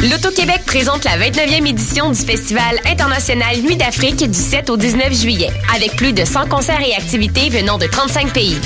L'Auto-Québec 0.00 0.62
présente 0.64 1.04
la 1.04 1.18
29e 1.18 1.66
édition 1.66 2.10
du 2.10 2.20
Festival 2.20 2.78
international 2.86 3.58
Nuit 3.58 3.76
d'Afrique 3.76 4.30
du 4.30 4.38
7 4.38 4.70
au 4.70 4.76
19 4.76 5.12
juillet, 5.12 5.50
avec 5.74 5.96
plus 5.96 6.12
de 6.12 6.24
100 6.24 6.48
concerts 6.48 6.80
et 6.80 6.94
activités 6.94 7.50
venant 7.50 7.78
de 7.78 7.86
35 7.86 8.32
pays. 8.32 8.56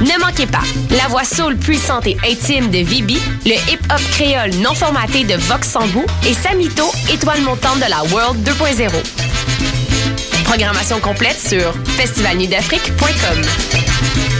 Ne 0.00 0.20
manquez 0.20 0.46
pas 0.46 0.62
la 0.90 1.06
voix 1.08 1.24
soul 1.24 1.56
puissante 1.56 2.08
et 2.08 2.16
intime 2.28 2.70
de 2.70 2.78
Vibi, 2.78 3.18
le 3.44 3.52
hip-hop 3.52 4.00
créole 4.10 4.50
non 4.56 4.74
formaté 4.74 5.22
de 5.22 5.34
Vox 5.34 5.70
Sambou 5.70 6.04
et 6.26 6.34
Samito, 6.34 6.90
étoile 7.12 7.42
montante 7.42 7.78
de 7.78 7.88
la 7.88 8.02
World 8.12 8.44
2.0. 8.44 8.90
Programmation 10.44 10.98
complète 10.98 11.38
sur 11.38 11.72
festivalnuitdafrique.com. 11.96 14.35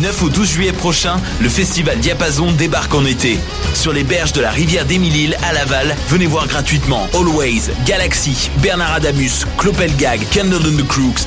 9 0.00 0.22
au 0.22 0.28
12 0.30 0.48
juillet 0.48 0.72
prochain, 0.72 1.20
le 1.40 1.48
festival 1.48 1.98
Diapason 1.98 2.52
débarque 2.52 2.94
en 2.94 3.04
été. 3.04 3.38
Sur 3.74 3.92
les 3.92 4.02
berges 4.02 4.32
de 4.32 4.40
la 4.40 4.50
rivière 4.50 4.86
d'Émile 4.86 5.36
à 5.42 5.52
Laval, 5.52 5.94
venez 6.08 6.26
voir 6.26 6.46
gratuitement 6.46 7.06
Always, 7.14 7.70
Galaxy, 7.84 8.50
Bernard 8.62 8.94
Adamus, 8.94 9.46
Clopelgag, 9.58 10.20
Candle 10.32 10.66
and 10.66 10.78
the 10.78 10.86
Crooks, 10.86 11.26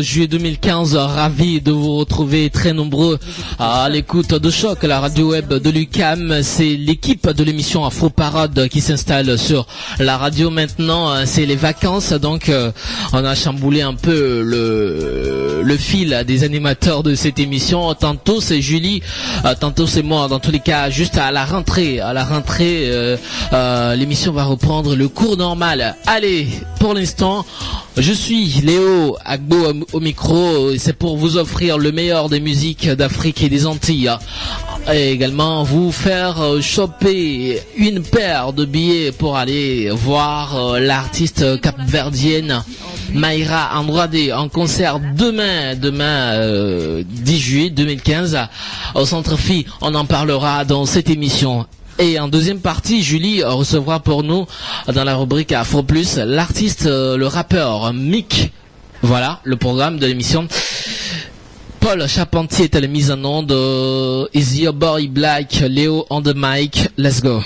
juillet 0.00 0.26
2015. 0.26 0.94
Ravi 0.96 1.60
de 1.60 1.72
vous 1.72 1.96
retrouver 1.96 2.50
très 2.50 2.72
nombreux 2.72 3.18
à 3.58 3.88
l'écoute 3.88 4.34
de 4.34 4.50
Choc, 4.50 4.82
la 4.82 5.00
radio 5.00 5.30
web 5.30 5.52
de 5.52 5.70
l'UCAM. 5.70 6.42
C'est 6.42 6.76
l'équipe 6.76 7.28
de 7.28 7.44
l'émission 7.44 7.84
Afro 7.84 8.10
Parade 8.10 8.68
qui 8.68 8.80
s'installe 8.80 9.38
sur 9.38 9.66
la 9.98 10.16
radio 10.16 10.50
maintenant. 10.50 11.24
C'est 11.26 11.46
les 11.46 11.56
vacances, 11.56 12.12
donc 12.12 12.48
euh, 12.48 12.72
on 13.12 13.24
a 13.24 13.34
chamboulé 13.34 13.82
un 13.82 13.94
peu 13.94 14.42
le, 14.42 15.62
le 15.62 15.76
fil 15.76 16.24
des 16.26 16.44
animateurs 16.44 17.02
de 17.02 17.14
cette 17.14 17.38
émission. 17.38 17.92
Tantôt 17.94 18.40
c'est 18.40 18.60
Julie, 18.60 19.02
euh, 19.44 19.54
tantôt 19.58 19.86
c'est 19.86 20.02
moi. 20.02 20.28
Dans 20.28 20.38
tous 20.40 20.50
les 20.52 20.60
cas, 20.60 20.90
juste 20.90 21.18
à 21.18 21.30
la 21.32 21.44
rentrée, 21.44 22.00
à 22.00 22.12
la 22.12 22.24
rentrée, 22.24 22.84
euh, 22.90 23.16
l'émission 23.96 24.32
va 24.32 24.44
reprendre 24.44 24.94
le 24.94 25.08
cours 25.08 25.36
normal. 25.36 25.96
Allez, 26.06 26.48
pour 26.78 26.94
l'instant, 26.94 27.44
je 27.96 28.12
suis 28.12 28.46
Léo 28.62 29.16
Agbo 29.24 29.69
au 29.92 30.00
micro. 30.00 30.76
C'est 30.78 30.92
pour 30.92 31.16
vous 31.16 31.36
offrir 31.36 31.78
le 31.78 31.92
meilleur 31.92 32.28
des 32.28 32.40
musiques 32.40 32.88
d'Afrique 32.88 33.42
et 33.42 33.48
des 33.48 33.66
Antilles. 33.66 34.10
Et 34.92 35.12
également 35.12 35.62
vous 35.62 35.92
faire 35.92 36.40
euh, 36.40 36.60
choper 36.60 37.60
une 37.76 38.02
paire 38.02 38.52
de 38.52 38.64
billets 38.64 39.12
pour 39.12 39.36
aller 39.36 39.90
voir 39.90 40.56
euh, 40.56 40.80
l'artiste 40.80 41.60
capverdienne 41.60 42.62
Mayra 43.12 43.78
Andrade 43.78 44.16
en 44.34 44.48
concert 44.48 45.00
demain, 45.16 45.74
demain 45.74 46.32
euh, 46.34 47.02
10 47.06 47.38
juillet 47.38 47.70
2015 47.70 48.38
au 48.94 49.04
Centre 49.04 49.36
Phi. 49.36 49.66
On 49.80 49.94
en 49.94 50.04
parlera 50.04 50.64
dans 50.64 50.86
cette 50.86 51.10
émission. 51.10 51.66
Et 51.98 52.18
en 52.18 52.28
deuxième 52.28 52.60
partie, 52.60 53.02
Julie 53.02 53.42
recevra 53.42 54.00
pour 54.00 54.22
nous, 54.22 54.46
dans 54.90 55.04
la 55.04 55.16
rubrique 55.16 55.52
Afro 55.52 55.82
Plus, 55.82 56.16
l'artiste, 56.16 56.86
euh, 56.86 57.18
le 57.18 57.26
rappeur 57.26 57.92
Mick. 57.92 58.52
Voilà, 59.02 59.40
le 59.44 59.56
programme 59.56 59.98
de 59.98 60.06
l'émission. 60.06 60.46
Paul 61.80 62.06
Charpentier 62.06 62.66
est 62.66 62.76
à 62.76 62.80
la 62.80 62.86
mise 62.86 63.10
en 63.10 63.24
onde. 63.24 63.52
euh, 63.52 64.26
Is 64.34 64.60
Your 64.60 64.74
Boy 64.74 65.08
Black, 65.08 65.64
Léo 65.68 66.06
on 66.10 66.20
the 66.22 66.34
mic. 66.36 66.88
Let's 66.98 67.22
go. 67.22 67.40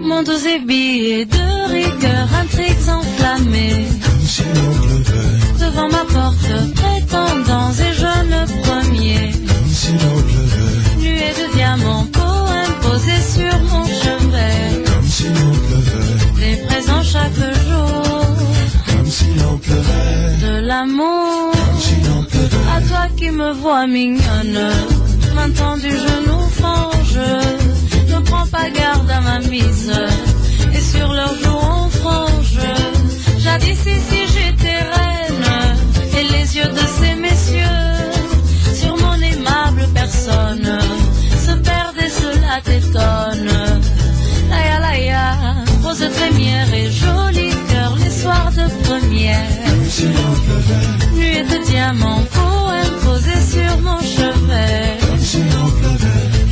Mon 0.00 0.22
dos 0.22 0.46
est 0.46 1.24
de 1.24 1.72
rigueur, 1.72 2.28
intrigues 2.40 2.88
enflammées. 2.88 3.86
Devant 5.58 5.88
ma 5.90 6.04
porte, 6.04 6.74
prétendants 6.74 7.72
et 7.72 7.92
jeunes 7.94 8.46
premiers. 8.62 9.32
Nuée 11.00 11.32
de 11.40 11.54
diamants, 11.56 12.06
poèmes 12.12 12.76
posés 12.82 13.22
sur 13.34 13.58
mon 13.70 13.84
chevet. 13.84 14.82
Des 15.22 15.28
présents 15.68 16.01
chaque 17.12 17.42
jour. 17.68 17.92
De 20.46 20.66
l'amour. 20.68 21.52
À 22.74 22.80
toi 22.88 23.04
qui 23.16 23.30
me 23.30 23.52
vois 23.52 23.86
mignonne. 23.86 24.62
Maintenant 25.34 25.76
du 25.76 25.90
genou 25.90 26.40
frange. 26.60 27.20
Ne 28.08 28.18
prends 28.28 28.46
pas 28.46 28.70
garde 28.70 29.10
à 29.10 29.20
ma 29.20 29.38
mise. 29.40 29.92
Et 30.74 30.80
sur 30.80 31.12
leurs 31.12 31.36
joues 31.42 31.62
on 31.76 31.88
frange. 32.00 32.58
Regarde 33.38 33.64
ici 33.64 33.94
et 46.72 46.90
joli 46.90 47.50
cœur 47.70 47.96
les 47.96 48.10
soirs 48.10 48.50
de 48.52 48.66
première. 48.84 49.48
Nuée 51.14 51.42
de 51.42 51.64
diamants, 51.66 52.24
poème 52.32 52.94
posé 53.04 53.36
sur 53.54 53.78
mon 53.82 54.00
chevet. 54.00 54.98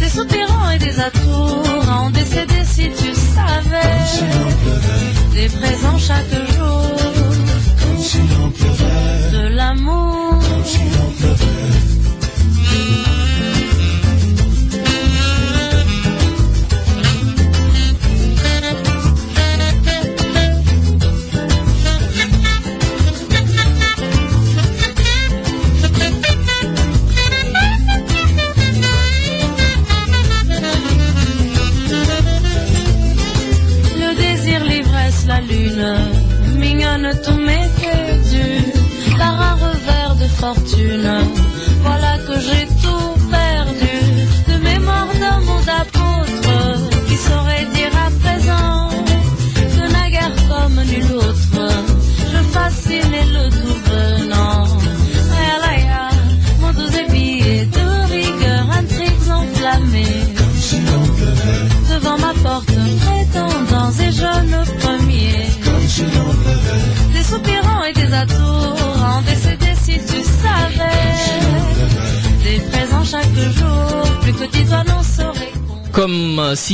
Des 0.01 0.09
soupirants 0.09 0.71
et 0.71 0.79
des 0.79 0.99
atours 0.99 1.89
en 1.89 2.11
décédé 2.11 2.65
si 2.65 2.91
tu 3.01 3.15
savais. 3.15 3.99
Des 5.35 5.49
présents 5.49 5.99
chaque 5.99 6.35
jour. 6.55 6.80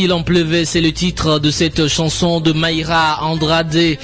S'il 0.06 0.12
en 0.12 0.22
pleuvait, 0.22 0.64
c'est 0.64 0.80
le 0.80 0.92
titre 0.92 1.40
de 1.40 1.50
cette 1.50 1.88
chanson 1.88 2.38
de 2.38 2.52
Mayra 2.52 3.24
Andrade. 3.24 3.74
Et 3.74 3.98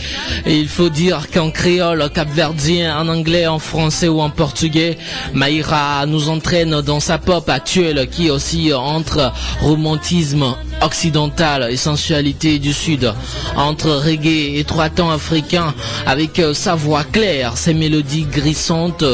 il 0.47 0.67
faut 0.67 0.89
dire 0.89 1.31
qu'en 1.33 1.53
créole, 1.53 2.11
capverdien, 2.13 2.99
en 2.99 3.07
anglais, 3.07 3.47
en 3.47 3.61
français 3.61 4.09
ou 4.09 4.21
en 4.21 4.29
portugais, 4.29 4.99
Mayra 5.33 6.05
nous 6.07 6.29
entraîne 6.29 6.81
dans 6.81 6.99
sa 6.99 7.19
pop 7.19 7.49
actuelle 7.49 8.09
qui 8.11 8.33
aussi 8.33 8.73
entre 8.75 9.33
romantisme 9.61 10.57
occidental 10.85 11.69
et 11.71 11.77
sensualité 11.77 12.59
du 12.59 12.73
sud, 12.73 13.13
entre 13.57 13.91
reggae 13.91 14.59
et 14.59 14.65
trois 14.65 14.89
temps 14.89 15.11
africain, 15.11 15.75
avec 16.07 16.39
euh, 16.39 16.55
sa 16.55 16.75
voix 16.75 17.05
claire, 17.05 17.57
ses 17.57 17.75
mélodies 17.75 18.25
grissantes 18.25 19.05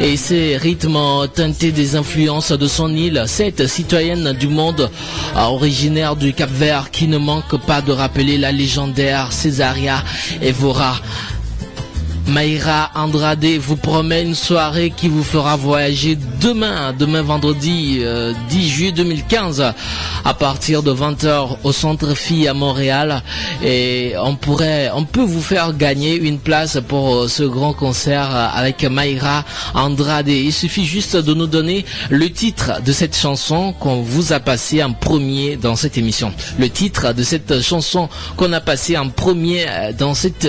et 0.00 0.16
ses 0.16 0.56
rythmes 0.56 1.28
teintés 1.34 1.72
des 1.72 1.96
influences 1.96 2.52
de 2.52 2.66
son 2.66 2.94
île, 2.94 3.24
cette 3.26 3.66
citoyenne 3.66 4.32
du 4.32 4.48
monde 4.48 4.90
euh, 5.36 5.40
originaire 5.40 6.16
du 6.16 6.32
Cap 6.32 6.50
Vert 6.50 6.90
qui 6.90 7.08
ne 7.08 7.18
manque 7.18 7.56
pas 7.66 7.82
de 7.82 7.92
rappeler 7.92 8.38
la 8.38 8.52
légendaire 8.52 9.32
Césaria 9.32 10.02
Evora. 10.42 10.96
Maïra 12.26 12.90
Andrade 12.94 13.44
vous 13.58 13.76
promet 13.76 14.22
une 14.22 14.34
soirée 14.34 14.92
qui 14.96 15.08
vous 15.08 15.24
fera 15.24 15.56
voyager 15.56 16.16
demain, 16.40 16.92
demain 16.96 17.22
vendredi 17.22 17.98
euh, 18.00 18.32
10 18.48 18.68
juillet 18.68 18.92
2015 18.92 19.72
à 20.24 20.34
partir 20.34 20.82
de 20.82 20.92
20h 20.92 21.56
au 21.64 21.72
Centre 21.72 22.14
Phi 22.14 22.46
à 22.46 22.54
Montréal 22.54 23.22
et 23.64 24.14
on 24.22 24.34
peut 24.36 25.22
vous 25.22 25.40
faire 25.42 25.72
gagner 25.76 26.16
une 26.16 26.38
place 26.38 26.78
pour 26.86 27.14
euh, 27.14 27.28
ce 27.28 27.42
grand 27.42 27.72
concert 27.72 28.34
euh, 28.34 28.46
avec 28.54 28.84
Maïra 28.84 29.44
Andrade. 29.74 30.28
Il 30.28 30.52
suffit 30.52 30.84
juste 30.84 31.16
de 31.16 31.34
nous 31.34 31.46
donner 31.46 31.84
le 32.10 32.30
titre 32.30 32.82
de 32.84 32.92
cette 32.92 33.16
chanson 33.16 33.72
qu'on 33.72 34.02
vous 34.02 34.32
a 34.32 34.40
passé 34.40 34.82
en 34.82 34.92
premier 34.92 35.56
dans 35.56 35.76
cette 35.76 35.98
émission. 35.98 36.32
Le 36.58 36.68
titre 36.68 37.12
de 37.12 37.22
cette 37.22 37.62
chanson 37.62 38.08
qu'on 38.36 38.52
a 38.52 38.60
passé 38.60 38.96
en 38.96 39.08
premier 39.08 39.66
euh, 39.68 39.92
dans 39.92 40.14
cette 40.14 40.46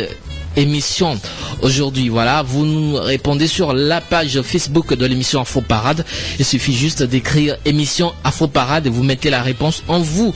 émission 0.55 1.19
aujourd'hui. 1.61 2.09
Voilà, 2.09 2.43
vous 2.43 2.65
nous 2.65 2.95
répondez 2.95 3.47
sur 3.47 3.73
la 3.73 4.01
page 4.01 4.41
Facebook 4.41 4.93
de 4.93 5.05
l'émission 5.05 5.41
Afro 5.41 5.61
Parade. 5.61 6.05
Il 6.39 6.45
suffit 6.45 6.75
juste 6.75 7.03
d'écrire 7.03 7.57
émission 7.65 8.13
Afro 8.23 8.47
Parade 8.47 8.87
et 8.87 8.89
vous 8.89 9.03
mettez 9.03 9.29
la 9.29 9.41
réponse. 9.41 9.83
On 9.87 9.99
vous, 9.99 10.33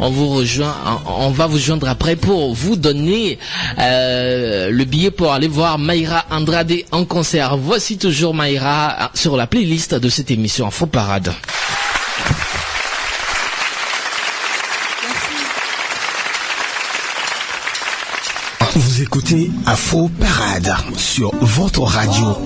on 0.00 0.10
vous 0.10 0.28
rejoint, 0.28 0.74
on 1.06 1.30
va 1.30 1.46
vous 1.46 1.58
joindre 1.58 1.88
après 1.88 2.16
pour 2.16 2.54
vous 2.54 2.76
donner 2.76 3.38
euh, 3.78 4.70
le 4.70 4.84
billet 4.84 5.10
pour 5.10 5.32
aller 5.32 5.48
voir 5.48 5.78
Mayra 5.78 6.24
Andrade 6.30 6.72
en 6.90 7.04
concert. 7.04 7.56
Voici 7.56 7.98
toujours 7.98 8.34
Mayra 8.34 9.10
sur 9.14 9.36
la 9.36 9.46
playlist 9.46 9.94
de 9.94 10.08
cette 10.08 10.30
émission 10.30 10.66
Afro 10.66 10.86
Parade. 10.86 11.32
Vous 18.74 18.91
écoutez 19.02 19.50
Afro 19.66 20.08
Parade 20.08 20.72
sur 20.96 21.34
votre 21.40 21.82
radio. 21.82 22.36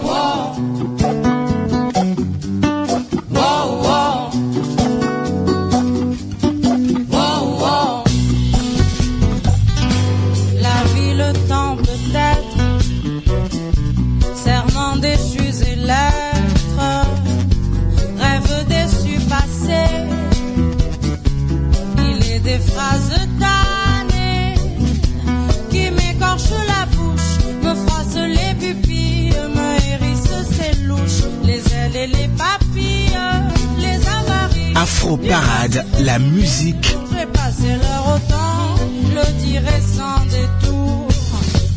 Afro 35.07 35.19
Parade, 35.19 35.87
la 36.01 36.19
musique. 36.19 36.97
J'ai 37.13 37.27
passé 37.27 37.69
leur 37.81 38.17
autant, 38.17 38.75
le 39.15 39.41
dirai 39.41 39.81
sans 39.81 40.25
détour. 40.27 41.07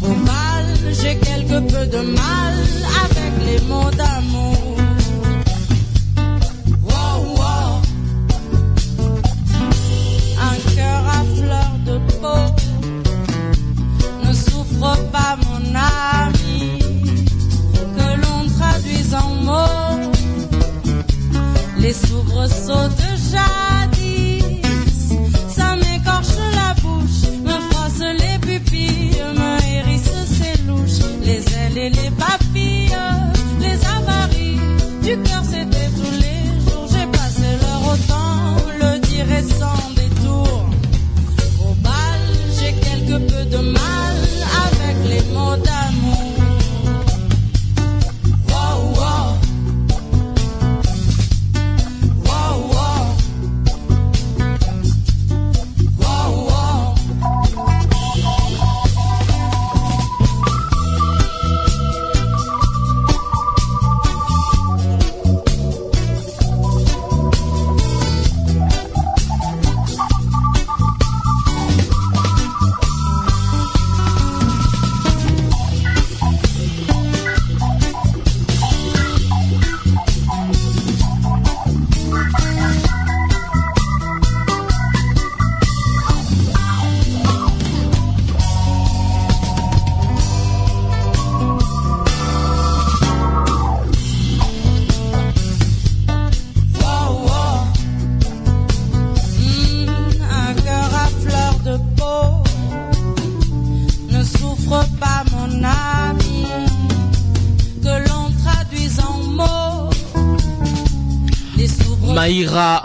Au 0.02 0.16
mal, 0.26 0.66
j'ai 1.00 1.16
quelque 1.16 1.60
peu 1.60 1.86
de 1.86 2.00
mal 2.00 2.54
avec 3.06 3.32
les 3.46 3.62
mots 3.68 3.92
d'amour. 3.92 4.59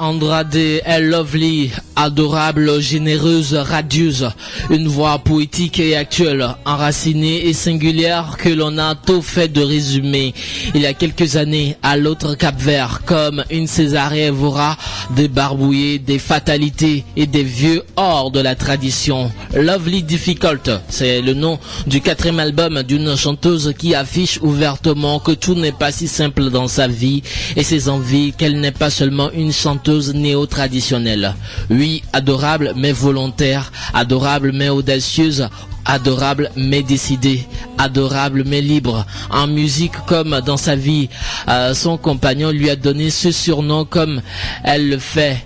Andrade 0.05 0.55
est 0.55 1.01
lovely, 1.01 1.73
adorable, 1.97 2.79
généreuse, 2.79 3.55
radieuse. 3.55 4.29
Une 4.69 4.87
voix 4.87 5.19
poétique 5.19 5.81
et 5.81 5.97
actuelle, 5.97 6.47
enracinée 6.67 7.47
et 7.47 7.55
singulière 7.55 8.37
que 8.37 8.51
l'on 8.51 8.77
a 8.77 8.97
tout 8.97 9.23
fait 9.23 9.49
de 9.49 9.63
résumer. 9.63 10.35
Il 10.75 10.83
y 10.83 10.87
a 10.87 10.93
quelques 10.93 11.37
années, 11.37 11.79
à 11.83 11.97
l'autre 11.97 12.35
Cap 12.35 12.61
Vert, 12.61 13.01
comme 13.07 13.45
une 13.51 13.67
Césarée 13.67 14.27
Evora, 14.27 14.77
des 15.11 15.29
barbouillés, 15.29 15.99
des 15.99 16.19
fatalités 16.19 17.05
et 17.17 17.27
des 17.27 17.43
vieux 17.43 17.83
hors 17.97 18.31
de 18.31 18.41
la 18.41 18.55
tradition. 18.55 19.31
Lovely 19.55 20.03
Difficult, 20.03 20.71
c'est 20.89 21.21
le 21.21 21.35
nom 21.35 21.59
du 21.87 22.01
quatrième 22.01 22.41
album 22.41 22.83
d'une 22.83 23.17
chanteuse 23.17 23.73
qui 23.79 23.95
affiche 23.95 24.39
ouvertement 24.43 25.19
que 25.19 25.33
tout 25.33 25.55
n'est 25.55 25.73
pas 25.73 25.93
si 25.93 26.09
simple 26.09 26.51
dans 26.51 26.69
sa 26.69 26.89
vie 26.89 27.23
et 27.57 27.63
ses 27.63 27.89
envies, 27.89 28.33
qu'elle 28.33 28.61
n'est 28.61 28.73
pas 28.73 28.91
seulement 28.91 29.31
une 29.33 29.53
chanteuse 29.53 30.15
néo-traditionnelle. 30.15 31.35
Oui, 31.71 32.03
adorable 32.13 32.73
mais 32.77 32.93
volontaire, 32.93 33.73
adorable 33.93 34.53
mais 34.53 34.69
audacieuse, 34.69 35.49
adorable 35.85 36.51
mais 36.57 36.83
décidée, 36.83 37.47
adorable 37.79 38.45
mais 38.47 38.61
libre. 38.61 39.07
En 39.31 39.47
musique 39.47 39.95
comme 40.07 40.41
dans 40.41 40.57
sa 40.57 40.77
vie, 40.77 41.09
euh, 41.49 41.75
son 41.75 41.97
compagnon 41.97 42.51
lui 42.51 42.71
a 42.71 42.77
donné 42.77 43.11
ce 43.11 43.31
surnom 43.33 43.85
comme 43.85 44.23
elle 44.65 44.89
le 44.89 44.99
fait 44.99 45.45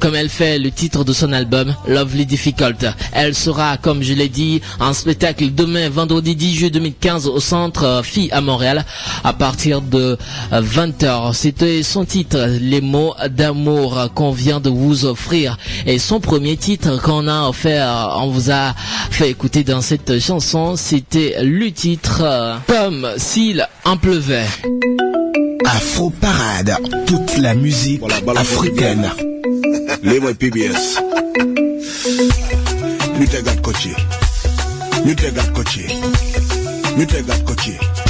comme 0.00 0.14
elle 0.14 0.28
fait 0.28 0.58
le 0.58 0.70
titre 0.70 1.04
de 1.04 1.12
son 1.12 1.32
album 1.32 1.74
Lovely 1.86 2.26
Difficult. 2.26 2.86
Elle 3.12 3.34
sera, 3.34 3.76
comme 3.76 4.02
je 4.02 4.12
l'ai 4.14 4.28
dit, 4.28 4.60
en 4.80 4.92
spectacle 4.92 5.54
demain, 5.54 5.88
vendredi 5.88 6.34
10 6.36 6.54
juillet 6.54 6.70
2015 6.70 7.26
au 7.28 7.40
centre 7.40 7.84
euh, 7.84 8.02
Phi 8.02 8.28
à 8.32 8.40
Montréal 8.40 8.84
à 9.22 9.32
partir 9.32 9.80
de 9.80 10.18
20h. 10.52 11.04
Euh, 11.04 11.32
C'était 11.32 11.82
son 11.82 12.04
titre, 12.04 12.38
Les 12.60 12.80
mots 12.80 13.14
d'amour 13.30 14.08
qu'on 14.14 14.32
vient 14.32 14.60
de 14.60 14.70
vous 14.70 15.04
offrir. 15.04 15.56
Et 15.86 15.98
son 15.98 16.20
premier 16.20 16.56
titre 16.56 17.00
qu'on 17.02 17.28
a 17.28 17.48
offert, 17.48 18.16
on 18.16 18.28
vous 18.28 18.50
a 18.50 18.74
fait 19.10 19.30
écouter 19.30 19.64
dans 19.64 19.80
cette 19.80 20.18
chanson, 20.20 20.76
c'était 20.76 21.36
le 21.42 21.70
titre 21.72 22.22
Comme 22.66 23.08
s'il 23.16 23.66
en 23.84 23.96
pleuvait. 23.96 24.46
Afro 25.66 26.10
Parade, 26.10 26.76
toute 27.06 27.38
la 27.38 27.54
musique 27.54 28.02
africaine. 28.36 29.10
Leeway 30.04 30.34
PBS. 30.34 31.00
Ñu 33.18 33.26
tegaat 33.32 33.60
ko 33.64 33.72
ci. 33.72 33.90
Ñu 35.06 35.14
tegaat 35.16 35.50
ko 35.56 35.62
ci. 35.64 35.84
Ñu. 37.56 38.03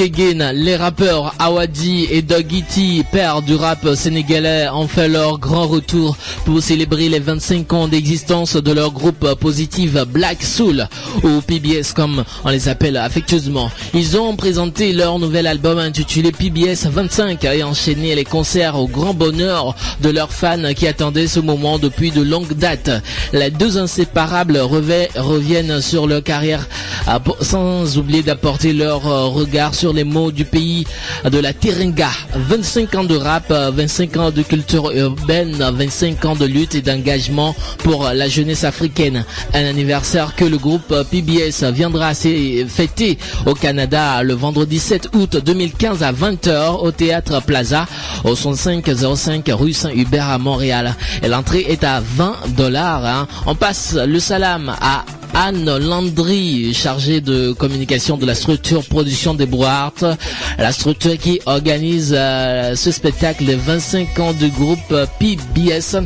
Again, 0.00 0.52
les 0.52 0.76
rappeurs 0.76 1.34
Awadi 1.40 2.06
et 2.10 2.22
Doggy 2.22 2.62
T, 2.62 3.04
père 3.10 3.42
du 3.42 3.56
rap 3.56 3.86
sénégalais, 3.96 4.68
ont 4.72 4.86
fait 4.86 5.08
leur 5.08 5.38
grand 5.38 5.66
retour 5.66 6.16
pour 6.44 6.62
célébrer 6.62 7.08
les 7.08 7.18
25 7.18 7.72
ans 7.72 7.88
d'existence 7.88 8.54
de 8.54 8.72
leur 8.72 8.92
groupe 8.92 9.34
positive 9.34 10.04
Black 10.08 10.42
Soul, 10.42 10.88
ou 11.22 11.40
PBS 11.40 11.92
comme 11.94 12.24
on 12.44 12.50
les 12.50 12.68
appelle 12.68 12.96
affectueusement. 12.96 13.70
Ils 13.94 14.16
ont 14.18 14.36
présenté 14.36 14.92
leur 14.92 15.18
nouvel 15.18 15.46
album 15.46 15.78
intitulé 15.78 16.32
PBS 16.32 16.86
25 16.86 17.44
et 17.44 17.62
enchaîné 17.62 18.14
les 18.14 18.24
concerts 18.24 18.78
au 18.78 18.86
grand 18.86 19.14
bonheur 19.14 19.74
de 20.00 20.10
leurs 20.10 20.32
fans 20.32 20.74
qui 20.74 20.86
attendaient 20.86 21.26
ce 21.26 21.40
moment 21.40 21.78
depuis 21.78 22.10
de 22.10 22.22
longues 22.22 22.54
dates. 22.54 22.90
Les 23.32 23.50
deux 23.50 23.78
inséparables 23.78 24.58
reviennent 24.58 25.80
sur 25.80 26.06
leur 26.06 26.22
carrière 26.22 26.66
ah, 27.06 27.20
sans 27.40 27.96
oublier 27.96 28.22
d'apporter 28.22 28.72
leur 28.72 29.06
euh, 29.06 29.26
regard 29.28 29.74
sur 29.74 29.92
les 29.92 30.04
mots 30.04 30.30
du 30.30 30.44
pays 30.44 30.86
de 31.24 31.38
la 31.38 31.52
Terenga. 31.52 32.10
25 32.34 32.94
ans 32.96 33.04
de 33.04 33.16
rap, 33.16 33.50
euh, 33.50 33.70
25 33.74 34.16
ans 34.18 34.30
de 34.30 34.42
culture 34.42 34.90
urbaine, 34.90 35.56
25 35.56 36.24
ans 36.26 36.36
de 36.36 36.44
lutte 36.44 36.74
et 36.74 36.82
d'engagement 36.82 37.54
pour 37.78 38.04
la 38.04 38.28
jeunesse 38.28 38.64
africaine. 38.64 39.24
Un 39.54 39.64
anniversaire 39.64 40.34
que 40.34 40.44
le 40.44 40.58
groupe 40.58 40.94
PBS 41.04 41.64
viendra 41.72 42.12
fêter 42.14 43.18
au 43.46 43.54
Canada 43.54 44.22
le 44.22 44.34
vendredi 44.34 44.78
7 44.78 45.08
août 45.14 45.36
2015 45.44 46.02
à 46.02 46.12
20h 46.12 46.80
au 46.82 46.90
Théâtre 46.90 47.42
Plaza 47.42 47.86
au 48.24 48.34
6505 48.34 49.44
rue 49.50 49.72
Saint-Hubert 49.72 50.28
à 50.28 50.38
Montréal. 50.38 50.94
L'entrée 51.28 51.66
est 51.68 51.84
à 51.84 52.00
20 52.00 52.36
dollars. 52.56 53.04
hein. 53.04 53.28
On 53.46 53.54
passe 53.54 53.94
le 53.94 54.18
salam 54.20 54.72
à 54.80 55.04
Anne 55.34 55.78
Landry, 55.78 56.72
chargée 56.74 57.20
de 57.20 57.52
communication 57.52 58.16
de 58.16 58.26
la 58.26 58.34
structure 58.34 58.84
production 58.84 59.34
des 59.34 59.46
Brouards, 59.46 60.16
la 60.58 60.72
structure 60.72 61.16
qui 61.18 61.40
organise 61.46 62.14
euh, 62.16 62.74
ce 62.74 62.90
spectacle 62.90 63.44
les 63.44 63.54
25 63.54 64.18
ans 64.18 64.32
du 64.32 64.48
groupe 64.48 64.78
euh, 64.90 65.06
PBS 65.20 65.96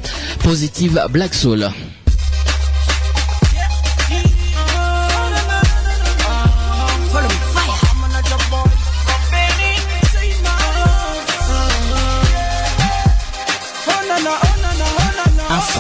Positive 0.43 1.01
Black 1.11 1.35
Soul. 1.35 1.71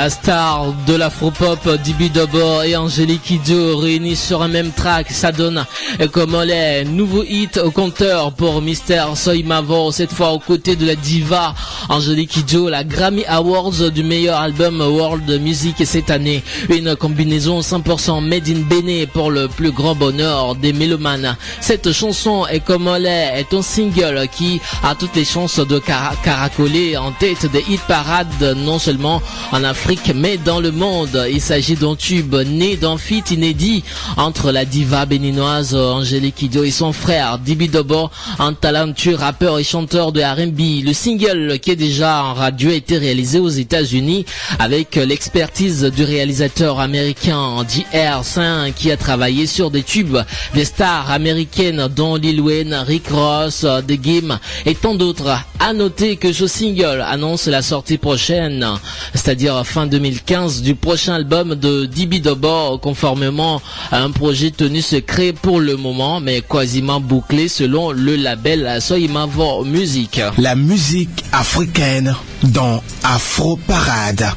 La 0.00 0.08
star 0.08 0.72
de 0.86 0.94
l'afropop 0.94 1.68
Dibi 1.84 2.08
Dobo 2.08 2.62
et 2.62 2.74
Angélique 2.74 3.22
Kidjo 3.22 3.76
réunis 3.76 4.16
sur 4.16 4.40
un 4.40 4.48
même 4.48 4.72
track, 4.72 5.10
ça 5.10 5.30
donne 5.30 5.66
comme 6.10 6.40
les 6.42 6.86
nouveau 6.86 7.22
hit 7.22 7.58
au 7.58 7.70
compteur 7.70 8.32
pour 8.32 8.62
Mister 8.62 9.04
Soy 9.14 9.42
Mavo, 9.42 9.92
cette 9.92 10.14
fois 10.14 10.30
aux 10.30 10.38
côtés 10.38 10.74
de 10.74 10.86
la 10.86 10.94
diva 10.94 11.54
Angélique 11.90 12.30
Kidjo, 12.30 12.70
la 12.70 12.82
Grammy 12.82 13.26
Awards 13.26 13.90
du 13.90 14.02
meilleur 14.02 14.40
album 14.40 14.80
World 14.80 15.38
Music 15.38 15.76
cette 15.84 16.08
année. 16.08 16.42
Une 16.70 16.96
combinaison 16.96 17.60
100% 17.60 18.24
made 18.24 18.48
in 18.48 18.60
Bénin 18.70 19.04
pour 19.12 19.30
le 19.30 19.48
plus 19.48 19.70
grand 19.70 19.94
bonheur 19.94 20.54
des 20.54 20.72
mélomanes. 20.72 21.36
Cette 21.60 21.92
chanson 21.92 22.46
est 22.46 22.60
comme 22.60 22.88
l'est 22.96 23.38
est 23.38 23.52
un 23.52 23.60
single 23.60 24.28
qui 24.32 24.62
a 24.82 24.94
toutes 24.94 25.16
les 25.16 25.26
chances 25.26 25.58
de 25.58 25.78
caracoler 25.78 26.96
en 26.96 27.12
tête 27.12 27.50
des 27.52 27.64
hit 27.68 27.82
parades 27.82 28.56
non 28.56 28.78
seulement 28.78 29.20
en 29.52 29.62
Afrique 29.62 29.89
mais 30.14 30.36
dans 30.36 30.60
le 30.60 30.70
monde. 30.70 31.26
Il 31.32 31.40
s'agit 31.40 31.74
d'un 31.74 31.96
tube 31.96 32.36
né 32.46 32.76
d'un 32.76 32.96
feat 32.96 33.32
inédit 33.32 33.82
entre 34.16 34.52
la 34.52 34.64
diva 34.64 35.04
béninoise 35.04 35.74
Angélique 35.74 36.36
Kidjo 36.36 36.62
et 36.62 36.70
son 36.70 36.92
frère 36.92 37.40
Dibi 37.40 37.68
Dobo, 37.68 38.08
un 38.38 38.52
talentueux 38.52 39.16
rappeur 39.16 39.58
et 39.58 39.64
chanteur 39.64 40.12
de 40.12 40.20
R&B. 40.20 40.84
Le 40.84 40.92
single 40.92 41.58
qui 41.58 41.72
est 41.72 41.76
déjà 41.76 42.22
en 42.22 42.34
radio 42.34 42.70
a 42.70 42.74
été 42.74 42.98
réalisé 42.98 43.40
aux 43.40 43.48
États-Unis 43.48 44.26
avec 44.60 44.94
l'expertise 44.94 45.82
du 45.82 46.04
réalisateur 46.04 46.78
américain 46.78 47.64
JR5 47.64 48.72
qui 48.74 48.92
a 48.92 48.96
travaillé 48.96 49.46
sur 49.46 49.72
des 49.72 49.82
tubes 49.82 50.18
des 50.54 50.64
stars 50.64 51.10
américaines 51.10 51.88
dont 51.88 52.14
Lil 52.14 52.40
Wayne, 52.40 52.84
Rick 52.86 53.08
Ross, 53.08 53.66
The 53.88 54.00
Game 54.00 54.38
et 54.66 54.76
tant 54.76 54.94
d'autres. 54.94 55.36
À 55.58 55.72
noter 55.72 56.16
que 56.16 56.32
ce 56.32 56.46
single 56.46 57.04
annonce 57.06 57.46
la 57.46 57.60
sortie 57.60 57.98
prochaine, 57.98 58.66
c'est-à-dire 59.14 59.66
fin 59.66 59.79
2015 59.86 60.62
du 60.62 60.74
prochain 60.74 61.14
album 61.14 61.54
de 61.54 61.86
DB 61.86 62.18
Dobo 62.20 62.78
conformément 62.78 63.60
à 63.90 64.02
un 64.02 64.10
projet 64.10 64.50
tenu 64.50 64.82
secret 64.82 65.32
pour 65.32 65.60
le 65.60 65.76
moment 65.76 66.20
mais 66.20 66.40
quasiment 66.40 67.00
bouclé 67.00 67.48
selon 67.48 67.90
le 67.92 68.16
label 68.16 68.78
Soimavo 68.80 69.64
Music. 69.64 70.20
La 70.38 70.54
musique 70.54 71.24
africaine 71.32 72.14
dans 72.42 72.82
Afro 73.02 73.56
Parade. 73.56 74.30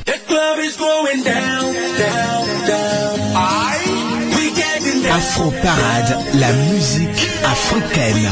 Afro 5.11 5.51
Parade, 5.61 6.17
la 6.33 6.51
musique 6.53 7.27
africaine. 7.43 8.29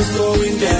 Je 0.00 0.79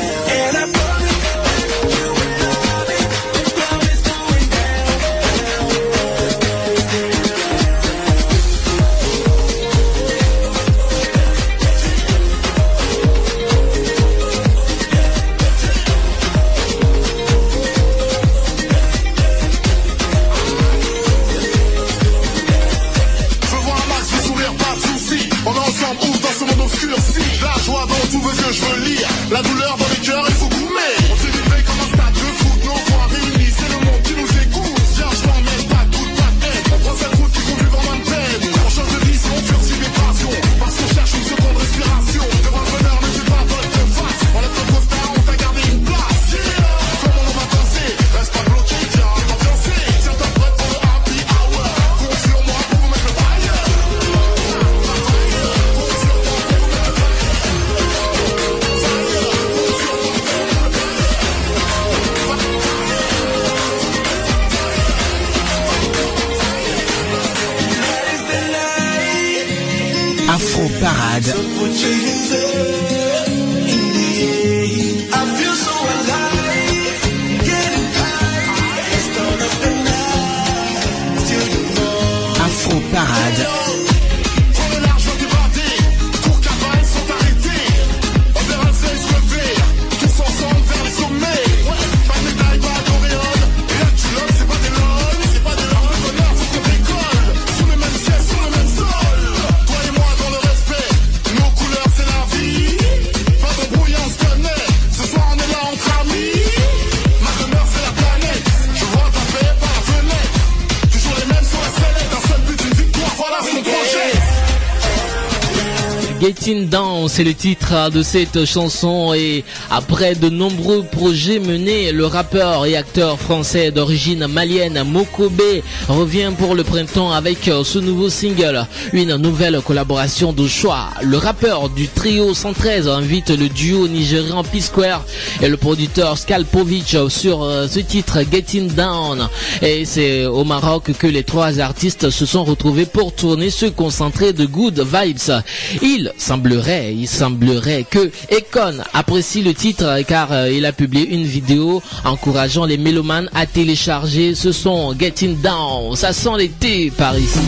c'est 117.06 117.22
le 117.22 117.34
titre 117.34 117.90
de 117.92 118.02
cette 118.02 118.44
chanson 118.44 119.14
et 119.14 119.44
après 119.70 120.16
de 120.16 120.28
nombreux 120.28 120.82
projets 120.82 121.38
menés, 121.38 121.92
le 121.92 122.06
rappeur 122.06 122.66
et 122.66 122.76
acteur 122.76 123.20
français 123.20 123.70
d'origine 123.70 124.26
malienne 124.26 124.82
Mokobe 124.82 125.62
revient 125.90 126.30
pour 126.38 126.54
le 126.54 126.64
printemps 126.64 127.10
avec 127.12 127.50
ce 127.64 127.78
nouveau 127.78 128.08
single, 128.08 128.66
une 128.92 129.16
nouvelle 129.16 129.60
collaboration 129.60 130.32
de 130.32 130.46
choix. 130.46 130.88
Le 131.02 131.16
rappeur 131.16 131.68
du 131.68 131.88
trio 131.88 132.32
113 132.34 132.88
invite 132.88 133.30
le 133.30 133.48
duo 133.48 133.88
nigérian 133.88 134.42
P-Square 134.44 135.04
et 135.42 135.48
le 135.48 135.56
producteur 135.56 136.16
Skalpovic 136.18 136.96
sur 137.08 137.42
euh, 137.42 137.66
ce 137.68 137.80
titre 137.80 138.18
Getting 138.30 138.72
Down. 138.72 139.28
Et 139.62 139.84
c'est 139.84 140.26
au 140.26 140.44
Maroc 140.44 140.92
que 140.98 141.06
les 141.06 141.24
trois 141.24 141.58
artistes 141.60 142.10
se 142.10 142.26
sont 142.26 142.44
retrouvés 142.44 142.86
pour 142.86 143.12
tourner 143.14 143.50
ce 143.50 143.66
concentré 143.66 144.32
de 144.32 144.46
good 144.46 144.80
vibes. 144.80 145.42
Il 145.82 146.12
semblerait, 146.16 146.94
il 146.94 147.08
semblerait 147.08 147.84
que 147.88 148.10
Econ 148.30 148.78
apprécie 148.94 149.42
le 149.42 149.54
titre 149.54 150.00
car 150.06 150.32
euh, 150.32 150.50
il 150.50 150.64
a 150.66 150.72
publié 150.72 151.08
une 151.14 151.24
vidéo 151.24 151.82
encourageant 152.04 152.64
les 152.64 152.78
mélomanes 152.78 153.28
à 153.34 153.46
télécharger 153.46 154.34
ce 154.34 154.52
son 154.52 154.94
Getting 154.98 155.40
Down. 155.40 155.79
Ça 155.94 156.12
sent 156.12 156.36
l'été 156.38 156.90
par 156.90 157.18
ici. 157.18 157.40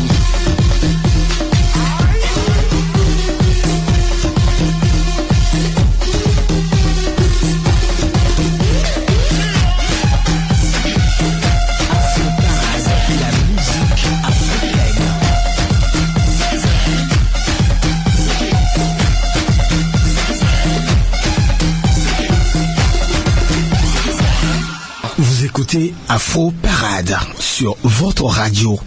Écoutez 25.72 25.94
Afro 26.08 26.52
Parade 26.62 27.16
sur 27.38 27.76
votre 27.82 28.24
radio. 28.24 28.78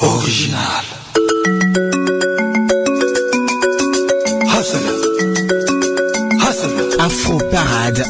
Original. 0.00 0.84
Hustle. 4.46 4.78
Hustle. 6.40 7.00
Afro 7.00 7.38
Parade. 7.50 8.04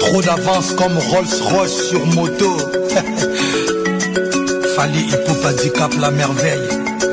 Trop 0.00 0.22
d'avance 0.22 0.72
comme 0.74 0.96
Rolls 0.96 1.42
Royce 1.42 1.88
sur 1.88 2.06
moto. 2.06 2.56
Fali 4.76 5.08
Hippopadicap 5.08 5.92
la 6.00 6.10
merveille. 6.10 6.68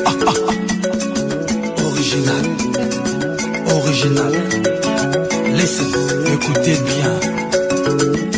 Original. 1.85 2.66
Original. 3.99 4.31
Listen, 5.55 5.88
écoutez 6.31 6.77
bien. 6.86 8.37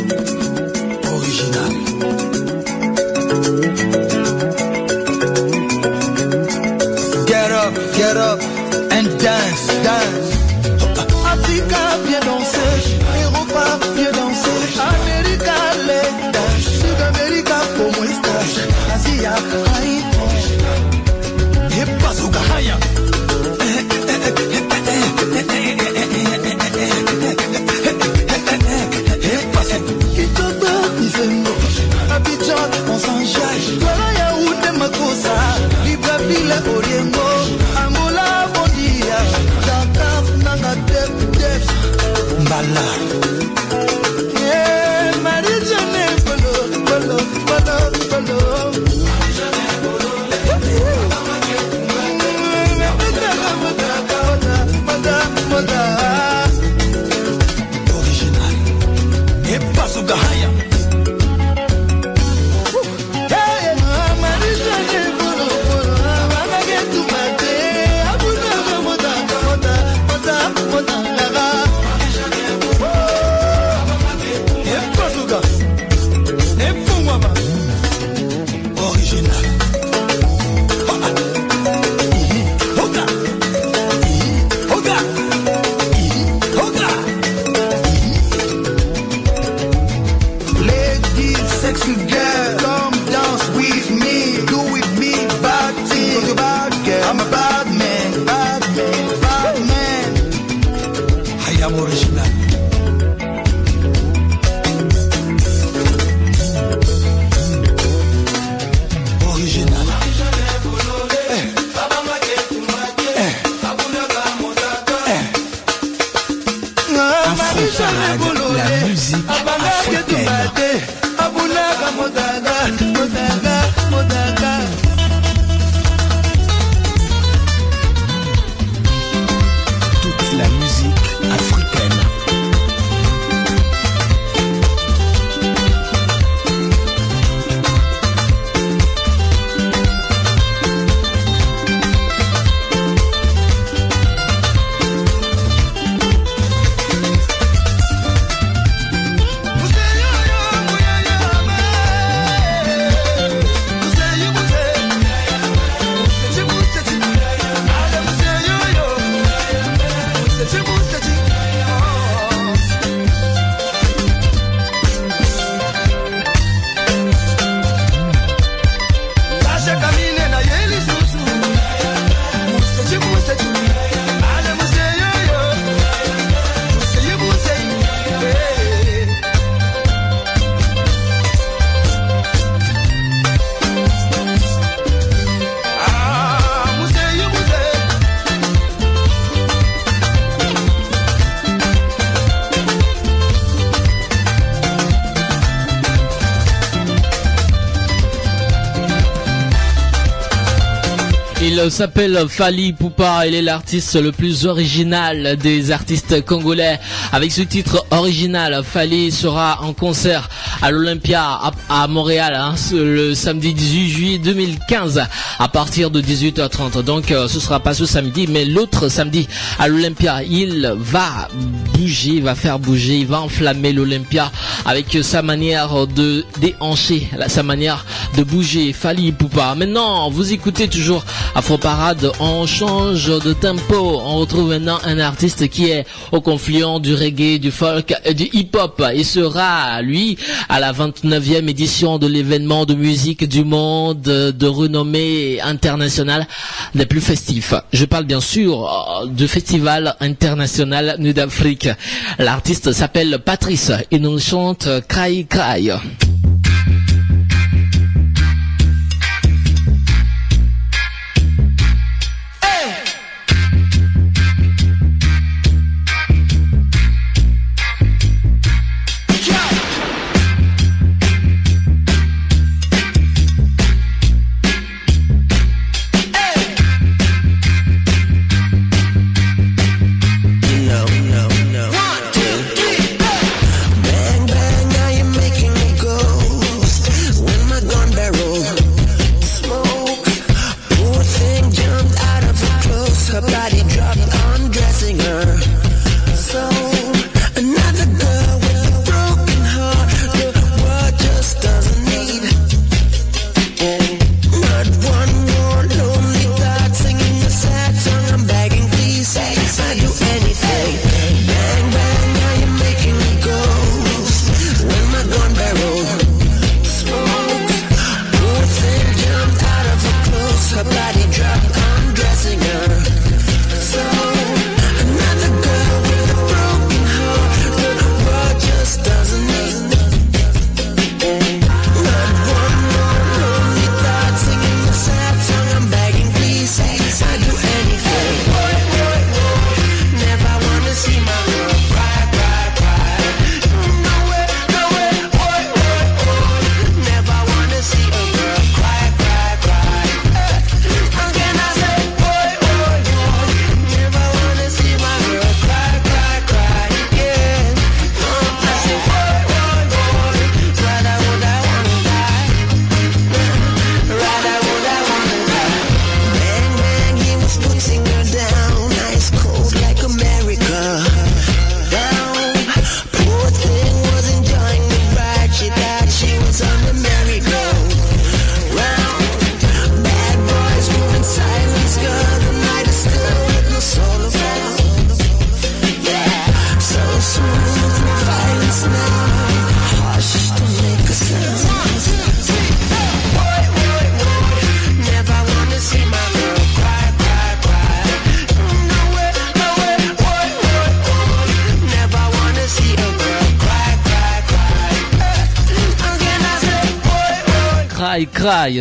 S'appelle 201.80 202.26
Fali 202.28 202.74
Poupa, 202.74 203.26
il 203.26 203.36
est 203.36 203.42
l'artiste 203.42 203.96
le 203.96 204.12
plus 204.12 204.46
original 204.46 205.38
des 205.38 205.72
artistes 205.72 206.26
congolais. 206.26 206.78
Avec 207.13 207.32
ce 207.32 207.42
titre 207.42 207.86
original, 207.92 208.65
Fali 208.65 209.13
sera 209.13 209.62
en 209.62 209.72
concert 209.72 210.28
à 210.62 210.72
l'Olympia 210.72 211.39
à, 211.69 211.88
Montréal 211.88 212.36
hein, 212.36 212.56
le 212.74 213.13
samedi 213.13 213.54
18 213.54 213.89
juillet 213.89 214.17
2015 214.17 215.02
à 215.39 215.48
partir 215.48 215.91
de 215.91 216.02
18h30. 216.02 216.84
Donc 216.84 217.12
euh, 217.12 217.28
ce 217.28 217.39
sera 217.39 217.60
pas 217.60 217.74
ce 217.74 217.86
samedi, 217.86 218.28
mais 218.28 218.45
l'autre 218.45 218.89
samedi 218.89 219.28
à 219.58 219.67
l'Olympia. 219.67 220.24
Il 220.24 220.74
va 220.78 221.28
bouger, 221.74 222.19
va 222.19 222.36
faire 222.36 222.60
bouger, 222.60 223.00
il 223.00 223.08
va 223.08 223.22
enflammer 223.22 223.74
l'Olympia 223.74 224.32
avec 224.65 224.98
sa 225.02 225.22
manière 225.22 225.88
de 225.88 226.26
déhancher, 226.39 227.08
sa 227.28 227.43
manière 227.43 227.86
de 228.17 228.24
bouger. 228.24 228.74
Fali 228.74 229.12
Poupa. 229.12 229.56
Maintenant, 229.56 230.10
vous 230.10 230.34
écoutez 230.34 230.67
toujours 230.67 231.04
Afro 231.36 231.58
Parade, 231.58 232.12
on 232.19 232.45
change 232.45 233.08
de 233.08 233.34
tempo. 233.34 234.02
On 234.04 234.17
retrouve 234.17 234.50
maintenant 234.50 234.80
un 234.84 235.00
artiste 235.00 235.48
qui 235.50 235.69
est 235.69 235.86
au 236.12 236.22
confluent 236.22 236.80
du 236.80 236.93
reggae, 236.93 237.39
du 237.39 237.52
folk 237.52 237.93
et 238.06 238.13
du 238.13 238.26
hip-hop. 238.34 238.84
Il 238.95 239.06
sera, 239.06 239.82
lui, 239.82 240.17
à 240.50 240.60
la 240.60 240.74
29e 240.74 241.48
édition 241.48 242.00
de 242.00 242.08
l'événement 242.08 242.66
de 242.66 242.74
musique 242.74 243.28
du 243.30 243.46
monde 243.46 244.02
de 244.02 244.48
renommée 244.48 245.40
internationale 245.42 246.28
des 246.74 246.88
plus 246.88 247.02
festifs. 247.02 247.54
Je 247.72 247.86
parle 247.86 248.06
bien 248.06 248.20
sûr 248.20 248.66
euh, 248.66 249.06
du 249.08 249.28
festival 249.28 249.96
international 250.00 250.96
Nuit 251.00 251.14
d'Afrique. 251.14 251.70
L'artiste 252.18 252.72
s'appelle 252.72 253.20
Patrice. 253.24 253.72
Il 253.92 254.02
nous 254.02 254.20
chante 254.20 254.68
Cry 254.88 255.28
Cry. 255.28 255.72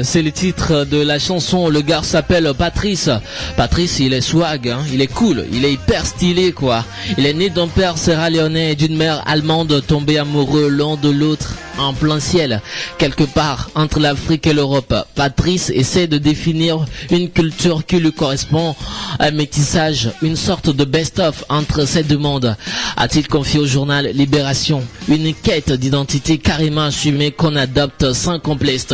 C'est 0.05 0.23
le 0.23 0.31
titre 0.31 0.85
de 0.85 1.03
la 1.03 1.19
chanson. 1.19 1.69
Le 1.69 1.81
gars 1.81 2.05
s'appelle 2.05 2.53
Patrice. 2.57 3.11
Patrice, 3.57 3.99
il 3.99 4.13
est 4.13 4.21
swag, 4.21 4.69
hein. 4.69 4.85
il 4.93 5.01
est 5.01 5.13
cool, 5.13 5.47
il 5.53 5.65
est 5.65 5.73
hyper 5.73 6.07
stylé 6.07 6.53
quoi. 6.53 6.85
Il 7.17 7.27
est 7.27 7.33
né 7.33 7.51
d'un 7.51 7.67
père 7.67 7.99
sierra-léonais 7.99 8.73
et 8.73 8.75
d'une 8.77 8.97
mère 8.97 9.25
allemande 9.27 9.83
tombé 9.85 10.17
amoureux 10.17 10.69
l'un 10.69 10.97
de 10.97 11.11
l'autre 11.11 11.55
en 11.79 11.93
plein 11.93 12.21
ciel, 12.21 12.61
quelque 12.99 13.25
part 13.25 13.71
entre 13.75 14.01
l'Afrique 14.01 14.47
et 14.47 14.53
l'Europe. 14.53 14.95
Patrice 15.15 15.71
essaie 15.71 16.07
de 16.07 16.19
définir 16.19 16.85
une 17.11 17.31
culture 17.31 17.85
qui 17.87 17.99
lui 18.01 18.13
correspond, 18.13 18.75
un 19.19 19.31
métissage, 19.31 20.11
une 20.23 20.37
sorte 20.37 20.71
de 20.71 20.85
best-of 20.85 21.45
entre 21.49 21.87
ces 21.87 22.03
deux 22.03 22.19
mondes. 22.19 22.57
A-t-il 22.97 23.29
confié 23.29 23.61
au 23.61 23.67
journal 23.67 24.11
Libération 24.15 24.83
une 25.09 25.35
quête 25.35 25.73
d'identité 25.73 26.39
carrément 26.39 26.85
assumée 26.85 27.31
qu'on 27.31 27.57
adopte 27.57 28.13
sans 28.13 28.39
complexe. 28.39 28.89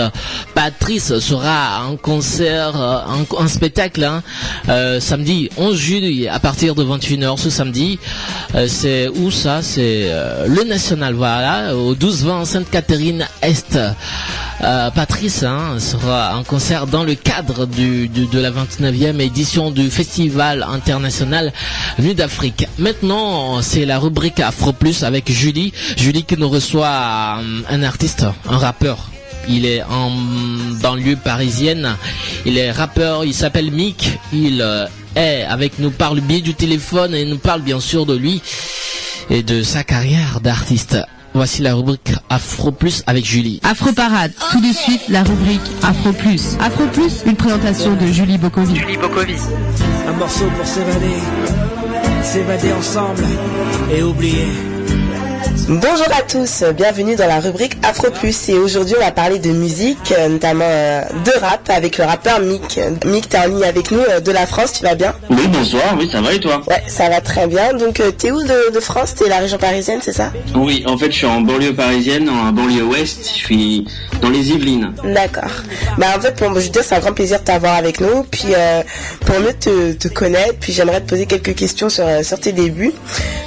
Patrice 0.54 1.18
sera 1.18 1.84
en 1.86 1.96
concert, 1.96 2.80
euh, 2.80 3.00
en, 3.06 3.42
en 3.42 3.48
spectacle, 3.48 4.04
hein, 4.04 4.22
euh, 4.68 5.00
samedi 5.00 5.50
11 5.56 5.76
juillet 5.76 6.28
à 6.28 6.38
partir 6.38 6.74
de 6.74 6.84
21h 6.84 7.36
ce 7.38 7.50
samedi. 7.50 7.98
Euh, 8.54 8.66
c'est 8.68 9.08
où 9.08 9.30
ça? 9.30 9.62
C'est 9.62 10.10
le 10.46 10.64
National, 10.64 11.14
voilà, 11.14 11.76
au 11.76 11.94
12-20 11.94 12.44
Sainte-Catherine 12.74 13.24
Est. 13.40 13.78
Euh, 14.62 14.90
Patrice 14.90 15.44
hein, 15.44 15.78
sera 15.78 16.37
en 16.37 16.42
concert 16.42 16.88
dans 16.88 17.04
le 17.04 17.14
cadre 17.14 17.66
de 17.66 18.38
la 18.40 18.50
29e 18.50 19.20
édition 19.20 19.70
du 19.70 19.90
Festival 19.90 20.66
international 20.68 21.52
Nuit 22.00 22.16
d'Afrique. 22.16 22.66
Maintenant, 22.78 23.62
c'est 23.62 23.84
la 23.84 24.00
rubrique 24.00 24.40
Afro 24.40 24.72
Plus 24.72 25.04
avec 25.04 25.30
Julie. 25.30 25.72
Julie 25.96 26.24
qui 26.24 26.37
nous 26.37 26.48
reçoit 26.48 27.38
euh, 27.38 27.60
un 27.68 27.82
artiste, 27.84 28.26
un 28.48 28.58
rappeur. 28.58 29.08
Il 29.48 29.66
est 29.66 29.84
en 29.84 30.10
banlieue 30.82 31.16
parisienne. 31.16 31.94
Il 32.44 32.58
est 32.58 32.72
rappeur, 32.72 33.24
il 33.24 33.34
s'appelle 33.34 33.70
Mick. 33.70 34.18
Il 34.32 34.60
euh, 34.60 34.87
est 35.14 35.44
avec 35.44 35.78
nous 35.78 35.92
par 35.92 36.12
le 36.12 36.20
biais 36.20 36.40
du 36.40 36.54
téléphone 36.54 37.14
et 37.14 37.24
nous 37.24 37.38
parle 37.38 37.62
bien 37.62 37.78
sûr 37.78 38.04
de 38.04 38.16
lui 38.16 38.42
et 39.30 39.44
de 39.44 39.62
sa 39.62 39.84
carrière 39.84 40.40
d'artiste. 40.40 40.98
Voici 41.34 41.62
la 41.62 41.74
rubrique 41.74 42.12
Afro 42.30 42.70
Plus 42.70 43.02
avec 43.08 43.24
Julie. 43.24 43.58
Afro 43.64 43.92
Parade, 43.92 44.32
tout 44.52 44.60
de 44.60 44.72
suite 44.72 45.02
la 45.08 45.24
rubrique 45.24 45.60
Afro 45.82 46.12
Plus. 46.12 46.56
Afro 46.60 46.86
Plus, 46.86 47.24
une 47.26 47.34
présentation 47.34 47.96
de 47.96 48.06
Julie 48.06 48.38
Bokovi. 48.38 48.76
Julie 48.76 48.96
Bokovi. 48.96 49.34
Un 50.08 50.12
morceau 50.12 50.44
pour 50.56 50.64
s'évader, 50.64 51.16
s'évader 52.22 52.72
ensemble 52.72 53.24
et 53.92 54.04
oublier. 54.04 54.73
Bonjour 55.68 56.07
à 56.16 56.22
tous, 56.22 56.62
bienvenue 56.76 57.16
dans 57.16 57.26
la 57.26 57.40
rubrique 57.40 57.76
Afro 57.83 58.11
Plus 58.11 58.48
et 58.48 58.54
aujourd'hui 58.54 58.94
on 58.98 59.04
va 59.04 59.11
parler 59.12 59.38
de 59.38 59.50
musique, 59.50 60.12
euh, 60.16 60.28
notamment 60.28 60.64
euh, 60.66 61.02
de 61.24 61.40
rap 61.40 61.68
avec 61.68 61.98
le 61.98 62.04
rappeur 62.04 62.40
Mick. 62.40 62.78
Mick, 63.04 63.28
t'es 63.28 63.38
en 63.38 63.46
ligne 63.46 63.64
avec 63.64 63.90
nous 63.90 64.00
euh, 64.00 64.20
de 64.20 64.30
la 64.30 64.46
France, 64.46 64.72
tu 64.74 64.85
vas 64.85 64.94
bien? 64.94 65.14
Oui, 65.30 65.46
bonsoir, 65.48 65.96
oui, 65.98 66.09
ça 66.11 66.20
va 66.20 66.33
et 66.33 66.40
toi? 66.40 66.62
Ouais, 66.68 66.83
ça 66.87 67.09
va 67.09 67.20
très 67.20 67.46
bien. 67.46 67.72
Donc 67.74 68.00
t'es 68.18 68.30
où 68.30 68.42
de, 68.42 68.72
de 68.74 68.80
France? 68.80 69.14
T'es 69.14 69.28
la 69.28 69.38
région 69.38 69.59
parisienne, 69.59 70.00
c'est 70.02 70.12
ça? 70.12 70.33
Oui, 70.54 70.85
en 70.87 70.96
fait, 70.96 71.11
je 71.11 71.16
suis 71.16 71.26
en 71.26 71.40
banlieue 71.40 71.74
parisienne, 71.74 72.28
en 72.28 72.52
banlieue 72.52 72.85
ouest, 72.85 73.20
je 73.24 73.44
suis 73.44 73.87
dans 74.20 74.30
les 74.30 74.50
Yvelines. 74.50 74.92
D'accord. 75.04 75.50
Bah 75.98 76.07
en 76.16 76.20
fait, 76.20 76.35
pour 76.37 76.48
je 76.54 76.64
veux 76.64 76.68
dire, 76.70 76.83
c'est 76.85 76.94
un 76.94 77.00
grand 77.00 77.12
plaisir 77.12 77.40
de 77.40 77.44
t'avoir 77.44 77.74
avec 77.76 78.00
nous. 78.00 78.24
Puis 78.24 78.48
euh, 78.57 78.83
pour 79.24 79.38
mieux 79.40 79.54
te, 79.54 79.92
te 79.92 80.09
connaître, 80.09 80.57
puis 80.61 80.72
j'aimerais 80.72 81.00
te 81.00 81.09
poser 81.09 81.26
quelques 81.26 81.54
questions 81.54 81.88
sur, 81.88 82.07
sur 82.22 82.38
tes 82.38 82.52
débuts. 82.52 82.92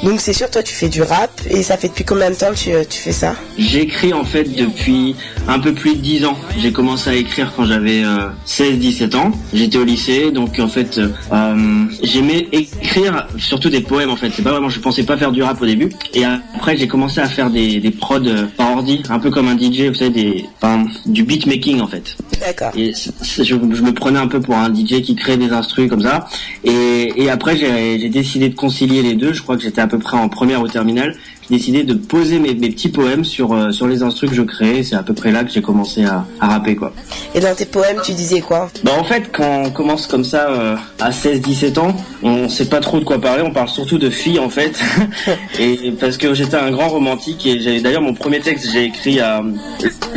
Donc 0.04 0.20
c'est 0.20 0.34
sûr, 0.34 0.50
toi 0.50 0.62
tu 0.64 0.74
fais 0.74 0.90
du 0.90 1.02
rap 1.02 1.32
et 1.50 1.64
ça 1.64 1.78
fait 1.78 1.87
depuis 1.88 2.04
combien 2.06 2.30
de 2.30 2.36
temps 2.36 2.54
tu, 2.56 2.72
euh, 2.72 2.84
tu 2.88 3.00
fais 3.00 3.12
ça 3.12 3.36
J'écris 3.58 4.14
en 4.14 4.24
fait 4.24 4.44
depuis 4.44 5.16
un 5.48 5.60
peu 5.60 5.74
plus 5.74 5.96
de 5.96 6.02
10 6.02 6.26
ans. 6.26 6.38
J'ai 6.58 6.72
commencé 6.72 7.10
à 7.10 7.16
écrire 7.16 7.54
quand 7.56 7.66
j'avais 7.66 8.04
16-17 8.46 9.16
ans. 9.16 9.32
J'étais 9.54 9.78
au 9.78 9.84
lycée, 9.84 10.32
donc 10.32 10.60
en 10.60 10.68
fait, 10.68 11.00
euh, 11.00 11.86
j'aimais 12.04 12.48
écrire 12.52 13.28
surtout 13.38 13.70
des 13.70 13.82
poèmes 13.82 14.10
en 14.10 14.16
fait. 14.16 14.32
C'est 14.36 14.44
pas 14.44 14.52
vraiment, 14.52 14.70
je 14.70 14.80
pensais 14.80 15.04
pas 15.04 15.18
faire 15.18 15.32
du 15.32 15.44
rap 15.44 15.62
au 15.62 15.66
début. 15.66 15.90
Et 16.14 16.24
après, 16.26 16.78
j'ai 16.78 16.88
commencé 16.88 17.20
à 17.20 17.28
faire 17.28 17.50
des, 17.50 17.80
des 17.80 17.92
prods 17.92 18.20
euh, 18.26 18.46
par 18.58 18.72
ordi, 18.72 19.04
un 19.10 19.20
peu 19.20 19.30
comme 19.30 19.48
un 19.48 19.58
DJ, 19.58 19.88
vous 19.88 19.96
savez, 19.96 20.10
des, 20.10 20.46
enfin, 20.62 20.86
du 21.06 21.24
beatmaking 21.24 21.82
en 21.82 21.88
fait. 21.88 22.18
D'accord. 22.40 22.72
Et 22.76 22.94
je, 22.94 23.44
je 23.44 23.56
me 23.56 23.92
prenais 23.94 24.20
un 24.20 24.28
peu 24.28 24.40
pour 24.40 24.56
un 24.56 24.74
DJ 24.74 25.02
qui 25.02 25.16
crée 25.16 25.38
des 25.38 25.50
instrus 25.50 25.90
comme 25.90 26.02
ça. 26.02 26.28
Et, 26.64 27.14
et 27.16 27.30
après, 27.30 27.56
j'ai 27.58 28.00
j'ai 28.00 28.10
décidé 28.10 28.50
de 28.50 28.56
concilier 28.56 29.02
les 29.02 29.16
deux. 29.16 29.34
Je 29.34 29.42
crois 29.42 29.56
que 29.58 29.64
j'étais 29.64 29.82
à 29.82 29.88
peu 29.88 30.00
près 30.00 30.18
en 30.18 30.30
première 30.30 30.62
ou 30.62 30.68
terminale. 30.68 31.16
J'ai 31.50 31.58
décidé 31.58 31.84
de 31.84 31.94
poser 31.94 32.40
mes, 32.40 32.54
mes 32.54 32.70
petits 32.70 32.90
poèmes 32.90 33.24
sur 33.24 33.54
euh, 33.54 33.72
sur 33.72 33.88
les 33.88 34.04
instrus 34.04 34.30
que 34.30 34.36
je 34.36 34.42
créais. 34.42 34.84
C'est 34.84 34.96
à 34.96 35.04
peu 35.04 35.14
près 35.14 35.32
là 35.32 35.44
que 35.44 35.52
j'ai 35.52 35.62
commencé 35.62 36.04
à, 36.06 36.26
à 36.40 36.48
rapper 36.48 36.76
quoi. 36.76 36.94
Et 37.36 37.40
dans 37.40 37.56
tes 37.56 37.66
poèmes, 37.66 37.98
tu 38.04 38.12
disais 38.14 38.42
quoi? 38.42 38.70
Bah 38.84 38.92
en 39.00 39.04
fait, 39.04 39.30
quand 39.32 39.64
on 39.66 39.70
commence 39.72 40.08
comme 40.08 40.24
ça 40.24 40.50
euh, 40.50 40.76
à 41.00 41.12
16-17 41.12 41.80
ans, 41.80 41.96
on 42.24 42.50
sait 42.50 42.66
pas 42.66 42.80
trop 42.80 43.00
de 43.00 43.04
quoi 43.06 43.20
parler. 43.22 43.44
On 43.46 43.52
parle 43.52 43.70
surtout 43.70 43.98
de 43.98 44.10
filles 44.10 44.40
en 44.40 44.50
fait. 44.50 44.80
et 45.60 45.92
parce 46.00 46.18
que 46.18 46.34
j'étais 46.34 46.58
un 46.58 46.72
grand 46.72 46.90
romantique 46.90 47.46
et 47.46 47.60
j'ai 47.60 47.80
d'ailleurs 47.82 48.02
mon 48.02 48.14
premier 48.14 48.40
texte 48.40 48.70
j'ai 48.72 48.86
écrit 48.86 49.20
à 49.20 49.42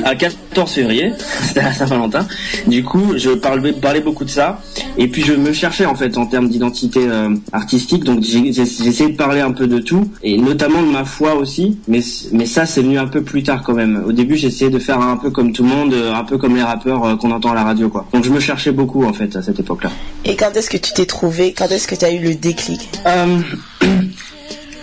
à 0.05 0.14
14 0.14 0.71
février, 0.73 1.12
c'était 1.47 1.61
à 1.61 1.73
Saint-Valentin. 1.73 2.27
Du 2.66 2.83
coup, 2.83 3.14
je 3.16 3.31
parlais, 3.31 3.73
parlais 3.73 4.01
beaucoup 4.01 4.25
de 4.25 4.31
ça. 4.31 4.61
Et 4.99 5.09
puis 5.09 5.23
je 5.23 5.33
me 5.33 5.53
cherchais 5.53 5.87
en 5.87 5.95
fait 5.95 6.16
en 6.19 6.27
termes 6.27 6.49
d'identité 6.49 7.01
euh, 7.03 7.35
artistique. 7.53 8.03
Donc 8.05 8.23
j'ai 8.23 8.53
j'ai- 8.53 8.64
j'ai 8.66 8.87
essayé 8.88 9.11
de 9.11 9.16
parler 9.16 9.40
un 9.40 9.53
peu 9.53 9.66
de 9.66 9.79
tout 9.79 10.09
et 10.23 10.37
notamment 10.38 10.83
de 10.83 10.88
ma 10.90 11.05
foi 11.05 11.19
aussi. 11.28 11.78
Mais 11.88 12.00
mais 12.33 12.46
ça 12.46 12.66
c'est 12.66 12.83
venu 12.83 12.98
un 12.98 13.06
peu 13.06 13.22
plus 13.22 13.42
tard 13.42 13.62
quand 13.62 13.74
même. 13.74 14.02
Au 14.06 14.12
début, 14.12 14.37
j'essayais 14.37 14.70
de 14.70 14.78
faire 14.78 15.00
un 15.00 15.16
peu 15.16 15.30
comme 15.30 15.52
tout 15.52 15.62
le 15.62 15.68
monde, 15.68 15.92
euh, 15.92 16.14
un 16.14 16.24
peu 16.24 16.38
comme 16.38 16.56
les 16.56 16.62
rappeurs 16.62 17.04
euh, 17.04 17.16
qu'on 17.16 17.30
entend 17.30 17.52
à 17.52 17.54
la 17.54 17.64
radio 17.64 17.88
quoi. 17.88 18.06
Donc 18.12 18.24
je 18.24 18.30
me 18.30 18.40
cherchais 18.40 18.72
beaucoup 18.72 19.04
en 19.04 19.12
fait 19.12 19.35
à 19.37 19.42
cette 19.42 19.61
époque-là. 19.61 19.90
Et 20.24 20.37
quand 20.37 20.56
est-ce 20.56 20.70
que 20.70 20.76
tu 20.76 20.92
t'es 20.92 21.06
trouvé 21.06 21.52
Quand 21.56 21.68
est-ce 21.68 21.87
que 21.87 21.94
tu 21.94 22.04
as 22.04 22.12
eu 22.12 22.20
le 22.20 22.35
déclic? 22.35 22.88
Euh, 23.06 23.40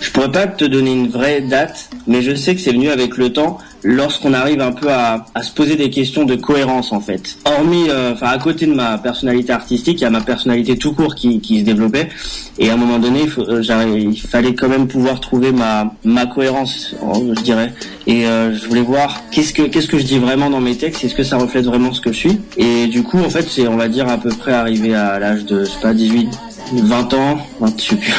je 0.07 0.11
pourrais 0.13 0.31
pas 0.31 0.47
te 0.47 0.63
donner 0.63 0.93
une 0.93 1.09
vraie 1.09 1.41
date, 1.41 1.89
mais 2.07 2.21
je 2.21 2.33
sais 2.33 2.55
que 2.55 2.61
c'est 2.61 2.71
venu 2.71 2.89
avec 2.89 3.17
le 3.17 3.33
temps, 3.33 3.57
lorsqu'on 3.83 4.33
arrive 4.33 4.61
un 4.61 4.71
peu 4.71 4.89
à, 4.89 5.25
à 5.35 5.43
se 5.43 5.51
poser 5.51 5.75
des 5.75 5.89
questions 5.89 6.23
de 6.23 6.35
cohérence 6.35 6.93
en 6.93 7.01
fait. 7.01 7.37
Hormis, 7.45 7.89
euh, 7.89 8.13
enfin 8.13 8.27
à 8.27 8.37
côté 8.37 8.65
de 8.67 8.73
ma 8.73 8.97
personnalité 8.97 9.51
artistique, 9.51 9.99
il 9.99 10.03
y 10.03 10.07
a 10.07 10.09
ma 10.09 10.21
personnalité 10.21 10.77
tout 10.77 10.93
court 10.93 11.13
qui, 11.13 11.41
qui 11.41 11.59
se 11.59 11.65
développait, 11.65 12.07
et 12.57 12.69
à 12.69 12.73
un 12.73 12.77
moment 12.77 12.99
donné, 12.99 13.23
il, 13.23 13.29
faut- 13.29 13.41
euh, 13.49 13.61
il 13.97 14.19
fallait 14.21 14.55
quand 14.55 14.69
même 14.69 14.87
pouvoir 14.87 15.19
trouver 15.19 15.51
ma 15.51 15.93
ma 16.05 16.25
cohérence, 16.25 16.95
je 17.35 17.41
dirais. 17.41 17.73
Et 18.07 18.25
euh, 18.25 18.55
je 18.55 18.65
voulais 18.65 18.81
voir 18.81 19.23
qu'est-ce 19.31 19.51
que 19.51 19.63
qu'est-ce 19.63 19.87
que 19.87 19.99
je 19.99 20.05
dis 20.05 20.19
vraiment 20.19 20.49
dans 20.49 20.61
mes 20.61 20.77
textes, 20.77 21.03
est-ce 21.03 21.15
que 21.15 21.23
ça 21.23 21.37
reflète 21.37 21.65
vraiment 21.65 21.91
ce 21.93 21.99
que 21.99 22.13
je 22.13 22.17
suis. 22.17 22.39
Et 22.55 22.87
du 22.87 23.03
coup, 23.03 23.19
en 23.19 23.29
fait, 23.29 23.45
c'est 23.49 23.67
on 23.67 23.75
va 23.75 23.89
dire 23.89 24.07
à 24.07 24.17
peu 24.17 24.29
près 24.29 24.53
arrivé 24.53 24.95
à 24.95 25.19
l'âge 25.19 25.43
de 25.45 25.65
je 25.65 25.69
sais 25.69 25.79
pas 25.81 25.93
18 25.93 26.29
20 26.73 27.13
ans, 27.13 27.37
20, 27.59 27.73
je 27.79 27.83
sais 27.83 27.95
plus, 27.95 28.13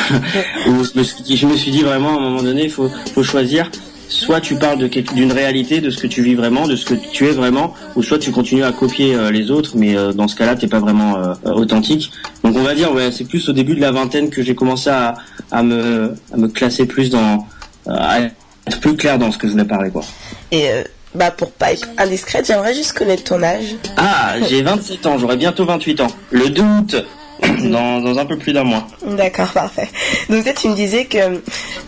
où 0.68 0.84
je 0.84 1.46
me 1.46 1.56
suis 1.56 1.70
dit, 1.70 1.82
vraiment 1.82 2.10
à 2.10 2.16
un 2.16 2.20
moment 2.20 2.42
donné, 2.42 2.64
il 2.64 2.70
faut, 2.70 2.90
faut 3.14 3.22
choisir. 3.22 3.70
Soit 4.10 4.40
tu 4.40 4.54
parles 4.54 4.88
d'une 4.88 5.32
réalité, 5.32 5.82
de 5.82 5.90
ce 5.90 5.98
que 5.98 6.06
tu 6.06 6.22
vis 6.22 6.34
vraiment, 6.34 6.66
de 6.66 6.76
ce 6.76 6.86
que 6.86 6.94
tu 6.94 7.26
es 7.26 7.32
vraiment, 7.32 7.74
ou 7.94 8.02
soit 8.02 8.18
tu 8.18 8.30
continues 8.30 8.64
à 8.64 8.72
copier 8.72 9.14
euh, 9.14 9.30
les 9.30 9.50
autres, 9.50 9.72
mais 9.74 9.94
euh, 9.94 10.14
dans 10.14 10.28
ce 10.28 10.34
cas-là, 10.36 10.56
t'es 10.56 10.66
pas 10.66 10.80
vraiment 10.80 11.18
euh, 11.18 11.34
authentique. 11.52 12.10
Donc 12.42 12.56
on 12.56 12.62
va 12.62 12.74
dire, 12.74 12.90
ouais, 12.94 13.10
c'est 13.12 13.24
plus 13.24 13.46
au 13.50 13.52
début 13.52 13.74
de 13.74 13.82
la 13.82 13.92
vingtaine 13.92 14.30
que 14.30 14.42
j'ai 14.42 14.54
commencé 14.54 14.88
à, 14.88 15.14
à 15.50 15.62
me, 15.62 16.14
à 16.32 16.36
me 16.38 16.48
classer 16.48 16.86
plus 16.86 17.10
dans, 17.10 17.46
à 17.86 18.20
être 18.20 18.80
plus 18.80 18.96
clair 18.96 19.18
dans 19.18 19.30
ce 19.30 19.36
que 19.36 19.46
je 19.46 19.52
voulais 19.52 19.64
parler, 19.64 19.90
quoi. 19.90 20.02
Et 20.50 20.70
euh, 20.70 20.82
bah 21.14 21.30
pour 21.30 21.50
pas 21.50 21.72
être 21.72 21.88
indiscrète, 21.98 22.46
j'aimerais 22.46 22.74
juste 22.74 22.92
connaître 22.92 23.24
ton 23.24 23.42
âge. 23.42 23.76
Ah, 23.96 24.34
j'ai 24.48 24.62
27 24.62 25.06
ans, 25.06 25.18
j'aurai 25.18 25.36
bientôt 25.36 25.64
28 25.64 26.00
ans. 26.00 26.06
Le 26.30 26.48
2 26.48 26.62
août, 26.62 26.96
dans, 27.64 28.00
dans 28.00 28.18
un 28.18 28.24
peu 28.24 28.36
plus 28.36 28.52
d'un 28.52 28.64
mois. 28.64 28.86
D'accord, 29.06 29.48
parfait. 29.48 29.88
Donc 30.28 30.52
tu 30.54 30.68
me 30.68 30.74
disais 30.74 31.04
que 31.04 31.40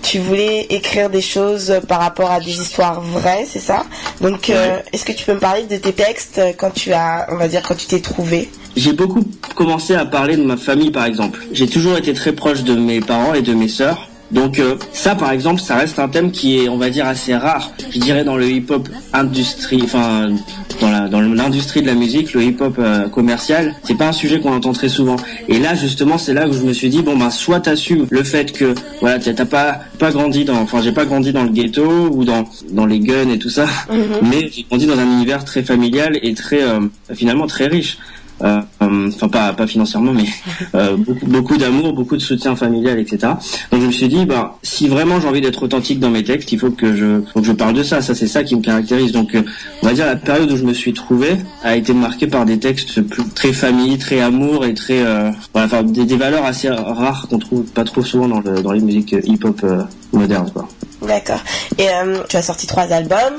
tu 0.03 0.19
voulais 0.19 0.67
écrire 0.71 1.11
des 1.11 1.21
choses 1.21 1.81
par 1.89 2.01
rapport 2.01 2.31
à 2.31 2.41
des 2.41 2.61
histoires 2.61 3.01
vraies, 3.01 3.45
c'est 3.47 3.61
ça? 3.61 3.85
Donc, 4.21 4.51
euh, 4.51 4.79
est-ce 4.93 5.05
que 5.05 5.13
tu 5.13 5.25
peux 5.25 5.35
me 5.35 5.41
parler 5.41 5.65
de 5.65 5.77
tes 5.77 5.93
textes 5.93 6.41
quand 6.59 6.71
tu 6.71 6.93
as, 6.93 7.27
on 7.31 7.37
va 7.37 7.49
dire, 7.49 7.63
quand 7.63 7.77
tu 7.77 7.87
t'es 7.87 8.01
trouvé? 8.01 8.49
J'ai 8.77 8.93
beaucoup 8.93 9.25
commencé 9.55 9.95
à 9.95 10.05
parler 10.05 10.37
de 10.37 10.43
ma 10.43 10.57
famille 10.57 10.91
par 10.91 11.05
exemple. 11.05 11.41
J'ai 11.53 11.67
toujours 11.67 11.97
été 11.97 12.13
très 12.13 12.33
proche 12.33 12.63
de 12.63 12.75
mes 12.75 13.01
parents 13.01 13.35
et 13.35 13.43
de 13.43 13.55
mes 13.55 13.69
sœurs. 13.69 14.10
Donc 14.33 14.59
euh, 14.59 14.77
ça, 14.93 15.15
par 15.15 15.33
exemple, 15.33 15.61
ça 15.61 15.77
reste 15.77 15.99
un 15.99 16.09
thème 16.09 16.31
qui 16.31 16.59
est, 16.59 16.69
on 16.69 16.79
va 16.79 16.91
dire, 16.91 17.07
assez 17.07 17.35
rare. 17.35 17.73
Je 17.91 17.99
dirais 17.99 18.25
dans 18.25 18.37
le 18.37 18.49
hip-hop 18.49 18.89
industrie, 19.13 19.81
enfin 19.83 20.31
dans 20.81 21.21
l'industrie 21.21 21.83
de 21.83 21.87
la 21.87 21.95
musique, 21.95 22.33
le 22.33 22.43
hip-hop 22.43 22.77
euh, 22.79 23.09
commercial, 23.09 23.75
c'est 23.83 23.97
pas 23.97 24.09
un 24.09 24.13
sujet 24.13 24.41
qu'on 24.41 24.55
entend 24.55 24.73
très 24.73 24.89
souvent. 24.89 25.17
Et 25.49 25.59
là, 25.59 25.75
justement, 25.75 26.17
c'est 26.17 26.33
là 26.33 26.49
où 26.49 26.53
je 26.53 26.63
me 26.63 26.73
suis 26.73 26.89
dit 26.89 27.03
bon 27.03 27.17
ben 27.17 27.31
soit 27.31 27.61
t'assumes 27.61 28.07
le 28.11 28.23
fait 28.23 28.53
que 28.53 28.75
voilà 29.01 29.19
t'as 29.19 29.45
pas 29.45 29.81
pas 29.99 30.11
grandi 30.11 30.45
dans, 30.45 30.57
enfin 30.57 30.81
j'ai 30.81 30.93
pas 30.93 31.05
grandi 31.05 31.33
dans 31.33 31.45
le 31.45 31.51
ghetto 31.51 32.09
ou 32.11 32.25
dans 32.25 32.49
dans 32.71 32.87
les 32.87 33.01
guns 33.01 33.29
et 33.31 33.39
tout 33.39 33.51
ça, 33.51 33.67
mais 34.23 34.49
j'ai 34.51 34.65
grandi 34.69 34.87
dans 34.87 34.99
un 34.99 35.07
univers 35.07 35.45
très 35.45 35.63
familial 35.63 36.19
et 36.23 36.35
très 36.35 36.63
euh, 36.63 36.81
finalement 37.15 37.47
très 37.47 37.67
riche. 37.67 37.99
Euh, 38.43 38.61
euh, 38.83 39.09
enfin 39.09 39.29
pas 39.29 39.53
pas 39.53 39.67
financièrement 39.67 40.15
mais 40.15 40.25
euh, 40.75 40.97
beaucoup 40.97 41.27
beaucoup 41.27 41.57
d'amour 41.59 41.93
beaucoup 41.93 42.17
de 42.17 42.23
soutien 42.23 42.57
familial 42.57 42.99
etc 42.99 43.35
donc 43.71 43.83
je 43.83 43.87
me 43.87 43.93
suis 43.93 44.09
dit 44.09 44.25
bah 44.25 44.57
si 44.63 44.89
vraiment 44.89 45.21
j'ai 45.21 45.29
envie 45.29 45.43
d'être 45.43 45.63
authentique 45.63 46.01
dans 46.01 46.09
mes 46.09 46.25
textes 46.25 46.51
il 46.51 46.59
faut 46.59 46.71
que 46.71 46.97
je 46.97 47.21
faut 47.35 47.43
je 47.43 47.53
parle 47.53 47.75
de 47.75 47.83
ça. 47.83 48.01
Ça 48.01 48.15
c'est 48.15 48.27
ça 48.27 48.43
qui 48.45 48.57
me 48.57 48.63
caractérise. 48.63 49.13
Donc 49.13 49.37
on 49.83 49.87
va 49.87 49.93
dire 49.93 50.07
la 50.07 50.17
période 50.17 50.51
où 50.51 50.57
je 50.57 50.65
me 50.65 50.73
suis 50.73 50.93
trouvé 50.93 51.37
a 51.63 51.77
été 51.77 51.93
marquée 51.93 52.27
par 52.27 52.45
des 52.45 52.59
textes 52.59 53.03
plus, 53.03 53.25
très 53.35 53.53
famille 53.53 53.99
très 53.99 54.21
amour 54.21 54.65
et 54.65 54.75
très 54.75 55.03
voilà, 55.53 55.67
enfin 55.67 55.83
des, 55.83 56.17
valeurs 56.17 56.45
assez 56.45 56.69
rares 56.69 57.27
qu'on 57.29 57.39
trouve 57.39 57.65
pas 57.65 57.85
trop 57.85 58.03
souvent 58.03 58.29
dans 58.29 58.41
dans 58.41 58.73
les 58.73 58.81
musiques 58.81 59.15
hip 59.25 59.45
hop 59.45 59.65
modernes 60.13 60.51
quoi 60.53 60.69
D'accord. 61.11 61.41
Et 61.77 61.89
euh, 61.89 62.23
tu 62.29 62.37
as 62.37 62.43
sorti 62.43 62.69
trois 62.69 62.85
albums. 62.93 63.37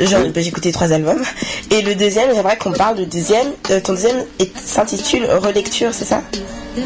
J'en- 0.00 0.22
bah, 0.28 0.40
J'ai 0.40 0.48
écouté 0.48 0.72
trois 0.72 0.90
albums. 0.92 1.22
Et 1.70 1.80
le 1.82 1.94
deuxième, 1.94 2.34
j'aimerais 2.34 2.58
qu'on 2.58 2.72
parle 2.72 2.96
du 2.96 3.06
deuxième. 3.06 3.46
Euh, 3.70 3.78
ton 3.80 3.92
deuxième 3.92 4.24
s'intitule 4.56 5.26
Relecture, 5.30 5.90
c'est 5.94 6.04
ça? 6.04 6.20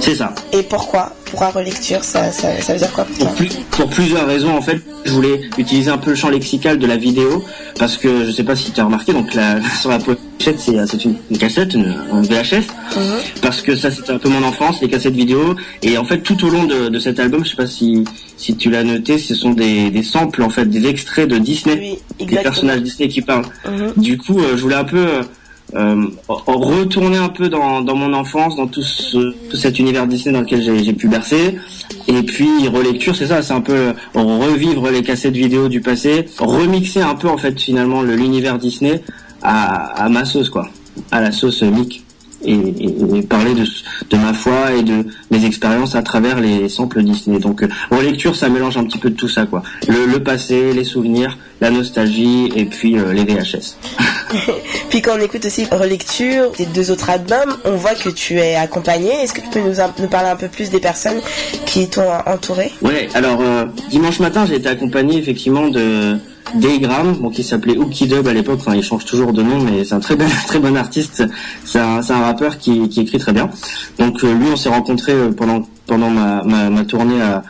C'est 0.01 0.15
ça 0.17 0.35
Et 0.53 0.63
pourquoi? 0.63 1.13
Pourquoi 1.31 1.51
relecture 1.51 2.03
ça, 2.05 2.31
ça, 2.33 2.61
ça 2.61 2.73
veut 2.73 2.79
dire 2.79 2.93
quoi 2.93 3.05
pour 3.05 3.17
toi 3.19 3.27
pour, 3.27 3.35
plus- 3.37 3.49
pour 3.71 3.89
plusieurs 3.91 4.27
raisons 4.27 4.57
en 4.57 4.63
fait 4.63 4.79
je 5.05 5.13
voulais 5.13 5.41
utiliser 5.59 5.91
un 5.91 5.99
peu 5.99 6.11
le 6.11 6.17
champ 6.17 6.29
lexical 6.31 6.79
de 6.79 6.87
la 6.87 6.97
vidéo 6.97 7.45
parce 7.79 7.97
que 7.97 8.25
je 8.25 8.31
sais 8.31 8.45
pas 8.45 8.57
si 8.57 8.71
tu 8.73 8.81
as 8.81 8.85
remarqué 8.85 9.13
donc 9.13 9.35
la, 9.35 9.59
sur 9.81 9.91
la 9.91 9.99
pochette 9.99 10.59
c'est 10.59 10.87
c'est 10.87 11.05
une, 11.05 11.17
une 11.31 11.39
cassette 11.39 11.75
une, 11.75 11.95
un 12.13 12.23
VHS 12.23 12.65
parce 13.43 13.61
que 13.63 13.77
ça 13.77 13.91
c'était 13.91 14.13
un 14.13 14.19
peu 14.19 14.29
mon 14.29 14.43
enfance 14.45 14.81
les 14.81 14.89
cassettes 14.89 15.15
vidéo 15.15 15.57
et 15.83 15.99
en 15.99 16.05
fait 16.05 16.19
tout 16.21 16.43
au 16.45 16.49
long 16.49 16.65
de, 16.65 16.89
de 16.89 16.99
cet 16.99 17.19
album 17.21 17.45
je 17.45 17.51
sais 17.51 17.57
pas 17.57 17.67
si 17.67 18.05
si 18.37 18.57
tu 18.57 18.71
l'as 18.71 18.85
noté 18.85 19.19
ce 19.19 19.35
sont 19.35 19.51
des, 19.51 19.91
des 19.91 20.03
samples 20.03 20.43
en 20.43 20.51
fait 20.51 20.67
des 20.67 20.87
extraits 20.87 21.29
de 21.29 21.39
Disney 21.39 21.99
des 22.19 22.37
personnages 22.37 22.83
Disney 22.83 23.09
qui 23.09 23.21
parlent. 23.23 23.47
Mhm. 23.69 23.93
du 23.97 24.17
coup 24.19 24.39
euh, 24.39 24.57
je 24.57 24.63
voulais 24.63 24.75
un 24.77 24.85
peu 24.85 24.99
euh, 25.07 25.23
euh, 25.75 26.07
retourner 26.29 27.17
un 27.17 27.29
peu 27.29 27.49
dans, 27.49 27.81
dans 27.83 27.97
mon 27.97 28.13
enfance, 28.15 28.57
dans 28.57 28.67
tout, 28.69 28.83
ce, 28.83 29.35
tout 29.51 29.57
cet 29.57 29.79
univers 29.79 30.07
Disney 30.07 30.33
dans 30.33 30.41
lequel 30.43 30.63
j'ai 30.63 30.93
pu 30.93 31.09
bercer. 31.09 31.57
Et 32.09 32.23
puis 32.23 32.69
relecture, 32.69 33.17
c'est 33.17 33.27
ça, 33.27 33.43
c'est 33.43 33.53
un 33.53 33.61
peu 33.61 33.73
euh, 33.75 33.93
revivre 34.15 34.91
les 34.91 35.03
cassettes 35.03 35.35
vidéo 35.37 35.69
du 35.69 35.81
passé, 35.81 36.27
remixer 36.39 37.01
un 37.01 37.17
peu 37.17 37.29
en 37.29 37.37
fait 37.37 37.61
finalement 37.61 38.01
le- 38.03 38.15
l'univers 38.15 38.59
Disney 38.59 39.03
à, 39.43 40.05
à 40.05 40.09
ma 40.09 40.25
sauce 40.25 40.49
quoi, 40.49 40.69
à 41.11 41.21
la 41.21 41.33
sauce 41.33 41.63
Mick. 41.63 42.06
Et, 42.45 42.53
et- 42.53 43.17
et 43.19 43.23
parler 43.23 43.55
de, 43.55 43.65
de 43.65 44.17
ma 44.17 44.33
foi 44.35 44.73
et 44.79 44.83
de 44.83 45.07
mes 45.31 45.45
expériences 45.47 45.95
à 45.95 46.03
travers 46.03 46.39
les 46.39 46.69
samples 46.69 47.03
Disney. 47.03 47.39
Donc 47.39 47.63
euh, 47.63 47.69
relecture, 47.91 48.37
ça 48.37 48.49
mélange 48.49 48.77
un 48.77 48.85
petit 48.85 48.99
peu 48.99 49.11
de 49.11 49.17
tout 49.17 49.29
ça 49.29 49.47
quoi. 49.47 49.63
Le, 49.89 50.07
le 50.07 50.23
passé, 50.23 50.73
les 50.73 50.85
souvenirs, 50.85 51.39
la 51.61 51.71
nostalgie 51.71 52.53
et 52.55 52.67
puis 52.67 52.99
euh, 52.99 53.13
les 53.13 53.25
VHS. 53.25 53.77
Puis 54.91 55.03
quand 55.03 55.13
on 55.19 55.21
écoute 55.21 55.45
aussi 55.45 55.65
Relecture, 55.71 56.53
tes 56.53 56.67
deux 56.67 56.91
autres 56.91 57.11
albums, 57.11 57.57
on 57.65 57.77
voit 57.77 57.95
que 57.95 58.09
tu 58.11 58.39
es 58.39 58.55
accompagné. 58.55 59.11
Est-ce 59.23 59.33
que 59.33 59.41
tu 59.41 59.49
peux 59.49 59.61
nous 59.61 60.09
parler 60.09 60.29
un 60.29 60.37
peu 60.37 60.49
plus 60.49 60.71
des 60.71 60.81
personnes 60.81 61.21
qui 61.65 61.89
t'ont 61.89 62.03
entouré? 62.27 62.71
Ouais, 62.83 63.09
alors 63.15 63.41
euh, 63.41 63.65
dimanche 63.91 64.21
matin, 64.21 64.47
j'ai 64.47 64.57
été 64.57 64.69
accompagné 64.69 65.19
effectivement 65.19 65.69
de 65.69 66.17
Daygram, 66.55 67.15
bon, 67.21 67.31
qui 67.31 67.43
s'appelait 67.43 67.77
Ookie 67.77 68.07
Dub 68.07 68.27
à 68.29 68.33
l'époque. 68.33 68.59
Enfin, 68.61 68.75
il 68.77 68.83
change 68.83 69.05
toujours 69.05 69.33
de 69.33 69.43
nom, 69.43 69.59
mais 69.61 69.85
c'est 69.85 69.95
un 69.95 70.01
très 70.01 70.17
très 70.47 70.59
bon 70.59 70.77
artiste. 70.77 71.25
C'est 71.65 71.81
un, 71.81 72.01
un 72.09 72.21
rappeur 72.23 72.59
qui, 72.59 72.89
qui 72.89 73.01
écrit 73.01 73.19
très 73.19 73.33
bien. 73.33 73.51
Donc 73.99 74.23
euh, 74.25 74.33
lui, 74.35 74.47
on 74.53 74.57
s'est 74.57 74.69
rencontré 74.69 75.13
pendant 75.37 75.63
pendant 75.87 76.11
ma, 76.11 76.43
ma, 76.45 76.71
ma 76.71 76.85
tournée 76.85 77.21
à, 77.21 77.43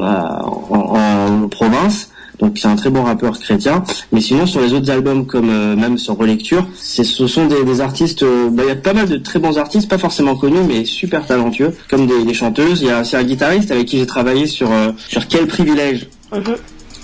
à- 0.00 0.44
en, 0.46 1.42
en 1.44 1.48
province. 1.48 2.10
Donc 2.40 2.58
c'est 2.58 2.66
un 2.66 2.74
très 2.74 2.90
bon 2.90 3.04
rappeur 3.04 3.38
chrétien. 3.38 3.84
Mais 4.12 4.20
sinon 4.20 4.44
sur 4.46 4.60
les 4.60 4.72
autres 4.72 4.90
albums 4.90 5.24
comme 5.26 5.50
euh, 5.50 5.76
même 5.76 5.98
sur 5.98 6.16
Relecture, 6.16 6.66
c'est 6.74 7.04
ce 7.04 7.26
sont 7.26 7.46
des, 7.46 7.62
des 7.64 7.80
artistes. 7.80 8.22
euh, 8.24 8.48
bah, 8.50 8.64
Il 8.66 8.68
y 8.68 8.72
a 8.72 8.76
pas 8.76 8.92
mal 8.92 9.08
de 9.08 9.16
très 9.18 9.38
bons 9.38 9.56
artistes, 9.56 9.88
pas 9.88 9.98
forcément 9.98 10.34
connus, 10.34 10.58
mais 10.66 10.84
super 10.84 11.26
talentueux, 11.26 11.74
comme 11.88 12.06
des, 12.06 12.24
des 12.24 12.34
chanteuses. 12.34 12.80
Il 12.82 12.88
y 12.88 12.90
a 12.90 13.04
c'est 13.04 13.16
un 13.16 13.22
guitariste 13.22 13.70
avec 13.70 13.86
qui 13.86 13.98
j'ai 13.98 14.06
travaillé 14.06 14.46
sur 14.46 14.70
euh, 14.72 14.90
sur 15.08 15.28
quel 15.28 15.46
privilège. 15.46 16.08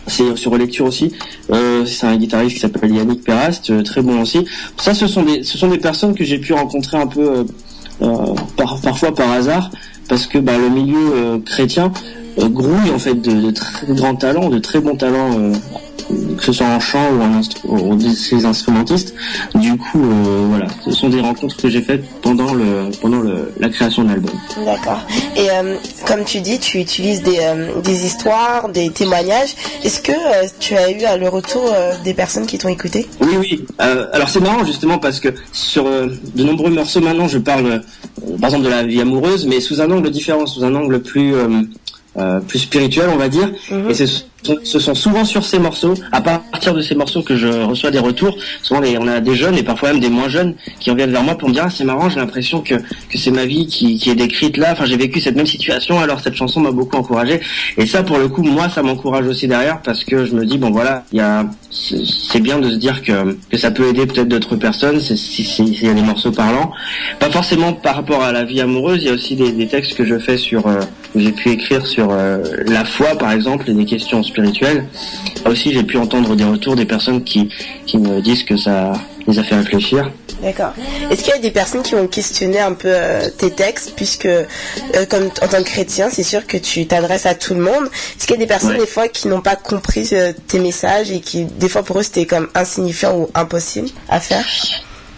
C'est 0.06 0.36
sur 0.36 0.52
Relecture 0.52 0.86
aussi. 0.86 1.12
Euh, 1.52 1.84
c'est 1.86 2.06
un 2.06 2.16
guitariste 2.16 2.56
qui 2.56 2.60
s'appelle 2.60 2.94
Yannick 2.94 3.22
Perast, 3.24 3.70
euh, 3.70 3.82
très 3.82 4.02
bon 4.02 4.22
aussi. 4.22 4.44
Ça, 4.76 4.94
ce 4.94 5.06
sont 5.06 5.22
des 5.22 5.42
ce 5.42 5.58
sont 5.58 5.68
des 5.68 5.78
personnes 5.78 6.14
que 6.14 6.24
j'ai 6.24 6.38
pu 6.38 6.52
rencontrer 6.52 6.96
un 6.96 7.06
peu 7.06 7.44
euh, 8.02 8.34
par, 8.56 8.80
parfois 8.80 9.14
par 9.14 9.30
hasard, 9.30 9.70
parce 10.08 10.26
que 10.26 10.38
bah, 10.38 10.58
le 10.58 10.70
milieu 10.70 11.42
chrétien 11.44 11.92
grouille 12.38 12.90
en 12.94 12.98
fait 12.98 13.14
de, 13.14 13.50
très 13.50 13.86
grands 13.94 14.16
talents, 14.16 14.48
de 14.48 14.58
très 14.58 14.80
bons 14.80 14.96
talents, 14.96 15.52
que 16.36 16.44
ce 16.44 16.52
soit 16.52 16.66
en 16.66 16.80
chant 16.80 17.10
ou 17.12 17.22
en 17.22 17.40
instru- 17.40 18.14
ces 18.14 18.44
instrumentistes. 18.44 19.14
Du 19.54 19.76
coup, 19.76 20.02
euh, 20.02 20.46
voilà, 20.48 20.66
ce 20.84 20.90
sont 20.90 21.08
des 21.08 21.20
rencontres 21.20 21.56
que 21.56 21.68
j'ai 21.68 21.82
faites 21.82 22.04
pendant 22.22 22.54
le 22.54 22.90
pendant 23.00 23.20
le, 23.20 23.52
la 23.58 23.68
création 23.68 24.02
de 24.04 24.08
l'album. 24.08 24.34
D'accord. 24.64 25.00
Et 25.36 25.50
euh, 25.50 25.76
comme 26.06 26.24
tu 26.24 26.40
dis, 26.40 26.58
tu 26.58 26.78
utilises 26.78 27.22
des, 27.22 27.38
euh, 27.40 27.80
des 27.82 28.04
histoires, 28.06 28.68
des 28.68 28.90
témoignages. 28.90 29.54
Est-ce 29.84 30.00
que 30.00 30.12
euh, 30.12 30.48
tu 30.58 30.76
as 30.76 30.90
eu 30.90 30.98
le 31.18 31.28
retour 31.28 31.62
euh, 31.72 31.94
des 32.04 32.14
personnes 32.14 32.46
qui 32.46 32.58
t'ont 32.58 32.68
écouté? 32.68 33.06
Oui, 33.20 33.36
oui. 33.38 33.64
Euh, 33.80 34.06
alors 34.12 34.28
c'est 34.28 34.40
marrant 34.40 34.64
justement 34.64 34.98
parce 34.98 35.20
que 35.20 35.28
sur 35.52 35.84
de 35.84 36.42
nombreux 36.42 36.70
morceaux 36.70 37.00
maintenant, 37.00 37.28
je 37.28 37.38
parle 37.38 37.82
par 38.40 38.50
exemple 38.50 38.64
de 38.64 38.70
la 38.70 38.82
vie 38.82 39.00
amoureuse, 39.00 39.46
mais 39.46 39.60
sous 39.60 39.80
un 39.80 39.90
angle 39.90 40.10
différent, 40.10 40.46
sous 40.46 40.64
un 40.64 40.74
angle 40.74 41.00
plus 41.00 41.34
euh, 41.34 42.40
plus 42.40 42.58
spirituel, 42.58 43.08
on 43.12 43.16
va 43.16 43.28
dire. 43.28 43.52
Et 43.88 43.94
ce 43.94 44.06
sont, 44.06 44.24
ce 44.64 44.78
sont 44.78 44.94
souvent 44.94 45.24
sur 45.24 45.44
ces 45.44 45.58
morceaux, 45.58 45.94
à 46.12 46.20
partir 46.20 46.74
de 46.74 46.80
ces 46.82 46.94
morceaux 46.94 47.22
que 47.22 47.36
je 47.36 47.48
reçois 47.48 47.90
des 47.90 47.98
retours. 47.98 48.36
Souvent, 48.62 48.80
on 49.00 49.06
a 49.08 49.20
des 49.20 49.34
jeunes 49.34 49.56
et 49.56 49.62
parfois 49.62 49.92
même 49.92 50.00
des 50.00 50.08
moins 50.08 50.28
jeunes 50.28 50.54
qui 50.80 50.90
reviennent 50.90 51.10
vers 51.12 51.22
moi 51.22 51.36
pour 51.36 51.48
me 51.48 51.54
dire 51.54 51.64
ah, 51.66 51.70
c'est 51.70 51.84
marrant, 51.84 52.08
j'ai 52.08 52.20
l'impression 52.20 52.60
que 52.60 52.74
que 52.74 53.18
c'est 53.18 53.30
ma 53.30 53.44
vie 53.46 53.66
qui, 53.66 53.98
qui 53.98 54.10
est 54.10 54.14
décrite 54.14 54.56
là. 54.56 54.70
Enfin, 54.72 54.84
j'ai 54.84 54.96
vécu 54.96 55.20
cette 55.20 55.36
même 55.36 55.46
situation, 55.46 55.98
alors 56.00 56.20
cette 56.20 56.34
chanson 56.34 56.60
m'a 56.60 56.70
beaucoup 56.70 56.96
encouragé. 56.96 57.40
Et 57.76 57.86
ça, 57.86 58.02
pour 58.02 58.18
le 58.18 58.28
coup, 58.28 58.42
moi, 58.42 58.68
ça 58.68 58.82
m'encourage 58.82 59.26
aussi 59.26 59.46
derrière 59.48 59.80
parce 59.82 60.04
que 60.04 60.24
je 60.24 60.34
me 60.34 60.44
dis 60.46 60.58
bon 60.58 60.70
voilà, 60.70 61.04
il 61.12 61.18
y 61.18 61.22
a 61.22 61.46
c'est 61.70 62.40
bien 62.40 62.58
de 62.58 62.70
se 62.70 62.76
dire 62.76 63.02
que 63.02 63.36
que 63.50 63.56
ça 63.56 63.70
peut 63.70 63.88
aider 63.88 64.06
peut-être 64.06 64.28
d'autres 64.28 64.56
personnes. 64.56 65.00
Si 65.00 65.16
si- 65.16 65.44
s'il 65.44 65.84
y 65.84 65.88
a 65.88 65.94
des 65.94 66.02
morceaux 66.02 66.32
parlants, 66.32 66.72
pas 67.18 67.30
forcément 67.30 67.72
par 67.72 67.96
rapport 67.96 68.22
à 68.22 68.32
la 68.32 68.44
vie 68.44 68.60
amoureuse. 68.60 69.02
Il 69.02 69.06
y 69.06 69.10
a 69.10 69.14
aussi 69.14 69.36
des, 69.36 69.66
textes 69.66 69.94
que 69.94 70.04
je 70.04 70.18
fais 70.18 70.36
sur 70.36 70.66
euh, 70.66 70.80
j'ai 71.14 71.32
pu 71.32 71.50
écrire 71.50 71.86
sur 71.86 72.08
euh, 72.10 72.38
la 72.66 72.84
foi 72.84 73.08
par 73.18 73.30
exemple 73.32 73.70
et 73.70 73.74
des 73.74 73.84
questions 73.84 74.22
spirituelles. 74.30 74.86
Là 75.44 75.50
aussi, 75.50 75.72
j'ai 75.72 75.82
pu 75.82 75.96
entendre 75.98 76.34
des 76.36 76.44
retours 76.44 76.76
des 76.76 76.86
personnes 76.86 77.22
qui 77.24 77.48
qui 77.86 77.98
me 77.98 78.20
disent 78.20 78.44
que 78.44 78.56
ça 78.56 78.92
les 79.26 79.38
a 79.38 79.42
fait 79.42 79.56
réfléchir. 79.56 80.10
D'accord. 80.42 80.72
Est-ce 81.10 81.22
qu'il 81.22 81.34
y 81.34 81.36
a 81.36 81.40
des 81.40 81.50
personnes 81.50 81.82
qui 81.82 81.94
ont 81.94 82.06
questionné 82.06 82.58
un 82.60 82.72
peu 82.72 82.88
euh, 82.90 83.28
tes 83.36 83.50
textes, 83.50 83.92
puisque 83.94 84.24
euh, 84.26 84.46
comme 85.10 85.24
en 85.42 85.48
tant 85.48 85.58
que 85.58 85.68
chrétien, 85.74 86.08
c'est 86.10 86.22
sûr 86.22 86.46
que 86.46 86.56
tu 86.56 86.86
t'adresses 86.86 87.26
à 87.26 87.34
tout 87.34 87.52
le 87.54 87.60
monde. 87.60 87.84
Est-ce 88.16 88.26
qu'il 88.26 88.36
y 88.36 88.38
a 88.38 88.40
des 88.40 88.46
personnes 88.46 88.70
Ouais. 88.70 88.78
des 88.78 88.86
fois 88.86 89.08
qui 89.08 89.28
n'ont 89.28 89.42
pas 89.42 89.56
compris 89.56 90.08
euh, 90.12 90.32
tes 90.46 90.58
messages 90.58 91.10
et 91.10 91.20
qui 91.20 91.44
des 91.44 91.68
fois 91.68 91.82
pour 91.82 91.98
eux 91.98 92.02
c'était 92.02 92.24
comme 92.26 92.48
insignifiant 92.54 93.14
ou 93.18 93.28
impossible 93.34 93.88
à 94.08 94.18
faire? 94.20 94.44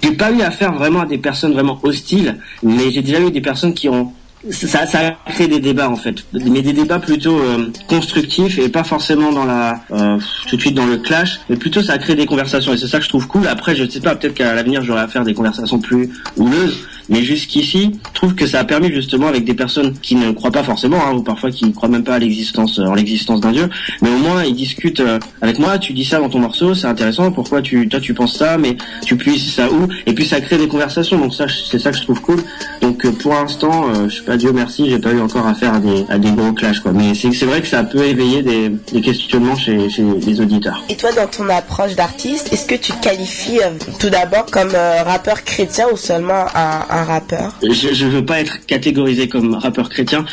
J'ai 0.03 0.13
pas 0.13 0.33
eu 0.33 0.43
affaire 0.43 0.73
vraiment 0.73 1.03
à 1.03 1.07
des 1.07 1.19
personnes 1.19 1.53
vraiment 1.53 1.79
hostiles, 1.85 2.39
mais 2.65 2.91
j'ai 2.91 3.03
déjà 3.03 3.21
eu 3.21 3.31
des 3.31 3.41
personnes 3.41 3.75
qui 3.75 3.89
ont 3.89 4.13
ça, 4.51 4.87
ça 4.87 4.99
a 4.99 5.31
créé 5.31 5.47
des 5.47 5.61
débats 5.61 5.89
en 5.89 5.97
fait, 5.97 6.25
mais 6.33 6.63
des 6.63 6.73
débats 6.73 6.99
plutôt 6.99 7.39
euh, 7.39 7.71
constructifs 7.89 8.59
et 8.59 8.69
pas 8.69 8.85
forcément 8.85 9.33
dans 9.33 9.45
la 9.45 9.81
euh, 9.93 10.19
tout 10.49 10.57
de 10.57 10.61
suite 10.61 10.75
dans 10.75 10.87
le 10.87 10.97
clash, 10.97 11.41
mais 11.49 11.57
plutôt 11.57 11.83
ça 11.83 11.95
a 11.95 11.99
créé 11.99 12.17
des 12.17 12.27
conversations. 12.27 12.73
Et 12.73 12.77
c'est 12.77 12.89
ça 12.89 12.99
que 12.99 13.05
je 13.05 13.09
trouve 13.09 13.29
cool. 13.29 13.47
Après, 13.47 13.77
je 13.77 13.89
sais 13.89 14.01
pas, 14.01 14.17
peut-être 14.17 14.35
qu'à 14.35 14.55
l'avenir 14.55 14.83
j'aurai 14.83 15.03
à 15.03 15.09
faire 15.09 15.25
des 15.25 15.35
conversations 15.35 15.79
plus 15.79 16.11
houleuses, 16.37 16.89
mais 17.09 17.23
jusqu'ici, 17.23 17.93
je 18.09 18.13
trouve 18.15 18.35
que 18.35 18.47
ça 18.47 18.61
a 18.61 18.65
permis 18.65 18.93
justement 18.93 19.29
avec 19.29 19.45
des 19.45 19.55
personnes 19.55 19.95
qui 20.01 20.15
ne 20.15 20.33
croient 20.33 20.51
pas 20.51 20.63
forcément, 20.63 20.99
hein, 21.05 21.15
ou 21.15 21.23
parfois 21.23 21.51
qui 21.51 21.65
ne 21.65 21.73
croient 21.73 21.89
même 21.89 22.05
pas 22.05 22.15
à 22.15 22.19
l'existence, 22.19 22.79
en 22.79 22.95
l'existence 22.95 23.41
d'un 23.41 23.53
dieu, 23.53 23.69
mais 24.01 24.11
au 24.11 24.19
moins 24.19 24.45
ils 24.45 24.55
discutent 24.55 25.01
euh, 25.01 25.19
avec 25.41 25.59
moi. 25.59 25.79
Tu 25.79 25.93
dis 25.93 26.05
ça 26.05 26.19
dans 26.21 26.29
ton 26.29 26.39
morceau, 26.41 26.75
c'est 26.75 26.87
intéressant. 26.87 27.31
Pourquoi 27.33 27.63
tu, 27.63 27.89
toi 27.89 28.01
tu 28.01 28.15
penses 28.15 28.37
ça, 28.37 28.59
mais 28.59 28.77
tu 29.05 29.17
puisses 29.17 29.55
ça 29.55 29.71
où 29.71 29.89
Et 30.07 30.15
puis 30.15 30.27
ça 30.27 30.41
crée 30.41 30.59
des 30.59 30.69
conversations. 30.69 31.19
Donc 31.19 31.35
ça, 31.35 31.47
c'est 31.71 31.79
ça 31.79 31.91
que 31.91 31.97
je 31.97 32.03
trouve 32.03 32.21
cool. 32.21 32.43
Donc 32.81 33.05
euh, 33.05 33.13
pour 33.13 33.33
l'instant, 33.33 33.89
euh, 33.89 34.09
je 34.09 34.17
sais 34.17 34.23
pas, 34.23 34.37
Dieu 34.37 34.53
merci, 34.53 34.91
j'ai 34.91 34.99
pas 34.99 35.13
eu 35.13 35.21
encore 35.21 35.47
affaire 35.47 35.75
à 35.75 35.81
des, 35.81 36.05
à 36.09 36.19
des 36.19 36.31
gros 36.31 36.53
clashs 36.53 36.81
quoi. 36.81 36.93
Mais 36.93 37.15
c'est 37.15 37.47
vrai 37.47 37.61
que 37.61 37.69
ça 37.69 37.85
peut 37.85 38.05
éveiller 38.05 38.43
des, 38.43 38.71
des 38.93 39.01
questionnements 39.01 39.57
chez, 39.57 39.89
chez 39.89 40.03
les 40.03 40.41
auditeurs. 40.41 40.83
Et 40.89 40.97
toi, 40.97 41.13
dans 41.13 41.27
ton 41.27 41.49
approche 41.49 41.95
d'artiste, 41.95 42.53
est-ce 42.53 42.67
que 42.67 42.75
tu 42.75 42.93
te 42.93 43.03
qualifies 43.03 43.61
euh, 43.61 43.71
tout 43.99 44.11
d'abord 44.11 44.47
comme 44.47 44.75
euh, 44.75 45.03
rappeur 45.03 45.45
chrétien 45.45 45.87
ou 45.93 45.97
seulement 45.97 46.45
un, 46.55 46.92
un 46.93 47.05
rappeur 47.05 47.55
je, 47.63 47.93
je 47.93 48.07
veux 48.07 48.25
pas 48.25 48.41
être 48.41 48.65
catégorisé 48.67 49.29
comme 49.29 49.55
rappeur 49.55 49.89
chrétien. 49.89 50.25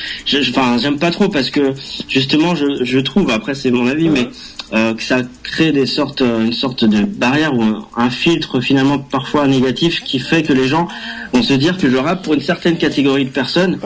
Enfin, 0.50 0.78
j'aime 0.78 0.98
pas 0.98 1.12
trop 1.12 1.30
parce 1.30 1.50
que 1.50 1.74
justement, 2.08 2.56
je, 2.56 2.84
je 2.84 3.00
trouve, 3.00 3.30
après 3.30 3.56
c'est 3.56 3.72
mon 3.72 3.88
avis, 3.88 4.10
mais 4.10 4.30
euh, 4.74 4.94
que 4.94 5.02
ça 5.02 5.22
crée 5.44 5.72
des 5.72 5.86
sortes, 5.86 6.22
euh, 6.22 6.46
une 6.46 6.54
sorte 6.54 6.86
de 6.86 7.04
barrière 7.04 7.56
ou 7.56 7.64
un, 7.64 7.88
un 7.98 8.10
filtre 8.10 8.62
finalement 8.62 9.00
parfois 9.00 9.48
négatif 9.48 10.04
qui 10.04 10.20
fait 10.20 10.44
que 10.44 10.54
les 10.54 10.68
gens 10.68 10.88
vont 11.34 11.42
se 11.42 11.54
dire 11.54 11.78
que 11.78 11.90
je 11.90 11.98
rappe 11.98 12.24
pour 12.24 12.36
une 12.36 12.42
certaine 12.42 12.78
catégorie 12.78 13.26
de 13.26 13.32
personnes, 13.32 13.80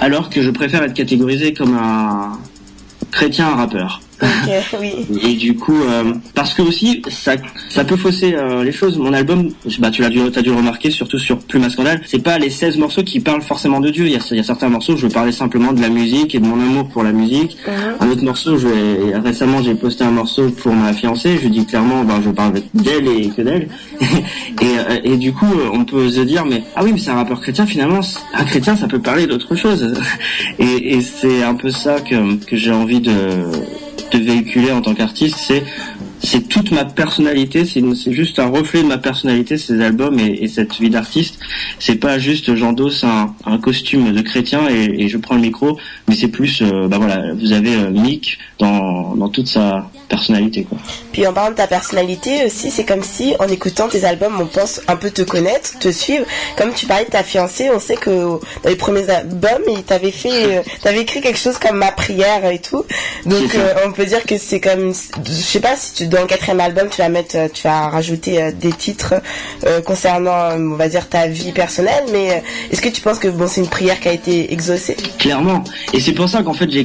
alors 0.00 0.30
que 0.30 0.42
je 0.42 0.50
préfère 0.50 0.82
être 0.82 0.94
catégorisé 0.94 1.52
comme 1.52 1.76
un 1.76 2.38
chrétien 3.10 3.48
rappeur. 3.54 4.00
Oui. 4.80 5.06
Et 5.22 5.34
du 5.34 5.56
coup, 5.56 5.80
euh, 5.82 6.14
parce 6.34 6.54
que 6.54 6.62
aussi, 6.62 7.02
ça, 7.10 7.32
ça 7.68 7.84
peut 7.84 7.96
fausser 7.96 8.34
euh, 8.34 8.62
les 8.62 8.72
choses. 8.72 8.98
Mon 8.98 9.12
album, 9.12 9.50
bah, 9.78 9.90
tu 9.90 10.02
l'as 10.02 10.08
dû, 10.08 10.20
t'as 10.30 10.42
dû 10.42 10.50
le 10.50 10.56
remarquer, 10.56 10.90
surtout 10.90 11.18
sur 11.18 11.38
Plume 11.38 11.64
à 11.64 11.70
Scandale, 11.70 12.00
c'est 12.06 12.22
pas 12.22 12.38
les 12.38 12.50
16 12.50 12.76
morceaux 12.78 13.02
qui 13.02 13.20
parlent 13.20 13.42
forcément 13.42 13.80
de 13.80 13.90
Dieu. 13.90 14.06
Il 14.06 14.12
y 14.12 14.16
a, 14.16 14.20
il 14.30 14.36
y 14.36 14.40
a 14.40 14.44
certains 14.44 14.68
morceaux 14.68 14.94
où 14.94 14.96
je 14.96 15.06
parlais 15.06 15.32
simplement 15.32 15.72
de 15.72 15.80
la 15.80 15.88
musique 15.88 16.34
et 16.34 16.40
de 16.40 16.46
mon 16.46 16.60
amour 16.60 16.88
pour 16.88 17.02
la 17.02 17.12
musique. 17.12 17.56
Un 18.00 18.10
autre 18.10 18.22
morceau, 18.22 18.58
je 18.58 18.68
récemment, 19.20 19.62
j'ai 19.62 19.74
posté 19.74 20.04
un 20.04 20.10
morceau 20.10 20.50
pour 20.50 20.72
ma 20.72 20.92
fiancée. 20.92 21.38
Je 21.42 21.48
dis 21.48 21.64
clairement, 21.66 22.04
ben, 22.04 22.20
je 22.24 22.30
parle 22.30 22.54
d'elle 22.74 23.08
et 23.08 23.28
que 23.28 23.42
d'elle. 23.42 23.68
et, 24.00 24.04
euh, 24.62 25.00
et 25.04 25.16
du 25.16 25.32
coup, 25.32 25.46
euh, 25.46 25.70
on 25.72 25.84
peut 25.84 26.10
se 26.10 26.20
dire, 26.20 26.44
mais 26.44 26.62
ah 26.76 26.82
oui, 26.84 26.92
mais 26.92 26.98
c'est 26.98 27.10
un 27.10 27.16
rappeur 27.16 27.40
chrétien. 27.40 27.66
Finalement, 27.66 28.00
un 28.34 28.44
chrétien, 28.44 28.76
ça 28.76 28.86
peut 28.86 29.00
parler 29.00 29.26
d'autre 29.26 29.54
chose. 29.54 29.94
et 30.58 30.94
et 30.94 31.00
c'est 31.00 31.42
un 31.42 31.54
peu 31.54 31.70
ça 31.70 32.00
que, 32.00 32.36
que 32.44 32.56
j'ai 32.56 32.72
envie 32.72 33.00
de 33.00 33.12
de 34.12 34.18
véhiculer 34.18 34.72
en 34.72 34.80
tant 34.80 34.94
qu'artiste, 34.94 35.36
c'est 35.38 35.64
c'est 36.22 36.48
toute 36.48 36.70
ma 36.72 36.84
personnalité, 36.84 37.64
c'est 37.64 38.12
juste 38.12 38.38
un 38.38 38.48
reflet 38.48 38.82
de 38.82 38.88
ma 38.88 38.98
personnalité 38.98 39.56
ces 39.56 39.80
albums 39.80 40.18
et, 40.18 40.42
et 40.42 40.48
cette 40.48 40.78
vie 40.78 40.90
d'artiste. 40.90 41.38
C'est 41.78 41.96
pas 41.96 42.18
juste 42.18 42.54
j'endosse 42.54 43.04
un, 43.04 43.34
un 43.46 43.58
costume 43.58 44.12
de 44.12 44.20
chrétien 44.22 44.68
et, 44.68 45.04
et 45.04 45.08
je 45.08 45.18
prends 45.18 45.34
le 45.34 45.40
micro, 45.40 45.78
mais 46.08 46.14
c'est 46.14 46.28
plus 46.28 46.62
euh, 46.62 46.88
bah 46.88 46.98
voilà, 46.98 47.32
vous 47.34 47.52
avez 47.52 47.74
euh, 47.74 47.90
Mick 47.90 48.38
dans 48.58 49.14
dans 49.14 49.28
toute 49.28 49.48
sa 49.48 49.88
personnalité 50.08 50.64
quoi. 50.64 50.78
Puis 51.12 51.26
en 51.26 51.32
parlant 51.32 51.50
de 51.50 51.56
ta 51.56 51.66
personnalité 51.66 52.44
aussi, 52.46 52.70
c'est 52.70 52.84
comme 52.84 53.02
si 53.02 53.34
en 53.38 53.48
écoutant 53.48 53.88
tes 53.88 54.04
albums, 54.04 54.40
on 54.40 54.46
pense 54.46 54.80
un 54.88 54.96
peu 54.96 55.10
te 55.10 55.22
connaître, 55.22 55.78
te 55.78 55.90
suivre. 55.90 56.24
Comme 56.56 56.72
tu 56.72 56.86
parlais 56.86 57.04
de 57.04 57.10
ta 57.10 57.22
fiancée, 57.22 57.70
on 57.70 57.80
sait 57.80 57.96
que 57.96 58.10
dans 58.10 58.40
les 58.68 58.76
premiers 58.76 59.08
albums, 59.10 59.62
il 59.68 59.82
t'avait 59.82 60.10
fait, 60.10 60.58
euh, 60.58 60.62
t'avais 60.82 61.02
écrit 61.02 61.20
quelque 61.20 61.38
chose 61.38 61.58
comme 61.58 61.78
ma 61.78 61.92
prière 61.92 62.44
et 62.46 62.58
tout. 62.58 62.84
Donc 63.26 63.54
euh, 63.54 63.74
on 63.86 63.92
peut 63.92 64.06
dire 64.06 64.24
que 64.24 64.38
c'est 64.38 64.60
comme, 64.60 64.92
je 65.26 65.32
sais 65.32 65.60
pas 65.60 65.76
si 65.76 65.94
tu 65.94 66.07
dans 66.08 66.20
le 66.20 66.26
quatrième 66.26 66.60
album, 66.60 66.88
tu 66.90 66.98
vas 66.98 67.08
mettre, 67.08 67.36
euh, 67.36 67.48
tu 67.52 67.62
vas 67.62 67.88
rajouter 67.88 68.42
euh, 68.42 68.52
des 68.52 68.72
titres 68.72 69.14
euh, 69.66 69.80
concernant, 69.80 70.56
on 70.56 70.76
va 70.76 70.88
dire 70.88 71.08
ta 71.08 71.26
vie 71.26 71.52
personnelle. 71.52 72.04
Mais 72.12 72.42
est-ce 72.70 72.80
que 72.80 72.88
tu 72.88 73.00
penses 73.00 73.18
que 73.18 73.28
bon, 73.28 73.46
c'est 73.46 73.60
une 73.60 73.68
prière 73.68 74.00
qui 74.00 74.08
a 74.08 74.12
été 74.12 74.52
exaucée? 74.52 74.96
Clairement. 75.18 75.64
Et 75.92 76.00
c'est 76.00 76.12
pour 76.12 76.28
ça 76.28 76.42
qu'en 76.42 76.52
fait 76.52 76.70
j'ai 76.70 76.80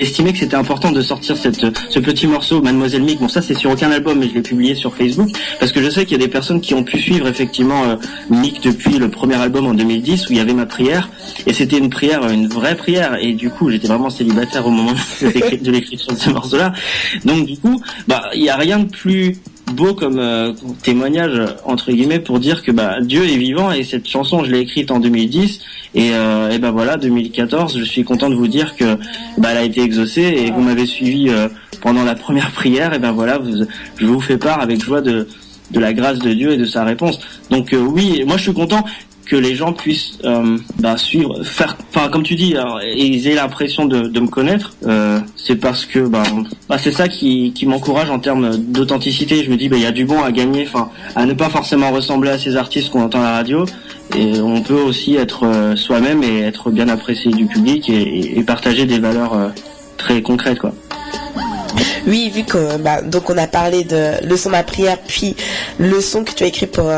estimé, 0.00 0.32
que 0.32 0.38
c'était 0.38 0.56
important 0.56 0.90
de 0.90 1.02
sortir 1.02 1.36
cette, 1.36 1.66
ce 1.88 1.98
petit 1.98 2.26
morceau 2.26 2.62
Mademoiselle 2.62 3.02
Mick. 3.02 3.20
Bon 3.20 3.28
ça 3.28 3.42
c'est 3.42 3.54
sur 3.54 3.70
aucun 3.70 3.90
album 3.90 4.18
mais 4.18 4.28
je 4.28 4.34
l'ai 4.34 4.42
publié 4.42 4.74
sur 4.74 4.94
Facebook 4.94 5.28
parce 5.58 5.72
que 5.72 5.82
je 5.82 5.90
sais 5.90 6.04
qu'il 6.04 6.12
y 6.12 6.22
a 6.22 6.24
des 6.24 6.30
personnes 6.30 6.60
qui 6.60 6.74
ont 6.74 6.82
pu 6.82 6.98
suivre 6.98 7.28
effectivement 7.28 7.84
euh, 7.84 7.96
Mick 8.30 8.62
depuis 8.62 8.98
le 8.98 9.10
premier 9.10 9.36
album 9.36 9.66
en 9.66 9.74
2010 9.74 10.28
où 10.28 10.32
il 10.32 10.38
y 10.38 10.40
avait 10.40 10.54
ma 10.54 10.66
prière 10.66 11.10
et 11.46 11.52
c'était 11.52 11.78
une 11.78 11.90
prière, 11.90 12.28
une 12.28 12.48
vraie 12.48 12.76
prière 12.76 13.16
et 13.20 13.32
du 13.32 13.50
coup 13.50 13.70
j'étais 13.70 13.88
vraiment 13.88 14.10
célibataire 14.10 14.66
au 14.66 14.70
moment 14.70 14.94
de 15.20 15.70
l'écriture 15.70 16.12
de 16.12 16.18
ce 16.18 16.30
morceau-là. 16.30 16.72
Donc 17.24 17.46
du 17.46 17.58
coup 17.58 17.80
bah 18.08 18.30
il 18.34 18.42
y 18.42 18.49
a 18.49 18.49
rien 18.56 18.80
de 18.80 18.90
plus 18.90 19.36
beau 19.72 19.94
comme 19.94 20.18
euh, 20.18 20.52
témoignage 20.82 21.38
euh, 21.38 21.46
entre 21.64 21.92
guillemets 21.92 22.18
pour 22.18 22.40
dire 22.40 22.62
que 22.62 22.72
bah 22.72 23.00
Dieu 23.00 23.24
est 23.24 23.36
vivant 23.36 23.70
et 23.70 23.84
cette 23.84 24.08
chanson 24.08 24.44
je 24.44 24.50
l'ai 24.50 24.60
écrite 24.60 24.90
en 24.90 24.98
2010 24.98 25.60
et, 25.94 26.10
ben 26.60 26.70
voilà 26.70 26.96
2014 26.96 27.78
je 27.78 27.84
suis 27.84 28.04
content 28.04 28.30
de 28.30 28.34
vous 28.34 28.48
dire 28.48 28.76
que 28.76 28.96
bah 29.38 29.48
elle 29.52 29.56
a 29.56 29.62
été 29.64 29.82
exaucée 29.82 30.22
et 30.22 30.50
vous 30.50 30.60
m'avez 30.60 30.86
suivi 30.86 31.28
euh, 31.28 31.48
pendant 31.80 32.04
la 32.04 32.14
première 32.14 32.50
prière 32.52 32.92
et 32.94 32.98
ben 32.98 33.12
voilà 33.12 33.38
vous, 33.38 33.64
je 33.96 34.06
vous 34.06 34.20
fais 34.20 34.38
part 34.38 34.60
avec 34.60 34.82
joie 34.84 35.00
de 35.00 35.26
la 35.72 35.92
grâce 35.92 36.18
de 36.18 36.32
Dieu 36.32 36.52
et 36.52 36.56
de 36.56 36.64
sa 36.64 36.84
réponse. 36.84 37.20
Donc 37.50 37.74
oui 37.74 38.24
moi 38.26 38.36
je 38.36 38.42
suis 38.42 38.54
content 38.54 38.84
que 39.30 39.36
les 39.36 39.54
gens 39.54 39.72
puissent 39.72 40.18
euh, 40.24 40.58
bah, 40.80 40.96
suivre, 40.96 41.44
faire, 41.44 41.76
enfin 41.90 42.08
comme 42.08 42.24
tu 42.24 42.34
dis, 42.34 42.56
alors, 42.56 42.80
ils 42.82 43.28
aient 43.28 43.36
l'impression 43.36 43.84
de, 43.84 44.18
me 44.18 44.26
connaître. 44.26 44.72
euh, 44.88 45.20
c'est 45.36 45.54
parce 45.54 45.86
que 45.86 46.00
bah, 46.00 46.24
bah, 46.68 46.78
c'est 46.78 46.90
ça 46.90 47.06
qui, 47.06 47.54
m'encourage 47.64 48.10
en 48.10 48.18
termes 48.18 48.56
d'authenticité. 48.56 49.44
Je 49.44 49.50
me 49.50 49.56
dis 49.56 49.68
bah 49.68 49.76
il 49.76 49.82
y 49.82 49.86
a 49.86 49.92
du 49.92 50.04
bon 50.04 50.20
à 50.20 50.32
gagner, 50.32 50.66
enfin 50.66 50.90
à 51.14 51.26
ne 51.26 51.34
pas 51.34 51.48
forcément 51.48 51.92
ressembler 51.92 52.30
à 52.30 52.38
ces 52.38 52.56
artistes 52.56 52.90
qu'on 52.90 53.02
entend 53.02 53.20
à 53.20 53.24
la 53.24 53.32
radio. 53.36 53.64
Et 54.16 54.40
on 54.40 54.62
peut 54.62 54.74
aussi 54.74 55.14
être 55.14 55.46
euh, 55.46 55.76
soi-même 55.76 56.24
et 56.24 56.40
être 56.40 56.72
bien 56.72 56.88
apprécié 56.88 57.30
du 57.30 57.46
public 57.46 57.88
et, 57.88 58.42
partager 58.44 58.84
des 58.84 58.98
valeurs 58.98 59.52
très 59.96 60.22
concrètes 60.22 60.58
quoi. 60.58 60.72
Oui, 62.08 62.32
vu 62.34 62.42
que 62.42 63.06
donc 63.08 63.30
on 63.30 63.38
a 63.38 63.46
parlé 63.46 63.84
de 63.84 64.26
le 64.26 64.36
son 64.36 64.50
ma 64.50 64.64
prière, 64.64 64.98
puis 65.06 65.36
le 65.78 66.00
son 66.00 66.24
que 66.24 66.32
tu 66.32 66.42
as 66.42 66.46
écrit 66.48 66.66
pour 66.66 66.90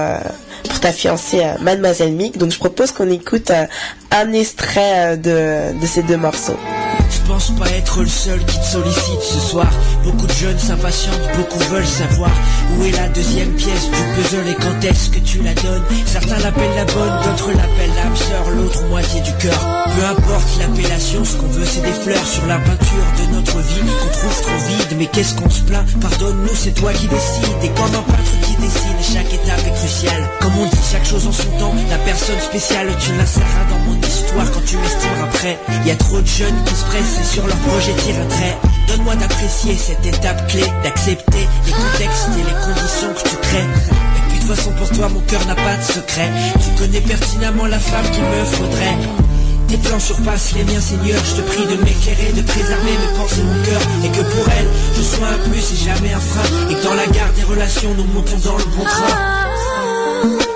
ta 0.82 0.92
fiancée 0.92 1.40
euh, 1.44 1.54
Mademoiselle 1.60 2.12
Mick. 2.12 2.36
Donc 2.36 2.50
je 2.50 2.58
propose 2.58 2.90
qu'on 2.92 3.08
écoute 3.08 3.50
euh, 3.50 3.64
un 4.10 4.32
extrait 4.32 5.14
euh, 5.14 5.16
de 5.16 5.80
de 5.80 5.86
ces 5.86 6.02
deux 6.02 6.16
morceaux. 6.16 6.58
Je 7.22 7.28
pense 7.28 7.52
pas 7.52 7.70
être 7.70 8.02
le 8.02 8.08
seul 8.08 8.44
qui 8.44 8.58
te 8.58 8.64
sollicite 8.64 9.22
ce 9.22 9.38
soir. 9.38 9.70
Beaucoup 10.04 10.26
de 10.26 10.32
jeunes 10.32 10.58
s'impatientent, 10.58 11.30
beaucoup 11.36 11.58
veulent 11.70 11.86
savoir 11.86 12.30
où 12.76 12.84
est 12.84 12.90
la 12.90 13.08
deuxième 13.08 13.52
pièce 13.52 13.88
du 13.90 14.22
puzzle 14.22 14.48
et 14.48 14.54
quand 14.56 14.84
est-ce 14.84 15.08
que 15.08 15.20
tu 15.20 15.38
la 15.38 15.54
donnes. 15.54 15.84
Certains 16.04 16.38
l'appellent 16.38 16.74
la 16.74 16.84
bonne, 16.84 17.14
d'autres 17.24 17.52
l'appellent 17.52 17.94
l'âme 17.94 18.16
sœur, 18.16 18.50
l'autre 18.56 18.82
moitié 18.88 19.20
du 19.20 19.32
cœur. 19.34 19.58
Peu 19.96 20.04
importe 20.04 20.48
l'appellation, 20.58 21.24
ce 21.24 21.36
qu'on 21.36 21.46
veut 21.46 21.64
c'est 21.64 21.82
des 21.82 21.92
fleurs 21.92 22.26
sur 22.26 22.44
la 22.46 22.58
peinture 22.58 23.06
de 23.18 23.34
notre 23.34 23.58
vie 23.58 23.80
qu'on 23.80 24.18
trouve 24.18 24.42
trop 24.42 24.66
vide. 24.68 24.96
Mais 24.98 25.06
qu'est-ce 25.06 25.34
qu'on 25.34 25.50
se 25.50 25.62
plaint? 25.62 25.86
Pardonne-nous, 26.00 26.54
c'est 26.54 26.74
toi 26.74 26.92
qui 26.92 27.06
décides. 27.06 27.62
Et 27.62 27.68
comme 27.68 27.94
un 27.94 28.02
peintre 28.02 28.34
qui 28.42 28.56
dessine, 28.56 29.14
chaque 29.14 29.32
étape 29.32 29.64
est 29.66 29.78
cruciale. 29.78 30.28
Comme 30.40 30.58
on 30.58 30.66
dit, 30.66 30.76
chaque 30.90 31.06
chose 31.06 31.26
en 31.26 31.32
son 31.32 31.50
temps. 31.58 31.74
La 31.88 31.98
personne 31.98 32.40
spéciale, 32.40 32.88
tu 32.98 33.12
l'inséreras 33.16 33.64
dans 33.70 33.78
mon 33.90 34.00
histoire 34.00 34.50
quand 34.52 34.64
tu 34.66 34.76
m'estimeras 34.76 35.28
prêt. 35.34 35.58
Y 35.86 35.90
a 35.90 35.96
trop 35.96 36.20
de 36.20 36.26
jeunes 36.26 36.64
qui 36.66 36.74
se 36.74 36.84
pressent 36.84 37.20
sur 37.24 37.46
leur 37.46 37.56
projet 37.56 37.92
tirent 37.94 38.20
un 38.20 38.26
trait. 38.26 38.56
Donne-moi 38.88 39.14
d'apprécier 39.16 39.76
cette 39.76 40.04
étape 40.04 40.48
clé, 40.48 40.64
d'accepter 40.82 41.46
les 41.66 41.72
contextes 41.72 42.28
et 42.34 42.44
les 42.44 42.58
conditions 42.64 43.12
que 43.14 43.28
tu 43.28 43.36
crées. 43.36 43.58
Et 43.58 44.30
puis 44.30 44.38
de 44.40 44.54
façon 44.54 44.70
pour 44.72 44.88
toi 44.90 45.08
mon 45.08 45.20
cœur 45.20 45.44
n'a 45.46 45.54
pas 45.54 45.76
de 45.76 45.82
secret. 45.82 46.30
Tu 46.62 46.82
connais 46.82 47.00
pertinemment 47.00 47.66
la 47.66 47.78
femme 47.78 48.04
qu'il 48.10 48.22
me 48.22 48.44
faudrait. 48.44 48.96
Tes 49.68 49.78
plans 49.78 50.00
surpassent 50.00 50.52
les 50.54 50.64
miens, 50.64 50.80
Seigneur. 50.80 51.18
Je 51.24 51.40
te 51.40 51.46
prie 51.48 51.64
de 51.64 51.82
m'éclairer, 51.82 52.32
de 52.34 52.42
préserver 52.42 52.92
mes 52.92 53.18
pensées, 53.18 53.42
mon 53.42 53.64
cœur. 53.64 53.80
Et 54.04 54.08
que 54.08 54.22
pour 54.22 54.46
elle, 54.58 54.68
je 54.96 55.02
sois 55.02 55.28
un 55.28 55.48
plus 55.48 55.72
et 55.72 55.76
jamais 55.76 56.12
un 56.12 56.20
frein. 56.20 56.70
Et 56.70 56.74
que 56.74 56.84
dans 56.84 56.94
la 56.94 57.06
gare 57.06 57.32
des 57.34 57.44
relations, 57.44 57.94
nous 57.96 58.04
montons 58.04 58.38
dans 58.44 58.58
le 58.58 58.64
bon 58.64 58.84
train. 58.84 60.51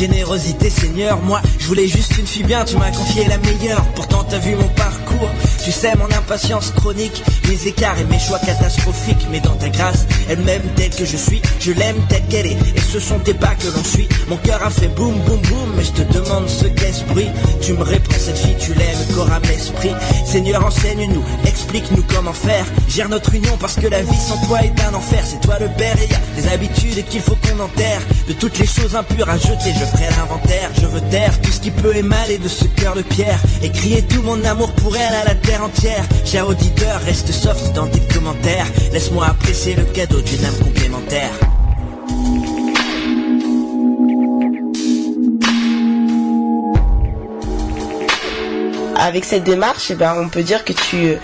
Générosité, 0.00 0.70
Seigneur. 0.70 1.20
Moi, 1.20 1.42
je 1.58 1.66
voulais 1.66 1.86
juste 1.86 2.16
une 2.16 2.26
fille 2.26 2.44
bien, 2.44 2.64
tu 2.64 2.78
m'as 2.78 2.90
confié 2.90 3.26
la 3.26 3.36
meilleure. 3.36 3.84
Pourtant, 3.94 4.24
t'as 4.24 4.38
vu 4.38 4.54
mon 4.54 4.68
parcours. 4.68 5.28
Tu 5.62 5.70
sais, 5.72 5.94
mon 5.96 6.06
impatience 6.06 6.70
chronique, 6.70 7.22
mes 7.46 7.66
écarts 7.66 7.98
et 7.98 8.04
mes 8.04 8.18
choix 8.18 8.38
catastrophiques. 8.38 9.26
Mais 9.30 9.40
dans 9.40 9.56
ta 9.56 9.68
grâce, 9.68 10.06
elle 10.30 10.40
m'aime 10.40 10.62
telle 10.74 10.94
que 10.94 11.04
je 11.04 11.18
suis. 11.18 11.42
Je 11.60 11.72
l'aime 11.72 12.00
telle 12.08 12.24
qu'elle 12.30 12.46
est. 12.46 12.56
Et 12.76 12.80
ce 12.80 12.98
sont 12.98 13.18
tes 13.18 13.34
pas 13.34 13.54
que 13.56 13.66
l'on 13.66 13.84
suit. 13.84 14.08
Mon 14.28 14.38
cœur 14.38 14.62
a 14.64 14.70
fait 14.70 14.88
boum, 14.88 15.12
boum, 15.26 15.40
boum. 15.42 15.72
Mais 15.76 15.84
je 15.84 15.92
te 15.92 16.12
demande 16.14 16.48
ce 16.48 16.64
qu'est 16.64 16.94
ce 16.94 17.04
bruit. 17.04 17.28
Tu 17.60 17.74
me 17.74 17.82
réponds, 17.82 18.16
cette 18.18 18.38
fille, 18.38 18.56
tu 18.58 18.72
l'aimes, 18.72 19.14
corps, 19.14 19.30
âme, 19.30 19.44
esprit. 19.54 19.92
Seigneur, 20.24 20.64
enseigne-nous, 20.64 21.24
explique-nous 21.44 22.04
comment 22.14 22.32
faire. 22.32 22.64
Gère 22.88 23.10
notre 23.10 23.34
union 23.34 23.58
parce 23.60 23.74
que 23.74 23.86
la 23.86 24.00
vie 24.00 24.16
sans 24.16 24.38
toi 24.46 24.60
est 24.62 24.80
un 24.80 24.94
enfer. 24.94 25.22
C'est 25.26 25.42
toi 25.42 25.58
le 25.60 25.68
père 25.76 25.96
et 26.00 26.08
a 26.40 26.42
des 26.42 26.48
habitudes 26.48 27.04
qu'il 27.06 27.20
faut 27.20 27.36
qu'on 27.36 27.60
enterre. 27.60 28.00
De 28.28 28.32
toutes 28.32 28.58
les 28.58 28.66
choses 28.66 28.94
impures 28.96 29.28
à 29.28 29.36
jeter, 29.36 29.72
je 29.74 29.84
ferai 29.84 30.08
l'inventaire. 30.18 30.70
Je 30.80 30.86
veux 30.86 31.00
taire 31.10 31.40
tout 31.40 31.50
ce 31.50 31.60
qui 31.60 31.70
peut 31.70 31.96
émaler 31.96 32.38
de 32.38 32.48
ce 32.48 32.64
cœur 32.64 32.94
de 32.94 33.02
pierre. 33.02 33.38
Et 33.62 33.70
crier 33.70 34.02
tout 34.02 34.22
mon 34.22 34.42
amour 34.44 34.72
pour 34.72 34.96
elle 34.96 35.14
à 35.14 35.24
la 35.24 35.34
terre 35.34 35.64
entière. 35.64 36.04
Cher 36.24 36.48
auditeur, 36.48 37.00
reste 37.04 37.32
soft 37.32 37.72
dans 37.74 37.86
tes 37.86 38.00
commentaires. 38.14 38.66
Laisse-moi 38.92 39.26
apprécier 39.26 39.74
le 39.74 39.84
cadeau 39.84 40.20
d'une 40.20 40.44
âme 40.44 40.58
complémentaire. 40.62 41.30
Avec 49.02 49.24
cette 49.24 49.44
démarche, 49.44 49.90
eh 49.90 49.94
ben, 49.94 50.14
on 50.18 50.28
peut 50.28 50.42
dire 50.42 50.62
que 50.62 50.74
tu, 50.74 51.14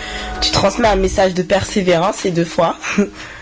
tu 0.40 0.50
transmets 0.50 0.88
un 0.88 0.96
message 0.96 1.34
de 1.34 1.42
persévérance 1.42 2.24
et 2.24 2.30
de 2.30 2.42
foi. 2.42 2.78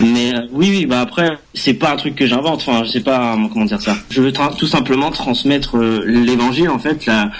Mais 0.00 0.33
euh, 0.33 0.33
oui, 0.54 0.68
oui, 0.70 0.86
bah 0.86 1.00
après, 1.00 1.38
c'est 1.52 1.74
pas 1.74 1.92
un 1.92 1.96
truc 1.96 2.14
que 2.14 2.26
j'invente. 2.26 2.64
Enfin, 2.66 2.84
je 2.84 2.90
sais 2.90 3.00
pas 3.00 3.34
euh, 3.34 3.48
comment 3.52 3.64
dire 3.64 3.82
ça. 3.82 3.96
Je 4.10 4.22
veux 4.22 4.32
tout 4.32 4.66
simplement 4.66 5.10
transmettre 5.10 5.76
euh, 5.76 6.04
l'évangile, 6.06 6.70
en 6.70 6.78
fait, 6.78 7.06
la, 7.06 7.30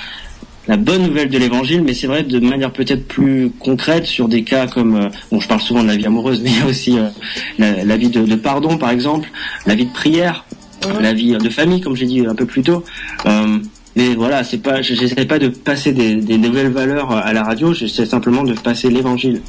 la 0.69 0.77
bonne 0.77 1.03
nouvelle 1.03 1.29
de 1.29 1.39
l'évangile, 1.39 1.83
mais 1.83 1.95
c'est 1.95 2.07
vrai 2.07 2.23
de 2.23 2.41
manière 2.41 2.73
peut-être 2.73 3.07
plus 3.07 3.51
concrète 3.59 4.07
sur 4.07 4.29
des 4.29 4.45
cas 4.45 4.67
comme, 4.67 4.97
euh, 4.97 5.09
bon, 5.31 5.41
je 5.41 5.49
parle 5.49 5.61
souvent 5.61 5.83
de 5.83 5.89
la 5.89 5.97
vie 5.97 6.07
amoureuse, 6.07 6.41
mais 6.45 6.51
il 6.51 6.59
y 6.59 6.63
a 6.63 6.67
aussi 6.67 6.99
euh, 6.99 7.09
la, 7.59 7.85
la 7.85 7.97
vie 7.97 8.09
de, 8.09 8.25
de 8.25 8.35
pardon, 8.35 8.79
par 8.79 8.91
exemple, 8.91 9.29
la 9.67 9.75
vie 9.75 9.87
de 9.87 9.93
prière, 9.93 10.45
la 11.01 11.13
vie 11.13 11.33
de 11.33 11.49
famille, 11.49 11.81
comme 11.81 11.97
j'ai 11.97 12.07
dit 12.07 12.27
un 12.27 12.35
peu 12.35 12.47
plus 12.47 12.63
tôt. 12.63 12.85
Euh, 13.27 13.59
mais 13.97 14.15
voilà, 14.15 14.45
c'est 14.45 14.59
pas, 14.59 14.83
je 14.83 14.95
j'essaie 14.95 15.25
pas 15.27 15.39
de 15.39 15.49
passer 15.49 15.93
des, 15.93 16.17
des 16.17 16.39
nouvelles 16.39 16.73
valeurs 16.73 17.13
à 17.13 17.33
la 17.33 17.43
radio, 17.43 17.73
j'essaie 17.75 18.07
simplement 18.07 18.43
de 18.43 18.55
passer 18.55 18.91
l'évangile 18.91 19.41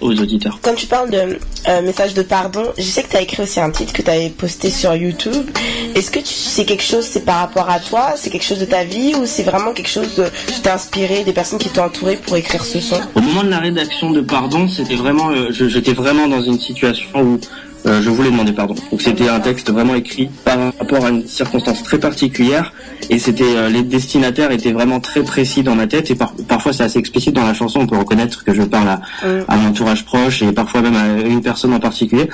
aux 0.00 0.12
auditeurs. 0.12 0.58
Comme 0.62 0.74
tu 0.74 0.86
parles 0.86 1.10
de 1.10 1.38
euh, 1.68 1.82
message 1.82 2.14
de 2.14 2.22
pardon, 2.22 2.64
je 2.76 2.82
sais 2.82 3.02
que 3.02 3.10
tu 3.10 3.16
as 3.16 3.22
écrit 3.22 3.42
aussi 3.42 3.60
un 3.60 3.70
titre 3.70 3.92
que 3.92 4.02
tu 4.02 4.10
avais 4.10 4.30
posté 4.30 4.70
sur 4.70 4.94
YouTube. 4.94 5.46
Est-ce 5.94 6.10
que 6.10 6.18
tu, 6.18 6.32
c'est 6.32 6.64
quelque 6.64 6.82
chose, 6.82 7.04
c'est 7.04 7.24
par 7.24 7.38
rapport 7.38 7.70
à 7.70 7.80
toi, 7.80 8.14
c'est 8.16 8.30
quelque 8.30 8.44
chose 8.44 8.58
de 8.58 8.64
ta 8.64 8.84
vie 8.84 9.14
ou 9.14 9.24
c'est 9.24 9.42
vraiment 9.42 9.72
quelque 9.72 9.88
chose 9.88 10.14
de, 10.16 10.24
tu 10.46 10.60
t'es 10.62 10.70
inspiré 10.70 11.24
des 11.24 11.32
personnes 11.32 11.58
qui 11.58 11.68
t'ont 11.68 11.84
entouré 11.84 12.16
pour 12.16 12.36
écrire 12.36 12.64
ce 12.64 12.80
son? 12.80 13.00
Au 13.14 13.20
moment 13.20 13.42
de 13.42 13.50
la 13.50 13.58
rédaction 13.58 14.10
de 14.10 14.20
Pardon, 14.20 14.68
c'était 14.68 14.96
vraiment, 14.96 15.30
euh, 15.30 15.50
j'étais 15.50 15.92
vraiment 15.92 16.26
dans 16.28 16.42
une 16.42 16.60
situation 16.60 17.08
où 17.14 17.40
euh, 17.86 18.02
je 18.02 18.10
voulais 18.10 18.30
demander 18.30 18.52
pardon. 18.52 18.74
Donc 18.90 19.00
c'était 19.02 19.28
un 19.28 19.40
texte 19.40 19.70
vraiment 19.70 19.94
écrit 19.94 20.28
par 20.44 20.58
rapport 20.78 21.04
à 21.06 21.10
une 21.10 21.26
circonstance 21.26 21.82
très 21.82 21.98
particulière 21.98 22.72
et 23.10 23.18
c'était 23.18 23.44
euh, 23.44 23.68
les 23.68 23.82
destinataires 23.82 24.50
étaient 24.50 24.72
vraiment 24.72 25.00
très 25.00 25.22
précis 25.22 25.62
dans 25.62 25.74
ma 25.74 25.86
tête 25.86 26.10
et 26.10 26.14
par- 26.14 26.32
parfois 26.48 26.72
c'est 26.72 26.82
assez 26.82 26.98
explicite 26.98 27.34
dans 27.34 27.44
la 27.46 27.54
chanson. 27.54 27.80
On 27.80 27.86
peut 27.86 27.96
reconnaître 27.96 28.44
que 28.44 28.52
je 28.54 28.62
parle 28.62 28.88
à, 28.88 29.00
à 29.48 29.56
mon 29.56 29.68
entourage 29.68 30.04
proche 30.04 30.42
et 30.42 30.52
parfois 30.52 30.82
même 30.82 30.96
à 30.96 31.26
une 31.28 31.42
personne 31.42 31.72
en 31.74 31.80
particulier. 31.80 32.28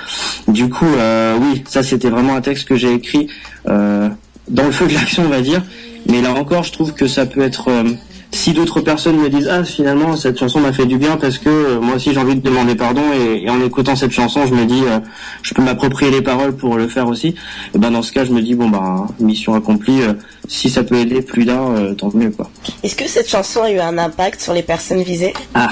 Du 0.48 0.68
coup, 0.68 0.86
euh, 0.86 1.36
oui, 1.40 1.62
ça 1.68 1.82
c'était 1.82 2.11
vraiment 2.11 2.34
un 2.34 2.40
texte 2.40 2.66
que 2.66 2.76
j'ai 2.76 2.92
écrit 2.94 3.28
euh, 3.68 4.09
dans 4.48 4.64
le 4.64 4.72
feu 4.72 4.86
de 4.86 4.94
l'action, 4.94 5.24
on 5.26 5.28
va 5.28 5.40
dire. 5.40 5.62
Mais 6.09 6.20
là 6.20 6.32
encore, 6.32 6.64
je 6.64 6.72
trouve 6.72 6.94
que 6.94 7.07
ça 7.07 7.26
peut 7.26 7.42
être 7.42 7.68
euh, 7.68 7.84
si 8.32 8.52
d'autres 8.52 8.80
personnes 8.80 9.18
me 9.18 9.28
disent 9.28 9.48
ah 9.48 9.62
finalement 9.62 10.16
cette 10.16 10.38
chanson 10.38 10.60
m'a 10.60 10.72
fait 10.72 10.86
du 10.86 10.96
bien 10.96 11.16
parce 11.16 11.38
que 11.38 11.48
euh, 11.48 11.80
moi 11.80 11.96
aussi 11.96 12.12
j'ai 12.12 12.18
envie 12.18 12.34
de 12.34 12.40
demander 12.40 12.74
pardon 12.74 13.02
et, 13.12 13.44
et 13.44 13.50
en 13.50 13.62
écoutant 13.62 13.94
cette 13.94 14.10
chanson 14.10 14.46
je 14.46 14.54
me 14.54 14.64
dis 14.64 14.82
euh, 14.86 15.00
je 15.42 15.52
peux 15.54 15.62
m'approprier 15.62 16.10
les 16.10 16.22
paroles 16.22 16.56
pour 16.56 16.76
le 16.76 16.88
faire 16.88 17.06
aussi. 17.08 17.34
Et 17.74 17.78
ben 17.78 17.90
dans 17.90 18.02
ce 18.02 18.10
cas 18.10 18.24
je 18.24 18.32
me 18.32 18.40
dis 18.40 18.54
bon 18.54 18.68
bah 18.68 19.06
mission 19.20 19.54
accomplie 19.54 20.02
euh, 20.02 20.14
si 20.48 20.70
ça 20.70 20.82
peut 20.82 20.96
aider 20.96 21.22
plus 21.22 21.44
d'un 21.44 21.94
tant 21.96 22.10
mieux 22.14 22.30
quoi. 22.30 22.50
Est-ce 22.82 22.96
que 22.96 23.06
cette 23.06 23.28
chanson 23.28 23.62
a 23.62 23.70
eu 23.70 23.78
un 23.78 23.98
impact 23.98 24.40
sur 24.40 24.54
les 24.54 24.62
personnes 24.62 25.02
visées? 25.02 25.34
Ah 25.54 25.70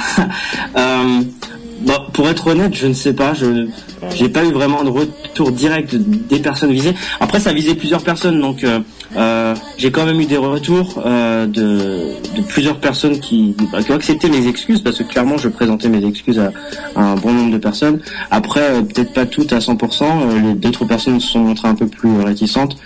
bon, 1.80 1.94
pour 2.12 2.28
être 2.28 2.46
honnête 2.48 2.74
je 2.74 2.86
ne 2.86 2.92
sais 2.92 3.12
pas 3.12 3.34
je 3.34 3.68
j'ai 4.14 4.28
pas 4.28 4.44
eu 4.44 4.52
vraiment 4.52 4.82
de 4.84 4.90
retour 4.90 5.52
direct 5.52 5.94
des 5.94 6.38
personnes 6.38 6.72
visées 6.72 6.94
après 7.20 7.40
ça 7.40 7.52
visait 7.52 7.74
plusieurs 7.74 8.02
personnes 8.02 8.40
donc 8.40 8.64
euh, 8.64 8.80
euh, 9.16 9.54
j'ai 9.76 9.90
quand 9.90 10.06
même 10.06 10.20
eu 10.20 10.26
des 10.26 10.36
retours 10.36 11.02
euh, 11.04 11.46
de, 11.46 12.36
de 12.36 12.42
plusieurs 12.46 12.78
personnes 12.78 13.18
qui, 13.18 13.56
bah, 13.72 13.82
qui 13.82 13.90
ont 13.90 13.96
accepté 13.96 14.28
mes 14.28 14.46
excuses 14.46 14.82
parce 14.82 14.98
que 14.98 15.02
clairement 15.02 15.36
je 15.36 15.48
présentais 15.48 15.88
mes 15.88 16.04
excuses 16.06 16.38
à, 16.38 16.52
à 16.94 17.02
un 17.02 17.16
bon 17.16 17.32
nombre 17.32 17.52
de 17.52 17.58
personnes. 17.58 18.00
Après 18.30 18.60
euh, 18.60 18.82
peut-être 18.82 19.12
pas 19.12 19.26
toutes 19.26 19.52
à 19.52 19.58
100%, 19.58 20.04
euh, 20.04 20.40
les 20.40 20.54
d'autres 20.54 20.84
personnes 20.84 21.18
se 21.18 21.28
sont 21.28 21.40
montrées 21.40 21.68
un 21.68 21.74
peu 21.74 21.86
plus 21.86 22.20
réticentes, 22.20 22.76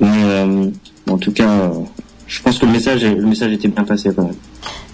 mais 0.00 0.08
euh, 0.10 0.66
en 1.10 1.18
tout 1.18 1.32
cas 1.32 1.70
je 2.26 2.42
pense 2.42 2.58
que 2.58 2.66
le 2.66 2.72
message 2.72 3.02
le 3.02 3.26
message 3.26 3.52
était 3.52 3.68
bien 3.68 3.84
passé 3.84 4.10
quand 4.14 4.24
même. 4.24 4.34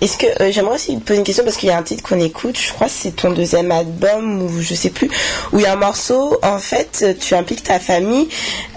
Est-ce 0.01 0.17
que 0.17 0.27
euh, 0.43 0.51
j'aimerais 0.51 0.77
aussi 0.77 0.99
te 0.99 1.03
poser 1.05 1.19
une 1.19 1.25
question 1.25 1.45
parce 1.45 1.57
qu'il 1.57 1.69
y 1.69 1.73
a 1.73 1.79
un 1.79 1.83
titre 1.83 2.03
qu'on 2.03 2.19
écoute, 2.19 2.59
je 2.59 2.73
crois 2.73 2.87
que 2.87 2.93
c'est 2.93 3.17
ton 3.17 3.33
deuxième 3.33 3.71
album 3.71 4.43
ou 4.43 4.61
je 4.61 4.75
sais 4.75 4.91
plus, 4.91 5.11
où 5.53 5.59
il 5.59 5.63
y 5.63 5.67
a 5.67 5.75
un 5.75 5.77
morceau, 5.77 6.39
en 6.43 6.59
fait, 6.59 7.19
tu 7.21 7.35
impliques 7.35 7.63
ta 7.63 7.79
famille 7.79 8.29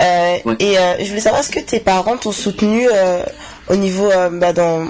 euh, 0.02 0.38
et 0.60 0.78
euh, 0.78 0.96
je 1.00 1.08
voulais 1.08 1.22
savoir 1.22 1.42
est-ce 1.42 1.52
que 1.52 1.62
tes 1.62 1.80
parents 1.80 2.18
t'ont 2.18 2.32
soutenu 2.32 2.88
au 3.70 3.76
niveau 3.76 4.10
bah, 4.34 4.54
dans 4.54 4.88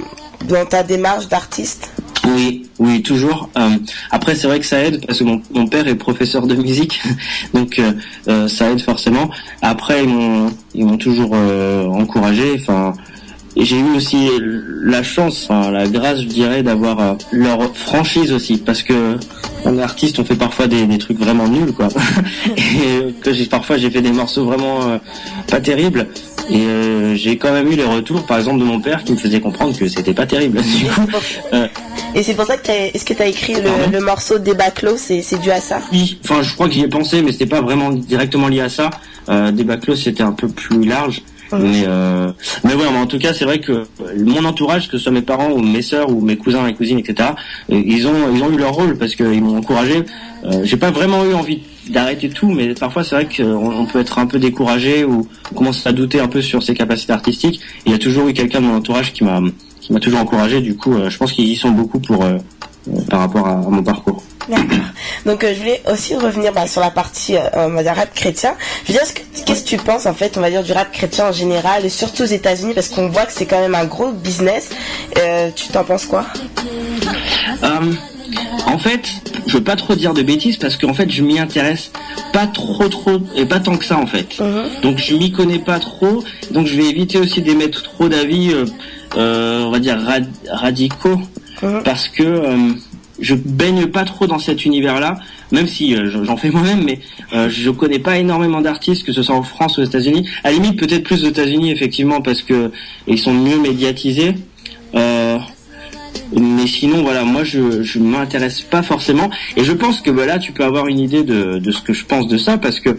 dans 0.48 0.66
ta 0.66 0.84
démarche 0.84 1.28
d'artiste? 1.30 1.90
Oui, 2.26 2.70
oui, 2.80 3.02
toujours. 3.02 3.50
Après, 4.12 4.36
c'est 4.36 4.48
vrai 4.48 4.60
que 4.60 4.66
ça 4.66 4.80
aide 4.80 5.06
parce 5.06 5.20
que 5.20 5.24
mon, 5.24 5.42
mon 5.54 5.68
père 5.68 5.88
est 5.88 5.96
professeur 5.96 6.48
de 6.48 6.56
musique, 6.56 7.02
donc 7.54 7.80
ça 8.48 8.72
aide 8.72 8.82
forcément. 8.82 9.30
Après, 9.62 10.04
ils 10.04 10.10
m'ont, 10.10 10.52
ils 10.74 10.86
m'ont 10.86 10.98
toujours 10.98 11.34
encouragé. 11.34 12.56
Enfin, 12.60 12.94
j'ai 13.58 13.78
eu 13.78 13.96
aussi 13.96 14.30
la 14.84 15.04
chance, 15.04 15.48
enfin, 15.50 15.70
la 15.72 15.88
grâce, 15.88 16.22
je 16.22 16.26
dirais, 16.28 16.64
d'avoir 16.64 17.00
euh, 17.00 17.14
leur 17.32 17.76
franchise 17.76 18.32
aussi, 18.32 18.58
parce 18.58 18.82
que 18.84 19.18
on 19.66 19.78
est 19.78 19.82
artiste, 19.82 20.20
on 20.20 20.26
fait 20.26 20.36
parfois 20.36 20.68
des, 20.68 20.86
des 20.88 20.98
trucs 20.98 21.18
vraiment 21.20 21.48
nuls, 21.48 21.72
quoi. 21.74 21.88
et 22.58 22.62
euh, 22.88 23.12
que 23.22 23.32
j'ai 23.34 23.46
parfois 23.46 23.78
j'ai 23.78 23.90
fait 23.92 24.02
des 24.02 24.12
morceaux 24.12 24.46
vraiment 24.46 24.84
euh, 24.90 24.98
pas 25.48 25.60
terribles. 25.62 26.08
Et 26.50 26.58
euh, 26.66 27.16
j'ai 27.16 27.38
quand 27.38 27.54
même 27.54 27.72
eu 27.72 27.76
les 27.76 27.86
retours, 27.86 28.26
par 28.26 28.38
exemple, 28.38 28.60
de 28.60 28.66
mon 28.66 28.82
père 28.82 29.06
qui 29.06 29.14
me 29.14 29.18
faisait 29.18 29.40
comprendre 29.40 29.78
que 29.78 29.88
c'était 29.88 30.14
pas 30.14 30.26
terrible. 30.26 30.60
Du 30.80 30.86
coup, 30.88 31.08
euh, 31.54 31.68
Et 32.16 32.22
c'est 32.24 32.34
pour 32.34 32.46
ça 32.46 32.58
que 32.58 32.66
t'as- 32.66 32.88
est-ce 32.94 33.06
que 33.06 33.14
tu 33.14 33.22
as 33.22 33.28
écrit 33.28 33.54
le, 33.56 33.90
le 33.92 34.00
morceau 34.04 34.40
Débat 34.40 34.70
clos, 34.72 34.98
c'est 34.98 35.24
dû 35.42 35.52
à 35.52 35.62
ça? 35.62 35.80
Oui, 35.94 36.20
enfin 36.26 36.42
je 36.42 36.54
crois 36.54 36.68
que 36.68 36.74
j'y 36.74 36.82
ai 36.82 36.90
pensé, 36.90 37.22
mais 37.22 37.32
c'était 37.32 37.46
pas 37.46 37.62
vraiment 37.62 37.92
directement 37.92 38.50
lié 38.50 38.60
à 38.62 38.70
ça. 38.70 38.90
Euh, 39.30 39.52
débat 39.52 39.78
clos 39.78 39.96
c'était 39.96 40.24
un 40.24 40.34
peu 40.34 40.50
plus 40.50 40.84
large. 40.84 41.22
Mais 41.60 41.84
euh, 41.88 42.32
mais 42.64 42.74
ouais, 42.74 42.86
mais 42.92 43.00
en 43.00 43.08
tout 43.08 43.20
cas 43.20 43.34
c'est 43.34 43.46
vrai 43.46 43.60
que 43.60 43.86
mon 44.18 44.44
entourage, 44.46 44.88
que 44.90 44.98
ce 44.98 45.04
soit 45.04 45.12
mes 45.12 45.22
parents 45.22 45.52
ou 45.52 45.62
mes 45.62 45.82
sœurs 45.82 46.10
ou 46.10 46.22
mes 46.22 46.38
cousins 46.38 46.66
et 46.68 46.74
cousines, 46.74 47.00
etc. 47.00 47.30
euh, 47.72 47.82
Ils 47.86 48.08
ont 48.08 48.34
ils 48.34 48.42
ont 48.44 48.52
eu 48.52 48.58
leur 48.58 48.74
rôle 48.74 48.98
parce 48.98 49.16
qu'ils 49.16 49.42
m'ont 49.44 49.58
encouragé. 49.58 50.04
Euh, 50.46 50.62
J'ai 50.64 50.78
pas 50.78 50.92
vraiment 50.92 51.24
eu 51.26 51.34
envie 51.34 51.62
d'arrêter 51.90 52.30
tout, 52.30 52.50
mais 52.50 52.74
parfois 52.74 53.04
c'est 53.04 53.16
vrai 53.16 53.28
qu'on 53.36 53.44
on 53.82 53.86
peut 53.86 54.00
être 54.00 54.18
un 54.20 54.26
peu 54.26 54.40
découragé 54.40 55.04
ou 55.04 55.28
on 55.52 55.56
commence 55.56 55.86
à 55.86 55.92
douter 55.92 56.20
un 56.20 56.28
peu 56.28 56.42
sur 56.42 56.64
ses 56.64 56.74
capacités 56.74 57.14
artistiques. 57.14 57.60
Il 57.86 57.92
y 57.92 57.96
a 57.96 58.00
toujours 58.00 58.28
eu 58.28 58.34
quelqu'un 58.34 58.62
de 58.62 58.66
mon 58.66 58.76
entourage 58.78 59.14
qui 59.14 59.24
m'a 59.24 59.42
qui 59.82 59.92
m'a 59.94 60.00
toujours 60.00 60.20
encouragé. 60.22 60.62
Du 60.62 60.76
coup, 60.76 60.94
euh, 60.94 61.10
je 61.10 61.18
pense 61.18 61.34
qu'ils 61.34 61.50
y 61.50 61.56
sont 61.56 61.72
beaucoup 61.72 62.00
pour 62.00 62.24
euh, 62.24 62.38
euh, 62.88 63.02
par 63.10 63.20
rapport 63.20 63.48
à 63.48 63.56
mon 63.58 63.84
parcours. 63.84 64.24
D'accord. 64.50 64.78
Donc 65.26 65.44
euh, 65.44 65.54
je 65.54 65.60
voulais 65.60 65.82
aussi 65.92 66.16
revenir 66.16 66.52
bah, 66.54 66.68
sur 66.68 66.82
la 66.82 66.92
partie 66.92 67.38
euh, 67.38 67.42
on 67.56 67.70
va 67.70 67.84
dire 67.84 67.96
rap 67.96 68.14
chrétien. 68.14 68.56
Je 68.86 68.92
veux 68.92 68.98
dire, 69.00 69.08
ce 69.08 69.14
que- 69.14 69.22
qu'est-ce 69.46 69.64
que 69.64 69.70
tu 69.70 69.78
penses 69.78 70.06
en 70.06 70.14
fait, 70.14 70.38
on 70.38 70.42
va 70.42 70.50
dire 70.50 70.64
du 70.64 70.74
rap 70.74 70.92
chrétien 70.92 71.28
en 71.28 71.32
général, 71.32 71.86
et 71.86 71.90
surtout 71.90 72.24
aux 72.24 72.28
États-Unis, 72.28 72.74
parce 72.74 72.90
qu'on 72.90 73.08
voit 73.10 73.26
que 73.26 73.32
c'est 73.34 73.46
quand 73.46 73.60
même 73.60 73.76
un 73.76 73.86
gros 73.86 74.12
business. 74.12 74.70
Euh, 75.20 75.50
tu 75.56 75.68
t'en 75.70 75.84
penses 75.84 76.06
quoi? 76.06 76.26
Euh, 77.64 77.94
en 78.66 78.78
fait, 78.80 79.02
je 79.48 79.54
veux 79.58 79.64
pas 79.64 79.76
trop 79.76 79.96
dire 79.96 80.14
de 80.14 80.22
bêtises 80.24 80.58
parce 80.58 80.76
qu'en 80.78 80.94
fait, 80.94 81.10
je 81.10 81.22
m'y 81.24 81.40
intéresse 81.40 81.92
pas 82.32 82.48
trop 82.48 82.88
trop 82.90 83.20
et 83.36 83.46
pas 83.46 83.60
tant 83.60 83.78
que 83.78 83.86
ça 83.86 83.98
en 83.98 84.08
fait. 84.08 84.38
Donc 84.82 84.98
je 84.98 85.16
m'y 85.16 85.32
connais 85.32 85.60
pas 85.60 85.80
trop, 85.80 86.24
donc 86.52 86.68
je 86.68 86.76
vais 86.76 86.86
éviter 86.90 87.18
aussi 87.20 87.42
d'émettre 87.42 87.84
trop 87.84 88.10
d'avis, 88.10 88.52
on 89.16 89.70
va 89.72 89.80
dire 89.80 90.00
rad- 90.02 90.30
radicaux, 90.50 91.22
parce 91.86 92.08
que 92.10 92.24
je 93.20 93.36
baigne 93.36 93.88
pas 93.88 94.06
trop 94.06 94.28
dans 94.28 94.40
cet 94.40 94.66
univers-là, 94.66 95.18
même 95.52 95.68
si 95.68 95.96
euh, 95.96 96.24
j'en 96.24 96.38
fais 96.38 96.50
moi-même, 96.50 96.84
mais 96.84 97.00
euh, 97.34 97.50
je 97.50 97.70
connais 97.70 98.00
pas 98.00 98.18
énormément 98.18 98.62
d'artistes, 98.62 99.06
que 99.06 99.14
ce 99.14 99.24
soit 99.24 99.36
en 99.36 99.44
France 99.44 99.78
ou 99.78 99.82
aux 99.82 99.86
États-Unis. 99.86 100.28
À 100.44 100.50
la 100.50 100.56
limite, 100.58 100.80
peut-être 100.80 101.04
plus 101.04 101.24
aux 101.24 101.30
États-Unis 101.30 101.72
effectivement 101.72 102.22
parce 102.22 102.42
que 102.42 102.72
ils 103.08 103.20
sont 103.20 103.34
mieux 103.34 103.58
médiatisés. 103.58 104.36
Euh, 104.96 105.38
mais 106.36 106.68
sinon, 106.68 107.04
voilà, 107.04 107.24
moi, 107.24 107.44
je 107.44 107.84
je 107.84 108.00
m'intéresse 108.00 108.62
pas 108.62 108.82
forcément. 108.82 109.30
Et 109.58 109.64
je 109.64 109.72
pense 109.72 110.02
que 110.02 110.10
bah, 110.10 110.26
là, 110.26 110.40
tu 110.40 110.52
peux 110.52 110.64
avoir 110.64 110.88
une 110.88 111.00
idée 111.00 111.24
de, 111.24 111.60
de 111.60 111.72
ce 111.72 111.82
que 111.82 111.94
je 111.94 112.06
pense 112.06 112.28
de 112.28 112.38
ça, 112.38 112.58
parce 112.58 112.80
que 112.80 112.98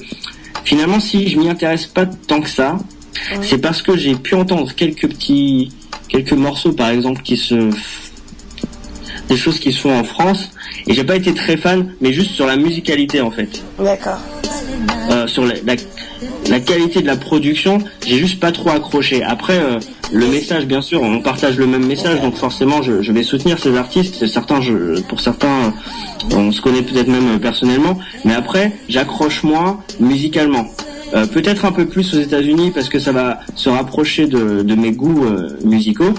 finalement, 0.64 1.00
si 1.00 1.28
je 1.28 1.38
m'y 1.38 1.48
intéresse 1.48 1.86
pas 1.86 2.06
tant 2.06 2.40
que 2.40 2.48
ça, 2.48 2.78
c'est 3.42 3.58
parce 3.58 3.82
que 3.82 3.96
j'ai 3.96 4.14
pu 4.14 4.34
entendre 4.34 4.72
quelques 4.74 5.08
petits, 5.08 5.72
quelques 6.08 6.32
morceaux, 6.32 6.72
par 6.72 6.90
exemple, 6.90 7.22
qui 7.22 7.36
se 7.36 7.70
des 9.28 9.36
choses 9.36 9.58
qui 9.58 9.72
se 9.72 9.80
font 9.80 9.98
en 9.98 10.04
France 10.04 10.50
et 10.86 10.94
j'ai 10.94 11.04
pas 11.04 11.16
été 11.16 11.32
très 11.34 11.56
fan 11.56 11.92
mais 12.00 12.12
juste 12.12 12.32
sur 12.32 12.46
la 12.46 12.56
musicalité 12.56 13.20
en 13.20 13.30
fait 13.30 13.62
D'accord. 13.78 14.18
euh, 15.10 15.26
sur 15.26 15.44
la, 15.46 15.54
la, 15.66 15.74
la 16.50 16.60
qualité 16.60 17.00
de 17.00 17.06
la 17.06 17.16
production, 17.16 17.78
j'ai 18.06 18.18
juste 18.18 18.38
pas 18.40 18.52
trop 18.52 18.70
accroché. 18.70 19.22
Après, 19.22 19.58
euh, 19.58 19.78
le 20.12 20.26
message, 20.26 20.66
bien 20.66 20.82
sûr, 20.82 21.00
on 21.02 21.20
partage 21.20 21.56
le 21.56 21.66
même 21.66 21.86
message, 21.86 22.20
donc 22.20 22.36
forcément, 22.36 22.82
je, 22.82 23.00
je 23.02 23.12
vais 23.12 23.22
soutenir 23.22 23.58
ces 23.58 23.76
artistes. 23.76 24.26
Certains, 24.26 24.60
je, 24.60 25.00
pour 25.02 25.20
certains, 25.20 25.72
on 26.32 26.52
se 26.52 26.60
connaît 26.60 26.82
peut-être 26.82 27.08
même 27.08 27.40
personnellement, 27.40 27.98
mais 28.24 28.34
après, 28.34 28.72
j'accroche 28.90 29.42
moins 29.42 29.80
musicalement. 30.00 30.66
Euh, 31.14 31.26
Peut-être 31.26 31.64
un 31.64 31.72
peu 31.72 31.86
plus 31.86 32.14
aux 32.14 32.20
États-Unis 32.20 32.70
parce 32.74 32.88
que 32.88 32.98
ça 32.98 33.12
va 33.12 33.38
se 33.54 33.68
rapprocher 33.68 34.26
de, 34.26 34.62
de 34.62 34.74
mes 34.74 34.92
goûts 34.92 35.24
euh, 35.24 35.50
musicaux. 35.64 36.14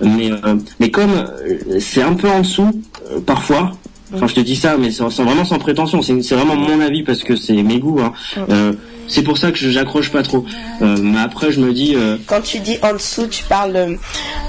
Mais, 0.00 0.30
euh, 0.32 0.56
mais 0.80 0.90
comme 0.90 1.10
euh, 1.10 1.78
c'est 1.80 2.02
un 2.02 2.14
peu 2.14 2.28
en 2.28 2.40
dessous, 2.40 2.70
euh, 3.12 3.20
parfois, 3.24 3.72
enfin 4.14 4.26
je 4.26 4.34
te 4.34 4.40
dis 4.40 4.56
ça, 4.56 4.76
mais 4.78 4.90
c'est 4.90 5.04
c'est 5.10 5.22
vraiment 5.22 5.44
sans 5.44 5.58
prétention, 5.58 6.00
c'est 6.02 6.34
vraiment 6.34 6.56
mon 6.56 6.80
avis 6.80 7.02
parce 7.02 7.22
que 7.22 7.36
c'est 7.36 7.62
mes 7.62 7.78
goûts. 7.78 8.00
hein. 8.00 8.12
C'est 9.08 9.22
pour 9.22 9.38
ça 9.38 9.50
que 9.52 9.58
j'accroche 9.58 10.10
pas 10.10 10.22
trop. 10.22 10.44
Euh, 10.82 10.96
mais 11.00 11.20
après, 11.20 11.52
je 11.52 11.60
me 11.60 11.72
dis, 11.72 11.94
euh, 11.96 12.16
Quand 12.26 12.40
tu 12.40 12.58
dis 12.60 12.78
en 12.82 12.92
dessous, 12.94 13.26
tu 13.26 13.44
parles 13.44 13.76
euh, 13.76 13.96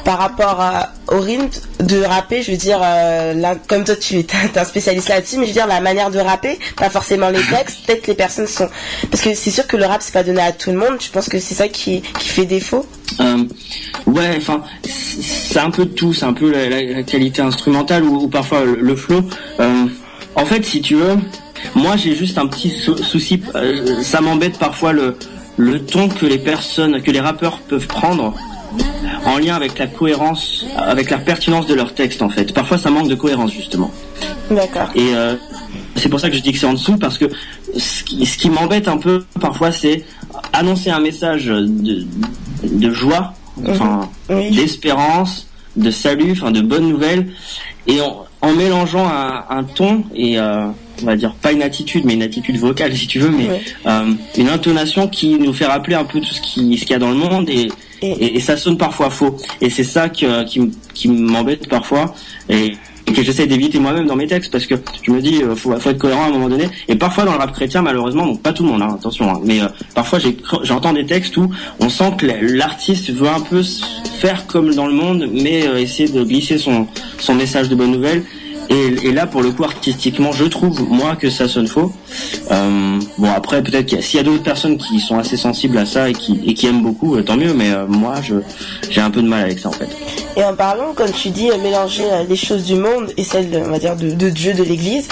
par 0.04 0.18
rapport 0.20 0.60
à, 0.62 0.94
au 1.08 1.20
rythme 1.20 1.48
de 1.82 2.02
rapper, 2.04 2.42
je 2.42 2.52
veux 2.52 2.58
dire, 2.58 2.80
là, 2.80 3.56
comme 3.68 3.84
toi 3.84 3.96
tu 3.96 4.20
es 4.20 4.28
un 4.58 4.66
spécialiste 4.66 5.10
là-dessus, 5.10 5.38
mais 5.38 5.44
je 5.44 5.50
veux 5.50 5.54
dire 5.54 5.68
la 5.68 5.82
manière 5.82 6.10
de 6.12 6.20
rapper, 6.20 6.58
pas 6.78 6.90
forcément 6.90 7.30
les 7.30 7.42
textes, 7.42 7.86
peut-être 7.86 8.08
les 8.08 8.14
personnes 8.16 8.48
sont... 8.48 8.70
Parce 9.12 9.22
que 9.24 9.34
c'est 9.34 9.52
sûr 9.52 9.68
que 9.68 9.78
le 9.78 9.86
rap 9.86 10.02
c'est 10.02 10.14
pas 10.14 10.24
donné 10.24 10.42
à 10.42 10.52
tout 10.52 10.72
le 10.72 10.78
monde, 10.78 10.98
je 11.00 11.10
pense 11.10 11.28
que 11.30 11.40
c'est 11.40 11.56
ça 11.56 11.68
qui, 11.68 12.02
qui 12.20 12.30
fait 12.30 12.46
défaut. 12.46 12.86
Ouais, 14.08 14.34
enfin, 14.38 14.62
c'est 14.84 15.60
un 15.60 15.70
peu 15.72 15.86
de 15.86 15.92
tout. 15.92 16.14
C'est 16.14 16.26
un 16.26 16.34
peu 16.34 16.52
la, 16.52 16.70
la- 16.70 16.82
la 16.84 17.04
qualité 17.04 17.42
instrumentale 17.42 18.04
ou, 18.04 18.24
ou 18.24 18.28
parfois 18.28 18.64
le, 18.64 18.76
le 18.80 18.96
flow. 18.96 19.22
En 20.36 20.46
fait, 20.46 20.66
si 20.66 20.82
tu 20.82 20.96
veux, 20.96 21.18
moi 21.76 21.96
j'ai 21.98 22.16
juste 22.16 22.38
un 22.38 22.48
petit 22.48 22.70
sou- 22.70 22.98
souci. 22.98 23.42
euh, 23.56 24.02
ça 24.02 24.22
m'embête 24.22 24.58
parfois 24.58 24.94
le 24.94 25.18
le 25.58 25.80
ton 25.80 26.10
que 26.10 26.26
les 26.26 26.38
personnes, 26.38 27.02
que 27.02 27.12
les 27.12 27.22
rappeurs 27.22 27.60
peuvent 27.60 27.88
prendre 27.88 28.34
en 29.26 29.38
lien 29.38 29.56
avec 29.56 29.80
la 29.80 29.88
cohérence, 29.88 30.66
avec 30.76 31.10
la 31.10 31.18
pertinence 31.18 31.66
de 31.66 31.74
leur 31.74 31.94
texte 31.94 32.22
en 32.22 32.28
fait. 32.30 32.54
Parfois, 32.54 32.78
ça 32.78 32.90
manque 32.90 33.08
de 33.08 33.16
cohérence 33.16 33.54
justement. 33.54 33.90
D'accord. 34.52 34.90
Et 34.96 35.16
euh, 35.16 35.36
c'est 35.96 36.10
pour 36.10 36.20
ça 36.20 36.30
que 36.30 36.36
je 36.36 36.42
dis 36.42 36.52
que 36.52 36.60
c'est 36.60 36.66
en 36.66 36.74
dessous, 36.74 36.98
parce 36.98 37.18
que 37.18 37.26
ce 37.78 38.04
qui, 38.04 38.50
m'embête 38.50 38.90
un 38.90 38.98
peu 38.98 39.24
parfois, 39.40 39.72
c'est 39.72 40.04
annoncer 40.52 40.90
un 40.90 41.00
message 41.00 41.46
de, 41.46 42.06
de 42.64 42.92
joie, 42.92 43.34
enfin, 43.66 44.10
d'espérance, 44.30 45.48
de 45.78 45.90
salut, 45.90 46.34
enfin, 46.34 46.52
de 46.52 46.60
bonnes 46.62 46.90
nouvelles, 46.90 47.32
et 47.88 48.02
en, 48.02 48.26
en 48.42 48.52
mélangeant 48.54 49.08
un, 49.08 49.46
un 49.50 49.64
ton 49.64 50.04
et 50.14 50.38
euh, 50.38 50.68
on 51.02 51.06
va 51.06 51.16
dire 51.16 51.34
pas 51.34 51.52
une 51.52 51.62
attitude, 51.64 52.04
mais 52.06 52.14
une 52.14 52.24
attitude 52.24 52.58
vocale 52.58 52.96
si 52.96 53.08
tu 53.08 53.20
veux, 53.20 53.30
mais 53.32 53.48
euh, 53.88 54.14
une 54.38 54.50
intonation 54.50 55.08
qui 55.08 55.36
nous 55.40 55.54
fait 55.54 55.66
rappeler 55.66 55.96
un 55.96 56.06
peu 56.06 56.20
tout 56.20 56.34
ce 56.34 56.42
qui 56.42 56.78
ce 56.78 56.82
qu'il 56.86 56.92
y 56.92 56.96
a 56.96 57.00
dans 57.00 57.10
le 57.12 57.18
monde 57.18 57.50
et 57.50 57.68
et, 58.02 58.36
et 58.36 58.40
ça 58.40 58.58
sonne 58.58 58.78
parfois 58.78 59.10
faux. 59.10 59.38
Et 59.62 59.70
c'est 59.70 59.84
ça 59.86 60.10
que- 60.10 60.44
qui, 60.44 60.60
qui 60.94 61.08
m'embête 61.08 61.68
parfois 61.70 62.14
et, 62.50 62.76
et 63.08 63.12
que 63.14 63.24
j'essaie 63.24 63.48
d'éviter 63.48 63.80
moi-même 63.80 64.06
dans 64.06 64.18
mes 64.18 64.28
textes 64.28 64.52
parce 64.52 64.66
que 64.66 64.76
je 65.04 65.12
me 65.12 65.22
dis 65.22 65.42
euh, 65.42 65.56
faut, 65.56 65.72
faut 65.80 65.90
être 65.90 65.98
cohérent 65.98 66.24
à 66.24 66.28
un 66.28 66.32
moment 66.32 66.50
donné. 66.50 66.66
Et 66.90 66.96
parfois 66.98 67.24
dans 67.24 67.32
le 67.32 67.38
rap 67.40 67.54
chrétien 67.54 67.82
malheureusement, 67.82 68.26
donc 68.28 68.42
pas 68.42 68.52
tout 68.54 68.64
le 68.64 68.70
monde, 68.70 68.82
hein, 68.82 68.96
attention, 69.00 69.30
hein, 69.30 69.40
mais 69.44 69.62
euh, 69.62 69.68
parfois 69.96 70.20
j'entends 70.64 70.94
des 70.94 71.06
textes 71.06 71.38
où 71.38 71.50
on 71.80 71.90
sent 71.90 72.12
que 72.18 72.26
l'artiste 72.26 73.12
veut 73.12 73.30
un 73.30 73.40
peu 73.40 73.64
faire 74.20 74.46
comme 74.46 74.76
dans 74.76 74.88
le 74.88 74.94
monde, 74.94 75.28
mais 75.32 75.66
euh, 75.66 75.78
essayer 75.80 76.10
de 76.10 76.24
glisser 76.24 76.58
son, 76.58 76.88
son 77.18 77.34
message 77.34 77.70
de 77.70 77.76
bonne 77.76 77.92
nouvelle. 77.92 78.24
Et, 78.70 79.08
et 79.08 79.12
là, 79.12 79.26
pour 79.28 79.42
le 79.44 79.52
coup, 79.52 79.64
artistiquement, 79.64 80.32
je 80.32 80.46
trouve, 80.46 80.82
moi, 80.90 81.16
que 81.16 81.30
ça 81.30 81.48
sonne 81.48 81.68
faux. 81.68 81.94
Euh, 82.52 83.00
bon, 83.18 83.30
après, 83.32 83.62
peut-être 83.64 83.86
qu'il 83.86 83.98
y 83.98 84.02
a- 84.02 84.04
s'il 84.04 84.18
y 84.18 84.20
a 84.20 84.24
d'autres 84.24 84.44
personnes 84.44 84.78
qui 84.78 85.00
sont 85.00 85.18
assez 85.20 85.38
sensibles 85.38 85.78
à 85.78 85.86
ça 85.86 86.10
et 86.10 86.14
qui, 86.14 86.42
et 86.46 86.54
qui 86.54 86.68
aiment 86.68 86.82
beaucoup, 86.82 87.16
euh, 87.16 87.22
tant 87.24 87.38
mieux, 87.38 87.54
mais 87.54 87.72
euh, 87.72 87.86
moi, 87.88 88.16
je 88.24 88.36
j'ai 88.90 89.02
un 89.02 89.12
peu 89.12 89.22
de 89.22 89.28
mal 89.28 89.44
avec 89.44 89.60
ça, 89.60 89.70
en 89.70 89.74
fait. 89.74 89.88
Et 90.38 90.44
en 90.44 90.56
parlant, 90.56 90.94
comme 90.96 91.12
tu 91.12 91.30
dis, 91.30 91.50
mélanger 91.64 92.04
les 92.28 92.36
choses 92.36 92.64
du 92.66 92.76
monde 92.76 93.12
et 93.18 93.24
celles, 93.24 93.62
on 93.66 93.70
va 93.70 93.80
dire, 93.80 93.96
de, 93.96 94.10
de 94.12 94.30
Dieu, 94.30 94.54
de 94.54 94.64
l'Église, 94.64 95.08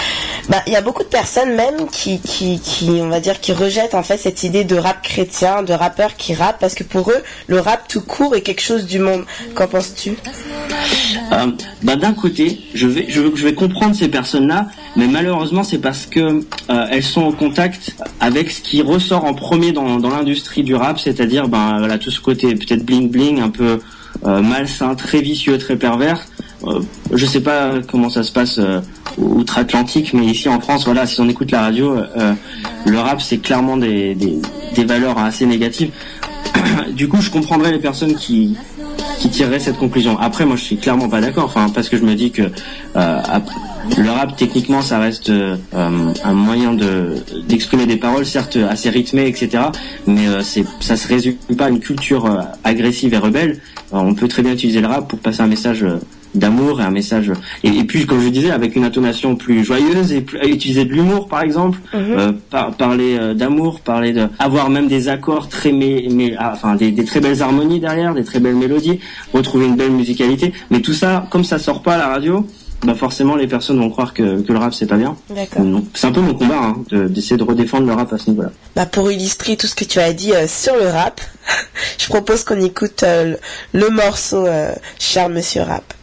bah, 0.48 0.58
il 0.66 0.72
y 0.72 0.76
a 0.76 0.82
beaucoup 0.82 1.02
de 1.02 1.08
personnes 1.08 1.54
même 1.54 1.86
qui, 1.90 2.18
qui, 2.20 2.60
qui, 2.60 2.90
on 3.00 3.08
va 3.08 3.20
dire, 3.20 3.40
qui 3.40 3.52
rejettent 3.52 3.94
en 3.94 4.02
fait 4.02 4.18
cette 4.18 4.42
idée 4.42 4.64
de 4.64 4.76
rap 4.76 5.02
chrétien, 5.02 5.62
de 5.62 5.72
rappeur 5.72 6.16
qui 6.16 6.34
rappe, 6.34 6.58
parce 6.60 6.74
que 6.74 6.84
pour 6.84 7.10
eux, 7.10 7.22
le 7.46 7.60
rap 7.60 7.88
tout 7.88 8.02
court 8.02 8.34
est 8.34 8.42
quelque 8.42 8.60
chose 8.60 8.84
du 8.84 8.98
monde. 8.98 9.24
Qu'en 9.54 9.66
penses-tu? 9.66 10.16
Euh, 11.32 11.46
bah, 11.82 11.96
d'un 11.96 12.12
côté, 12.12 12.60
je 12.74 12.86
vais, 12.86 13.06
je, 13.08 13.22
je 13.34 13.43
vais 13.44 13.54
comprendre 13.54 13.94
ces 13.94 14.08
personnes-là, 14.08 14.68
mais 14.96 15.06
malheureusement, 15.06 15.62
c'est 15.62 15.78
parce 15.78 16.06
que 16.06 16.20
euh, 16.70 16.86
elles 16.90 17.02
sont 17.02 17.22
en 17.22 17.32
contact 17.32 17.96
avec 18.20 18.50
ce 18.50 18.60
qui 18.60 18.82
ressort 18.82 19.24
en 19.24 19.34
premier 19.34 19.72
dans, 19.72 19.98
l'industrie 19.98 20.62
du 20.62 20.74
rap, 20.74 20.98
c'est-à-dire 20.98 21.48
ben 21.48 21.78
voilà 21.78 21.98
tout 21.98 22.10
ce 22.10 22.20
côté 22.20 22.54
peut-être 22.54 22.84
bling 22.84 23.10
bling, 23.10 23.40
un 23.40 23.50
peu 23.50 23.80
euh, 24.24 24.42
malsain, 24.42 24.94
très 24.94 25.20
vicieux, 25.20 25.58
très 25.58 25.76
pervers. 25.76 26.26
Euh, 26.64 26.80
je 27.12 27.26
sais 27.26 27.42
pas 27.42 27.80
comment 27.90 28.08
ça 28.08 28.22
se 28.22 28.32
passe 28.32 28.60
outre-Atlantique, 29.18 30.14
mais 30.14 30.26
ici 30.26 30.48
en 30.48 30.60
France, 30.60 30.84
voilà, 30.84 31.06
si 31.06 31.20
on 31.20 31.28
écoute 31.28 31.50
la 31.50 31.62
radio, 31.62 31.96
le 32.86 32.98
rap 32.98 33.20
c'est 33.20 33.38
clairement 33.38 33.76
des, 33.76 34.14
des 34.14 34.84
valeurs 34.84 35.18
assez 35.18 35.46
négatives. 35.46 35.90
du 36.92 37.08
coup, 37.08 37.20
je 37.20 37.30
comprendrais 37.30 37.72
les 37.72 37.78
personnes 37.78 38.14
qui 38.14 38.56
qui 39.18 39.28
tireraient 39.30 39.60
cette 39.60 39.78
conclusion. 39.78 40.18
Après, 40.18 40.44
moi, 40.44 40.56
je 40.56 40.62
suis 40.62 40.76
clairement 40.76 41.08
pas 41.08 41.20
d'accord, 41.20 41.44
enfin, 41.44 41.68
parce 41.74 41.88
que 41.88 41.96
je 41.96 42.04
me 42.04 42.14
dis 42.14 42.30
que 42.30 42.42
euh, 42.96 43.20
le 43.96 44.10
rap, 44.10 44.36
techniquement, 44.36 44.82
ça 44.82 44.98
reste 44.98 45.30
euh, 45.30 45.56
un 45.72 46.32
moyen 46.32 46.72
de 46.72 47.16
d'exprimer 47.46 47.86
des 47.86 47.96
paroles, 47.96 48.26
certes 48.26 48.56
assez 48.56 48.90
rythmées, 48.90 49.26
etc. 49.26 49.64
Mais 50.06 50.26
euh, 50.26 50.42
c'est 50.42 50.64
ça 50.80 50.96
se 50.96 51.06
résume 51.08 51.36
pas 51.56 51.66
à 51.66 51.68
une 51.68 51.80
culture 51.80 52.26
euh, 52.26 52.42
agressive 52.64 53.14
et 53.14 53.18
rebelle. 53.18 53.60
Euh, 53.92 53.98
on 53.98 54.14
peut 54.14 54.28
très 54.28 54.42
bien 54.42 54.52
utiliser 54.52 54.80
le 54.80 54.88
rap 54.88 55.08
pour 55.08 55.18
passer 55.18 55.42
un 55.42 55.46
message. 55.46 55.84
Euh, 56.34 56.38
d'amour 56.38 56.80
et 56.80 56.84
un 56.84 56.90
message. 56.90 57.32
Et, 57.62 57.68
et 57.68 57.84
puis 57.84 58.06
comme 58.06 58.20
je 58.20 58.28
disais 58.28 58.50
avec 58.50 58.76
une 58.76 58.84
intonation 58.84 59.36
plus 59.36 59.64
joyeuse 59.64 60.12
et 60.12 60.20
plus, 60.20 60.38
utiliser 60.48 60.84
de 60.84 60.92
l'humour 60.92 61.28
par 61.28 61.42
exemple 61.42 61.78
euh, 61.94 62.32
par- 62.50 62.72
parler 62.72 63.16
euh, 63.18 63.34
d'amour 63.34 63.80
parler 63.80 64.12
de 64.12 64.28
avoir 64.38 64.70
même 64.70 64.88
des 64.88 65.08
accords 65.08 65.48
très 65.48 65.72
mé, 65.72 66.08
mé- 66.10 66.34
ah, 66.38 66.52
enfin 66.54 66.74
des, 66.74 66.90
des 66.90 67.04
très 67.04 67.20
belles 67.20 67.42
harmonies 67.42 67.80
derrière 67.80 68.14
des 68.14 68.24
très 68.24 68.40
belles 68.40 68.56
mélodies 68.56 69.00
retrouver 69.32 69.66
une 69.66 69.76
belle 69.76 69.92
musicalité. 69.92 70.52
Mais 70.70 70.80
tout 70.80 70.92
ça 70.94 71.26
comme 71.30 71.44
ça 71.44 71.58
sort 71.58 71.82
pas 71.82 71.94
à 71.94 71.98
la 71.98 72.08
radio 72.08 72.46
bah 72.84 72.94
forcément 72.94 73.34
les 73.34 73.46
personnes 73.46 73.78
vont 73.78 73.88
croire 73.88 74.12
que, 74.12 74.42
que 74.42 74.52
le 74.52 74.58
rap 74.58 74.74
c'est 74.74 74.86
pas 74.86 74.96
bien. 74.96 75.16
C'est 75.94 76.06
un 76.06 76.12
peu 76.12 76.20
mon 76.20 76.34
combat 76.34 76.58
hein, 76.62 76.76
de- 76.90 77.08
d'essayer 77.08 77.38
de 77.38 77.42
redéfendre 77.42 77.86
le 77.86 77.94
rap 77.94 78.12
à 78.12 78.18
ce 78.18 78.28
niveau 78.28 78.42
là 78.42 78.50
Bah, 78.76 78.84
pour 78.84 79.10
illustrer 79.10 79.56
tout 79.56 79.66
ce 79.66 79.74
que 79.74 79.84
tu 79.84 80.00
as 80.00 80.12
dit 80.12 80.32
euh, 80.34 80.46
sur 80.46 80.74
le 80.76 80.88
rap, 80.88 81.18
je 81.98 82.06
propose 82.08 82.44
qu'on 82.44 82.60
écoute 82.60 83.02
euh, 83.02 83.36
le, 83.72 83.80
le 83.80 83.88
morceau 83.90 84.44
euh, 84.46 84.72
Cher 84.98 85.30
Monsieur 85.30 85.62
Rap. 85.62 85.94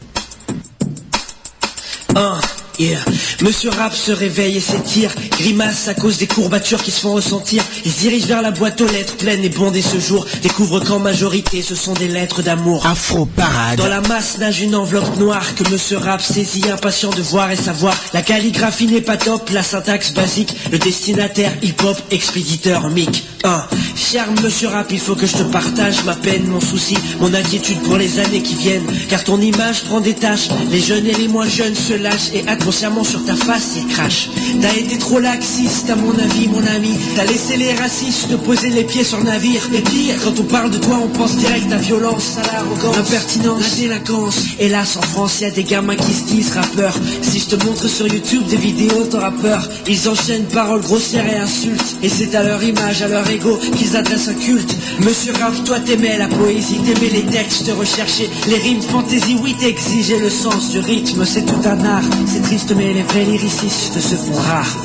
Ah, 2.14 2.42
yeah. 2.82 3.00
Monsieur 3.42 3.70
Rap 3.70 3.94
se 3.94 4.12
réveille 4.12 4.58
et 4.58 4.62
s'étire, 4.62 5.14
grimace 5.38 5.88
à 5.88 5.94
cause 5.94 6.18
des 6.18 6.28
courbatures 6.28 6.82
qui 6.82 6.92
se 6.92 7.02
font 7.02 7.14
ressentir. 7.14 7.64
Il 7.86 7.92
se 7.92 8.00
dirige 8.00 8.26
vers 8.26 8.42
la 8.42 8.52
boîte 8.52 8.82
aux 8.82 8.88
lettres 8.88 9.18
pleine 9.18 9.44
et 9.44 9.50
bondée 9.50 9.82
ce 9.82 10.00
jour. 10.00 10.26
Découvre 10.42 10.80
qu'en 10.80 11.00
majorité 11.00 11.62
ce 11.62 11.76
sont 11.76 11.94
des 11.94 12.08
lettres 12.08 12.42
d'amour. 12.42 12.86
Afro 12.86 13.26
parade. 13.26 13.78
Dans 13.78 13.88
la 13.88 14.02
masse 14.02 14.38
nage 14.38 14.62
une 14.62 14.76
enveloppe 14.76 15.18
noire 15.18 15.56
que 15.56 15.70
Monsieur 15.70 15.98
Rap 15.98 16.22
saisit, 16.22 16.70
impatient 16.72 17.12
de 17.12 17.22
voir 17.22 17.52
et 17.52 17.56
savoir. 17.56 17.96
La 18.14 18.22
calligraphie 18.22 18.88
n'est 18.88 19.02
pas 19.02 19.18
top, 19.18 19.50
la 19.50 19.64
syntaxe 19.64 20.14
basique. 20.14 20.56
Le 20.72 20.78
destinataire 20.78 21.54
hip-hop, 21.62 21.98
expéditeur 22.12 22.90
mic. 22.90 23.24
1. 23.44 23.66
Cher 23.96 24.28
Monsieur 24.44 24.68
Rap, 24.68 24.92
il 24.92 25.00
faut 25.00 25.16
que 25.16 25.26
je 25.26 25.38
te 25.38 25.44
partage 25.44 26.04
ma 26.04 26.16
peine, 26.16 26.46
mon 26.46 26.60
souci, 26.60 26.96
mon 27.20 27.34
inquiétude 27.34 27.82
pour 27.82 27.98
les 27.98 28.20
années 28.20 28.42
qui 28.42 28.56
viennent. 28.56 28.86
Car 29.10 29.24
ton 29.24 29.42
image 29.42 29.84
prend 29.84 30.00
des 30.00 30.14
tâches. 30.14 30.50
Les 30.70 30.80
jeunes 30.80 31.08
et 31.08 31.14
les 31.14 31.28
moins 31.28 31.48
jeunes 31.48 31.76
se 31.76 31.94
lâchent 31.94 32.32
et 32.34 32.48
inconsciemment 32.72 33.04
sur 33.04 33.26
ta 33.26 33.36
face 33.36 33.74
ils 33.76 33.88
crachent. 33.88 34.30
T'as 34.62 34.74
été 34.78 34.98
trop 34.98 35.20
laxiste 35.20 35.90
à 35.90 35.96
mon 35.98 36.14
avis, 36.18 36.48
mon 36.48 36.66
ami. 36.68 36.92
T'as 37.18 37.26
laissé 37.26 37.58
les 37.58 37.74
racistes 37.74 38.38
poser 38.46 38.70
les 38.70 38.86
pieds 38.86 39.04
sur 39.04 39.22
navire. 39.24 39.62
Et 39.74 39.82
pire, 39.82 40.16
quand 40.24 40.40
on 40.40 40.44
parle 40.44 40.72
de 40.72 40.78
toi, 40.78 41.00
on 41.04 41.10
pense 41.10 41.36
direct 41.36 41.70
à 41.72 41.78
violence, 41.78 42.38
à 42.38 42.54
l'arrogance, 42.54 42.96
l'impertinence, 42.96 43.72
la 43.72 43.76
délinquance. 43.76 44.46
Hélas, 44.58 44.96
en 44.96 45.02
France, 45.02 45.42
y 45.42 45.46
a 45.46 45.52
des 45.52 45.66
gamins 45.66 45.98
qui 45.98 46.14
se 46.14 46.24
disent 46.24 46.54
rappeurs. 46.54 46.98
Si 47.22 47.40
je 47.40 47.56
te 47.56 47.66
montre 47.66 47.88
sur 47.90 48.08
YouTube 48.08 48.46
des 48.48 48.56
vidéos, 48.56 49.04
t'auras 49.10 49.32
peur. 49.32 49.68
Ils 49.88 50.08
enchaînent 50.08 50.46
paroles 50.46 50.82
grossières 50.82 51.28
et 51.28 51.38
insultes. 51.38 51.98
Et 52.04 52.10
c'est 52.10 52.34
à 52.36 52.44
leur 52.44 52.64
image, 52.64 53.02
à 53.02 53.10
leur 53.10 53.30
ego 53.30 53.60
qu'ils 53.76 53.98
adressent 53.98 54.30
un 54.30 54.34
culte. 54.34 54.74
Monsieur 55.00 55.34
Rap, 55.34 55.62
toi 55.66 55.80
t'aimais 55.80 56.18
la 56.18 56.28
poésie, 56.28 56.78
t'aimais 56.86 57.12
les 57.12 57.24
textes, 57.24 57.70
rechercher 57.78 58.30
les 58.48 58.58
rimes 58.58 58.82
fantaisie, 58.82 59.36
oui 59.44 59.56
t'exigeais 59.60 60.20
le 60.20 60.30
sens 60.30 60.72
du 60.72 60.80
rythme, 60.80 61.26
c'est 61.26 61.46
tout 61.46 61.62
un 61.66 61.84
art. 61.86 62.04
C'est 62.28 62.42
triste 62.42 62.61
mais 62.70 62.94
les 62.94 63.04
vrais 63.04 63.26
lyricistes 63.26 64.00
se 64.00 64.16
font 64.16 64.34
rares. 64.34 64.78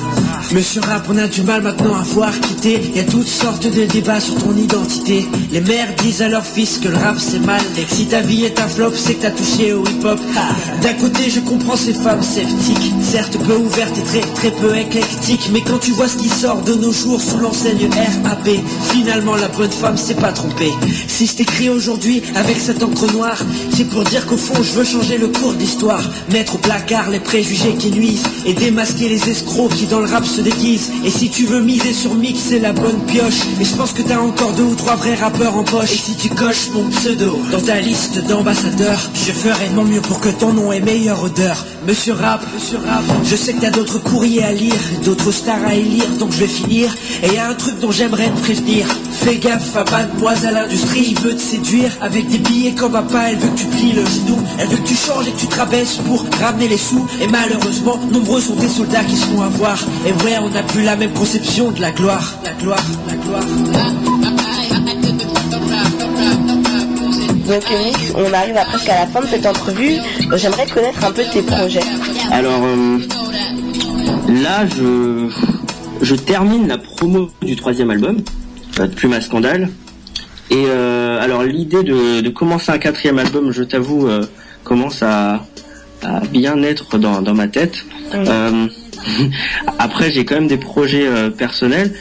Monsieur 0.52 0.80
Rap, 0.80 1.06
on 1.10 1.16
a 1.18 1.26
du 1.26 1.42
mal 1.42 1.62
maintenant 1.62 1.94
à 1.96 2.02
voir 2.02 2.32
quitter. 2.40 2.80
Y 2.94 3.00
a 3.00 3.04
toutes 3.04 3.26
sortes 3.26 3.66
de 3.66 3.84
débats 3.84 4.20
sur 4.20 4.36
ton 4.36 4.56
identité. 4.56 5.26
Les 5.50 5.60
mères 5.60 5.92
disent 5.96 6.22
à 6.22 6.28
leurs 6.28 6.46
fils 6.46 6.78
que 6.78 6.88
le 6.88 6.96
rap 6.96 7.16
c'est 7.18 7.40
mal. 7.40 7.60
Et 7.76 7.82
que 7.82 7.92
si 7.92 8.06
ta 8.06 8.20
vie 8.20 8.44
est 8.44 8.60
un 8.60 8.68
flop, 8.68 8.92
c'est 8.94 9.14
que 9.14 9.22
t'as 9.22 9.30
touché 9.30 9.72
au 9.72 9.84
hip-hop. 9.84 10.20
D'un 10.82 10.94
côté, 10.94 11.30
je 11.30 11.40
comprends 11.40 11.76
ces 11.76 11.94
femmes 11.94 12.22
sceptiques, 12.22 12.92
certes 13.02 13.36
peu 13.38 13.56
ouvertes 13.56 13.98
et 13.98 14.02
très 14.02 14.20
très 14.20 14.50
peu 14.52 14.76
éclectiques. 14.76 15.50
Mais 15.52 15.62
quand 15.62 15.78
tu 15.78 15.90
vois 15.92 16.08
ce 16.08 16.16
qui 16.16 16.28
sort 16.28 16.62
de 16.62 16.74
nos 16.74 16.92
jours 16.92 17.20
sous 17.20 17.38
l'enseigne 17.38 17.88
RAP, 18.24 18.48
finalement 18.92 19.34
la 19.34 19.48
bonne 19.48 19.70
femme 19.70 19.96
s'est 19.96 20.14
pas 20.14 20.32
trompée. 20.32 20.72
Si 21.08 21.26
je 21.26 21.34
t'écris 21.34 21.70
aujourd'hui 21.70 22.22
avec 22.36 22.58
cette 22.58 22.82
encre 22.82 23.12
noire, 23.12 23.42
c'est 23.74 23.88
pour 23.88 24.04
dire 24.04 24.26
qu'au 24.26 24.36
fond 24.36 24.62
je 24.62 24.72
veux 24.72 24.84
changer 24.84 25.18
le 25.18 25.28
cours 25.28 25.54
d'histoire. 25.54 26.02
Mettre 26.30 26.54
au 26.54 26.58
placard 26.58 27.10
les 27.10 27.20
préjugés 27.20 27.65
qui 27.74 27.90
nuisent 27.90 28.24
et 28.44 28.54
démasquer 28.54 29.08
les 29.08 29.28
escrocs 29.28 29.74
qui 29.74 29.86
dans 29.86 30.00
le 30.00 30.06
rap 30.06 30.24
se 30.24 30.36
se 30.36 30.42
déguise. 30.42 30.92
Et 31.04 31.10
si 31.10 31.30
tu 31.30 31.46
veux 31.46 31.62
miser 31.62 31.94
sur 31.94 32.14
mix, 32.14 32.38
c'est 32.48 32.58
la 32.58 32.72
bonne 32.72 33.00
pioche. 33.06 33.40
Et 33.60 33.64
je 33.64 33.74
pense 33.74 33.92
que 33.92 34.02
t'as 34.02 34.18
encore 34.18 34.52
deux 34.52 34.64
ou 34.64 34.74
trois 34.74 34.96
vrais 34.96 35.14
rappeurs 35.14 35.56
en 35.56 35.64
poche. 35.64 35.92
Et 35.92 35.96
si 35.96 36.14
tu 36.16 36.28
coches 36.28 36.70
mon 36.74 36.88
pseudo 36.90 37.38
dans 37.50 37.60
ta 37.60 37.80
liste 37.80 38.18
d'ambassadeurs, 38.26 39.00
je 39.14 39.32
ferai 39.32 39.70
mon 39.70 39.84
mieux 39.84 40.02
pour 40.02 40.20
que 40.20 40.28
ton 40.28 40.52
nom 40.52 40.72
ait 40.72 40.80
meilleure 40.80 41.22
odeur. 41.22 41.64
Monsieur 41.86 42.14
Rap, 42.14 42.44
Monsieur 42.54 42.78
Rap, 42.78 43.04
je 43.24 43.36
sais 43.36 43.54
que 43.54 43.60
t'as 43.60 43.70
d'autres 43.70 43.98
courriers 43.98 44.44
à 44.44 44.52
lire, 44.52 44.74
d'autres 45.04 45.30
stars 45.30 45.64
à 45.64 45.74
élire, 45.74 46.08
donc 46.18 46.32
je 46.32 46.38
vais 46.38 46.48
finir. 46.48 46.94
Et 47.22 47.34
y 47.34 47.38
a 47.38 47.48
un 47.48 47.54
truc 47.54 47.78
dont 47.80 47.92
j'aimerais 47.92 48.28
te 48.28 48.40
prévenir. 48.40 48.86
Fais 49.12 49.36
gaffe 49.36 49.74
à 49.76 49.84
mademoiselle 49.90 50.56
industrie, 50.56 51.06
il 51.10 51.20
veut 51.20 51.36
te 51.36 51.40
séduire 51.40 51.90
avec 52.00 52.28
des 52.28 52.38
billets 52.38 52.74
comme 52.74 52.92
papa, 52.92 53.30
elle 53.30 53.38
veut 53.38 53.48
que 53.48 53.58
tu 53.58 53.66
plies 53.66 53.92
le 53.92 54.04
genou, 54.04 54.38
elle 54.58 54.68
veut 54.68 54.76
que 54.76 54.88
tu 54.88 54.94
changes 54.94 55.28
et 55.28 55.30
que 55.30 55.40
tu 55.40 55.46
te 55.46 55.56
rabaisses 55.56 55.96
pour 56.06 56.24
ramener 56.40 56.68
les 56.68 56.76
sous. 56.76 57.06
Et 57.20 57.26
malheureusement, 57.48 57.96
nombreux 58.12 58.40
sont 58.40 58.56
des 58.56 58.68
soldats 58.68 59.04
qui 59.04 59.16
se 59.16 59.26
font 59.26 59.42
avoir. 59.42 59.78
Et 60.06 60.12
ouais, 60.24 60.38
on 60.40 60.50
n'a 60.50 60.62
plus 60.62 60.82
la 60.82 60.96
même 60.96 61.12
conception 61.12 61.70
de 61.70 61.80
la 61.80 61.92
gloire, 61.92 62.38
la 62.44 62.52
gloire, 62.52 62.84
la 63.08 63.14
gloire. 63.16 63.42
Donc 67.46 67.62
on 68.16 68.32
arrive 68.32 68.56
à 68.56 68.64
presque 68.64 68.88
à 68.88 69.00
la 69.00 69.06
fin 69.06 69.20
de 69.20 69.26
cette 69.26 69.46
entrevue. 69.46 69.94
J'aimerais 70.34 70.66
connaître 70.66 71.04
un 71.04 71.12
peu 71.12 71.22
tes 71.32 71.42
projets. 71.42 71.80
Alors 72.32 72.60
euh, 72.64 72.98
là, 74.28 74.66
je, 74.76 75.28
je 76.02 76.14
termine 76.16 76.66
la 76.66 76.78
promo 76.78 77.30
du 77.42 77.54
troisième 77.54 77.90
album, 77.90 78.22
euh, 78.80 78.88
de 78.88 78.94
Plume 78.94 79.12
à 79.12 79.20
Scandale. 79.20 79.68
Et 80.50 80.64
euh, 80.66 81.22
alors 81.22 81.44
l'idée 81.44 81.84
de, 81.84 82.20
de 82.20 82.28
commencer 82.30 82.72
un 82.72 82.78
quatrième 82.78 83.20
album, 83.20 83.52
je 83.52 83.62
t'avoue, 83.62 84.08
euh, 84.08 84.24
commence 84.64 85.02
à, 85.04 85.44
à 86.02 86.20
bien 86.20 86.62
être 86.62 86.98
dans, 86.98 87.22
dans 87.22 87.34
ma 87.34 87.48
tête. 87.48 87.84
Euh, 88.14 88.66
après, 89.78 90.10
j'ai 90.10 90.24
quand 90.24 90.36
même 90.36 90.48
des 90.48 90.56
projets 90.58 91.06
euh, 91.06 91.30
personnels. 91.30 91.92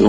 On- 0.00 0.06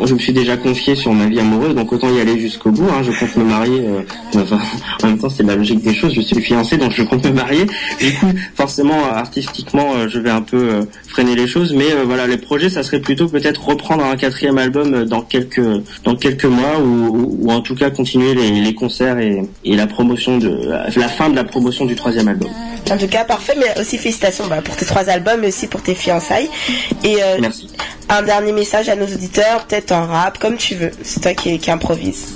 on- 0.00 0.06
je 0.06 0.14
me 0.14 0.18
suis 0.18 0.32
déjà 0.32 0.56
confié 0.56 0.94
sur 0.96 1.12
ma 1.12 1.26
vie 1.26 1.38
amoureuse, 1.38 1.74
donc 1.74 1.92
autant 1.92 2.10
y 2.10 2.18
aller 2.18 2.38
jusqu'au 2.40 2.70
bout. 2.70 2.86
hein. 2.90 3.02
Je 3.02 3.12
compte 3.12 3.36
me 3.36 3.44
marier. 3.44 3.80
euh, 3.86 4.00
enfin, 4.36 4.58
en 5.02 5.06
même 5.08 5.18
temps, 5.18 5.28
c'est 5.28 5.42
la 5.42 5.54
logique 5.54 5.82
des 5.82 5.92
choses. 5.94 6.14
Je 6.14 6.22
suis 6.22 6.40
fiancé, 6.40 6.78
donc 6.78 6.92
je 6.92 7.02
compte 7.02 7.24
me 7.26 7.32
marier. 7.32 7.66
Du 8.00 8.12
coup, 8.14 8.32
forcément, 8.54 9.04
artistiquement, 9.12 10.08
je 10.08 10.18
vais 10.18 10.30
un 10.30 10.40
peu 10.40 10.56
euh, 10.56 10.82
freiner 11.12 11.34
les 11.36 11.46
choses. 11.46 11.72
Mais 11.74 11.92
euh, 11.92 12.04
voilà, 12.04 12.26
les 12.26 12.38
projets, 12.38 12.70
ça 12.70 12.82
serait 12.82 13.00
plutôt 13.00 13.28
peut-être 13.28 13.62
reprendre 13.64 14.04
un 14.04 14.16
quatrième 14.16 14.58
album 14.58 14.94
euh, 14.94 15.04
dans 15.04 15.22
quelques 15.22 15.60
dans 16.04 16.16
quelques 16.16 16.46
mois, 16.46 16.78
ou, 16.80 16.88
ou- 17.16 17.36
ou 17.42 17.50
en 17.52 17.60
tout 17.60 17.74
cas 17.74 17.90
continuer 17.90 18.34
les, 18.34 18.50
les 18.60 18.74
concerts 18.74 19.18
et, 19.18 19.42
et 19.64 19.76
la 19.76 19.86
promotion 19.86 20.38
de 20.38 20.50
la 20.96 21.08
fin 21.08 21.28
de 21.30 21.36
la 21.36 21.44
promotion 21.44 21.84
du 21.84 21.94
troisième 21.94 22.28
album. 22.28 22.50
En 22.90 22.96
tout 22.98 23.06
cas, 23.06 23.24
parfait, 23.24 23.54
mais 23.58 23.80
aussi 23.80 23.96
félicitations 23.98 24.46
bah, 24.48 24.60
pour 24.62 24.74
tes 24.74 24.84
trois 24.86 25.08
albums, 25.08 25.40
mais 25.40 25.48
aussi 25.48 25.66
pour 25.68 25.82
tes 25.82 25.94
fiançailles. 25.94 26.48
Et 27.04 27.22
euh, 27.22 27.36
Merci. 27.40 27.68
un 28.08 28.22
dernier 28.22 28.52
message 28.52 28.88
à 28.88 28.96
nos 28.96 29.06
auditeurs, 29.06 29.64
peut-être 29.66 29.92
en 29.92 30.06
rap, 30.06 30.38
comme 30.38 30.56
tu 30.56 30.74
veux. 30.74 30.90
C'est 31.02 31.20
toi 31.20 31.32
qui, 31.34 31.58
qui 31.60 31.70
improvise. 31.70 32.26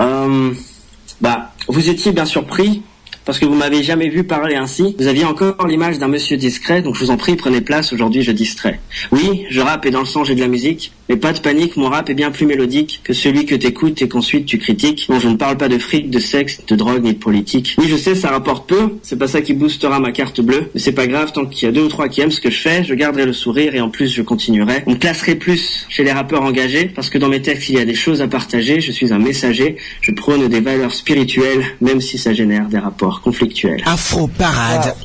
Euh, 0.00 0.52
bah, 1.22 1.52
vous 1.68 1.88
étiez 1.88 2.12
bien 2.12 2.26
surpris 2.26 2.82
parce 3.26 3.38
que 3.40 3.44
vous 3.44 3.54
m'avez 3.54 3.82
jamais 3.82 4.08
vu 4.08 4.24
parler 4.24 4.54
ainsi. 4.54 4.96
Vous 4.98 5.08
aviez 5.08 5.24
encore 5.24 5.66
l'image 5.66 5.98
d'un 5.98 6.08
monsieur 6.08 6.38
discret, 6.38 6.80
donc 6.80 6.94
je 6.94 7.04
vous 7.04 7.10
en 7.10 7.18
prie, 7.18 7.36
prenez 7.36 7.60
place. 7.60 7.92
Aujourd'hui, 7.92 8.22
je 8.22 8.32
distrais. 8.32 8.80
Oui, 9.10 9.44
je 9.50 9.60
rappe 9.60 9.84
et 9.84 9.90
dans 9.90 10.00
le 10.00 10.06
sang 10.06 10.24
j'ai 10.24 10.34
de 10.34 10.40
la 10.40 10.48
musique, 10.48 10.92
mais 11.08 11.16
pas 11.16 11.32
de 11.32 11.40
panique, 11.40 11.76
mon 11.76 11.88
rap 11.88 12.10
est 12.10 12.14
bien 12.14 12.30
plus 12.30 12.46
mélodique 12.46 13.00
que 13.04 13.12
celui 13.12 13.46
que 13.46 13.54
t'écoutes 13.54 14.02
et 14.02 14.08
qu'ensuite 14.08 14.46
tu 14.46 14.58
critiques. 14.58 15.08
Non, 15.08 15.20
je 15.20 15.28
ne 15.28 15.36
parle 15.36 15.56
pas 15.56 15.68
de 15.68 15.78
fric, 15.78 16.10
de 16.10 16.18
sexe, 16.18 16.60
de 16.66 16.76
drogue 16.76 17.02
ni 17.02 17.12
de 17.12 17.18
politique. 17.18 17.76
Oui, 17.78 17.86
je 17.88 17.96
sais, 17.96 18.14
ça 18.14 18.28
rapporte 18.28 18.68
peu. 18.68 18.94
C'est 19.02 19.18
pas 19.18 19.28
ça 19.28 19.40
qui 19.40 19.54
boostera 19.54 20.00
ma 20.00 20.12
carte 20.12 20.40
bleue, 20.40 20.70
mais 20.74 20.80
c'est 20.80 20.92
pas 20.92 21.06
grave 21.06 21.32
tant 21.32 21.46
qu'il 21.46 21.66
y 21.66 21.68
a 21.68 21.72
deux 21.72 21.82
ou 21.82 21.88
trois 21.88 22.08
qui 22.08 22.20
aiment 22.20 22.30
ce 22.30 22.40
que 22.40 22.50
je 22.50 22.58
fais. 22.58 22.84
Je 22.84 22.94
garderai 22.94 23.26
le 23.26 23.32
sourire 23.32 23.74
et 23.74 23.80
en 23.80 23.88
plus 23.88 24.08
je 24.12 24.22
continuerai. 24.22 24.82
On 24.86 24.92
me 24.92 24.96
classerait 24.96 25.36
plus 25.36 25.86
chez 25.88 26.04
les 26.04 26.12
rappeurs 26.12 26.42
engagés 26.42 26.86
parce 26.86 27.10
que 27.10 27.18
dans 27.18 27.28
mes 27.28 27.42
textes 27.42 27.68
il 27.68 27.76
y 27.76 27.80
a 27.80 27.84
des 27.84 27.94
choses 27.94 28.22
à 28.22 28.28
partager. 28.28 28.80
Je 28.80 28.92
suis 28.92 29.12
un 29.12 29.18
messager. 29.18 29.76
Je 30.00 30.12
prône 30.12 30.48
des 30.48 30.60
valeurs 30.60 30.94
spirituelles, 30.94 31.64
même 31.80 32.00
si 32.00 32.18
ça 32.18 32.34
génère 32.34 32.66
des 32.68 32.78
rapports 32.78 33.20
conflictuels. 33.20 33.82
Afro 33.84 34.26
Parade. 34.28 34.94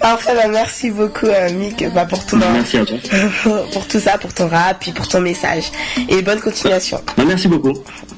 Parfait, 0.00 0.34
bah, 0.34 0.48
merci 0.48 0.90
beaucoup 0.90 1.26
euh, 1.26 1.50
Mick 1.52 1.84
bah, 1.92 2.04
pour, 2.04 2.24
tout, 2.24 2.36
Merci 2.36 2.76
à 2.78 2.84
toi. 2.84 2.98
pour 3.72 3.88
tout 3.88 3.98
ça, 3.98 4.15
pour 4.18 4.32
ton 4.32 4.48
rap, 4.48 4.78
puis 4.80 4.92
pour 4.92 5.08
ton 5.08 5.20
message. 5.20 5.64
Et 6.08 6.22
bonne 6.22 6.40
continuation. 6.40 7.00
Bah, 7.16 7.24
merci 7.26 7.48
beaucoup. 7.48 7.74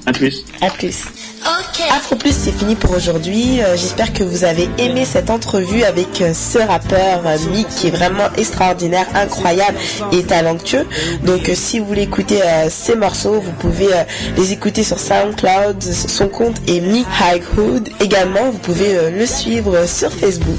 À 0.07 0.13
plus. 0.13 0.45
À 0.61 0.71
plus. 0.71 1.05
Afro 1.45 2.17
Plus, 2.17 2.33
c'est 2.33 2.53
fini 2.53 2.75
pour 2.75 2.91
aujourd'hui. 2.93 3.61
Euh, 3.63 3.77
J'espère 3.77 4.13
que 4.13 4.23
vous 4.23 4.45
avez 4.45 4.69
aimé 4.79 5.05
cette 5.05 5.31
entrevue 5.31 5.83
avec 5.85 6.21
euh, 6.21 6.33
ce 6.35 6.59
rappeur 6.59 7.23
euh, 7.27 7.37
Mick 7.53 7.69
qui 7.69 7.87
est 7.89 7.91
vraiment 7.91 8.29
extraordinaire, 8.37 9.07
incroyable 9.15 9.79
et 10.13 10.23
talentueux. 10.23 10.87
Donc, 11.25 11.51
si 11.55 11.79
vous 11.79 11.87
voulez 11.87 12.03
écouter 12.03 12.41
euh, 12.43 12.69
ces 12.71 12.95
morceaux, 12.97 13.41
vous 13.41 13.53
pouvez 13.53 13.93
euh, 13.93 14.03
les 14.37 14.53
écouter 14.53 14.83
sur 14.85 14.99
SoundCloud. 14.99 15.83
Son 15.83 16.29
compte 16.29 16.57
est 16.69 16.81
Mick 16.81 17.07
Highwood. 17.21 17.89
Également, 18.01 18.51
vous 18.51 18.59
pouvez 18.59 18.97
euh, 18.97 19.11
le 19.11 19.27
suivre 19.27 19.87
sur 19.87 20.13
Facebook. 20.13 20.59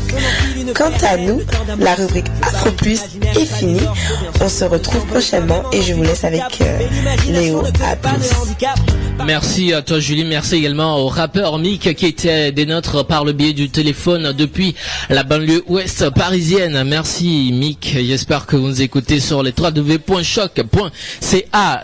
Quant 0.75 0.91
à 1.07 1.17
nous, 1.17 1.41
la 1.79 1.95
rubrique 1.95 2.27
Afro 2.41 2.71
Plus 2.71 3.01
est 3.35 3.45
finie. 3.45 3.81
On 4.41 4.49
se 4.49 4.63
retrouve 4.65 5.05
prochainement 5.07 5.63
et 5.71 5.81
je 5.81 5.93
vous 5.93 6.03
laisse 6.03 6.23
avec 6.23 6.41
euh, 6.61 6.79
Léo. 7.27 7.63
À 7.85 7.95
plus. 7.95 8.29
Merci 9.25 9.73
à 9.73 9.81
toi 9.81 9.99
Julie, 9.99 10.23
merci 10.23 10.55
également 10.55 10.68
au 10.77 11.07
rappeur 11.07 11.57
Mick 11.57 11.95
qui 11.95 12.05
était 12.05 12.51
des 12.51 12.65
nôtres 12.67 13.03
par 13.05 13.25
le 13.25 13.31
biais 13.33 13.53
du 13.53 13.69
téléphone 13.69 14.33
depuis 14.37 14.75
la 15.09 15.23
banlieue 15.23 15.63
ouest 15.67 16.09
parisienne. 16.11 16.83
Merci 16.85 17.49
Mick, 17.51 17.95
j'espère 17.99 18.45
que 18.45 18.55
vous 18.55 18.67
nous 18.67 18.81
écoutez 18.83 19.19
sur 19.19 19.41
les 19.41 19.51
www.choc.ca 19.57 20.61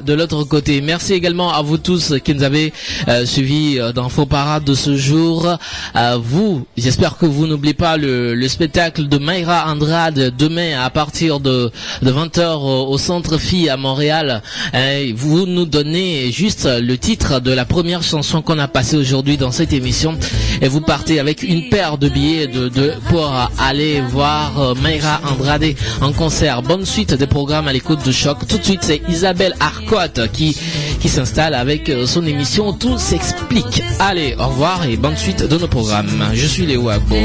de 0.06 0.14
l'autre 0.14 0.44
côté. 0.44 0.82
Merci 0.82 1.14
également 1.14 1.52
à 1.52 1.64
vous 1.64 1.78
tous 1.80 2.14
qui 2.24 2.36
nous 2.36 2.44
avez 2.44 2.74
euh, 3.08 3.26
suivis 3.26 3.80
euh, 3.80 3.92
dans 3.92 4.08
Faux 4.10 4.28
Parade 4.28 4.64
de 4.64 4.76
ce 4.76 4.96
jour. 4.96 5.58
À 5.96 6.18
vous, 6.18 6.66
j'espère 6.78 7.18
que 7.18 7.26
vous 7.26 7.48
n'oubliez 7.48 7.74
pas 7.74 7.98
le, 7.98 8.36
le 8.36 8.48
spectacle 8.48 9.08
de 9.08 9.18
Mayra 9.18 9.66
Andrade 9.68 10.32
demain 10.38 10.80
à 10.80 10.92
partir 10.92 11.40
de, 11.40 11.72
de 12.04 12.12
20h 12.12 12.60
au, 12.60 12.90
au 12.92 12.98
Centre 13.00 13.40
Phi 13.40 13.68
à 13.68 13.78
Montréal. 13.78 14.44
Euh, 14.76 15.12
vous 15.16 15.48
nous 15.48 15.66
donnez 15.66 16.32
juste 16.32 16.68
le 16.70 16.98
titre 17.00 17.40
de 17.42 17.52
la 17.52 17.66
première 17.66 18.04
chanson 18.04 18.42
qu'on 18.42 18.60
a 18.60 18.68
passée 18.76 18.98
aujourd'hui 18.98 19.38
dans 19.38 19.52
cette 19.54 19.72
émission 19.72 20.18
et 20.62 20.68
vous 20.68 20.82
partez 20.82 21.22
avec 21.22 21.44
une 21.44 21.70
paire 21.70 21.98
de 21.98 22.10
billets 22.10 22.48
de, 22.48 22.68
de 22.68 22.92
pour 23.08 23.34
aller 23.58 24.02
voir 24.02 24.60
euh, 24.60 24.74
Mayra 24.76 25.22
Andrade 25.32 25.64
en 26.02 26.12
concert. 26.12 26.62
Bonne 26.62 26.86
suite 26.86 27.14
des 27.14 27.26
programmes 27.26 27.70
à 27.70 27.72
l'écoute 27.72 28.06
de 28.06 28.12
choc. 28.12 28.46
Tout 28.50 28.58
de 28.58 28.64
suite, 28.66 28.82
c'est 28.84 29.02
Isabelle 29.08 29.56
Arcotte 29.62 30.30
qui 30.34 30.58
qui 31.00 31.08
s'installe 31.08 31.54
avec 31.54 31.88
euh, 31.88 32.06
son 32.06 32.26
émission 32.26 32.74
Tout 32.74 32.98
s'explique. 32.98 33.82
Allez, 34.00 34.36
au 34.38 34.48
revoir 34.48 34.86
et 34.86 34.98
bonne 34.98 35.16
suite 35.16 35.48
de 35.48 35.58
nos 35.58 35.68
programmes. 35.70 36.26
Je 36.34 36.46
suis 36.46 36.66
Léo 36.66 36.90
Agbo. 36.90 37.16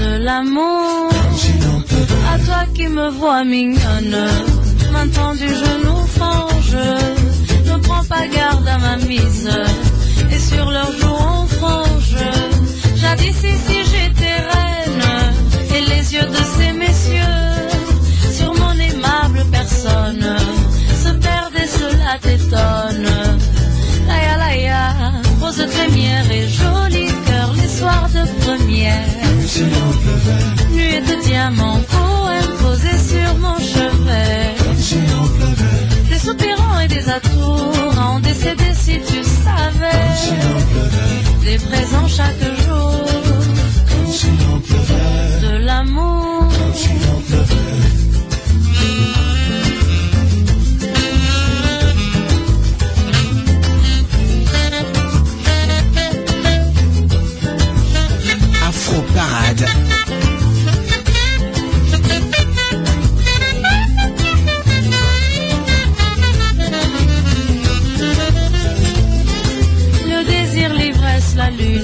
De 0.00 0.24
l'amour. 0.24 1.10
À 2.32 2.38
toi 2.38 2.64
qui 2.74 2.88
me 2.88 3.10
vois. 3.10 3.44
Ne 7.70 7.76
prends 7.76 8.04
pas 8.04 8.26
garde 8.26 8.66
à 8.66 8.78
ma 8.78 8.96
mise. 8.96 9.48
Et 10.32 10.38
sur 10.38 10.70
leurs 10.70 10.92
joues 10.98 11.20
on 11.34 11.46
frange. 11.46 12.16
Jadis 12.96 13.38
ici 13.54 13.78
j'étais 13.90 14.38
reine. 14.52 15.06
Et 15.76 15.82
les 15.92 16.14
yeux 16.14 16.28
de 16.36 16.42
ces 16.56 16.72
messieurs. 16.72 17.48
Sur 18.38 18.52
mon 18.54 18.72
aimable 18.72 19.44
personne. 19.52 20.36
Se 21.04 21.10
perdent 21.26 21.60
et 21.64 21.68
cela 21.80 22.12
t'étonne. 22.20 23.08
Laïa 24.08 24.36
laïa, 24.38 24.82
rose 25.40 25.64
trémière 25.74 26.30
et 26.30 26.48
joli 26.48 27.06
cœur 27.26 27.52
les 27.60 27.68
soirs 27.68 28.08
de 28.16 28.24
première. 28.44 29.06
Nuée 30.72 31.00
de 31.00 31.22
diamants, 31.24 31.80
poème 31.88 32.52
posé 32.62 32.92
sur 33.10 33.38
mon 33.38 33.58
chevet. 33.58 34.60
Soupirants 36.24 36.80
et 36.80 36.88
des 36.88 37.08
atours 37.08 37.98
en 37.98 38.20
décédé 38.20 38.64
si 38.74 39.00
tu 39.00 39.22
savais. 39.22 40.06
Des 41.44 41.56
présents 41.56 42.08
chaque 42.08 42.42
jour. 42.64 42.92
De 45.42 45.56
l'amour. 45.64 46.48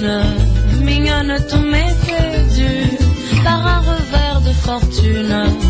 mignonne, 0.07 0.85
mignonne, 0.85 1.39
tout 1.51 1.61
m'était 1.63 2.43
dû 2.55 3.43
par 3.43 3.67
un 3.67 3.81
revers 3.81 4.41
de 4.41 4.53
fortune. 4.53 5.66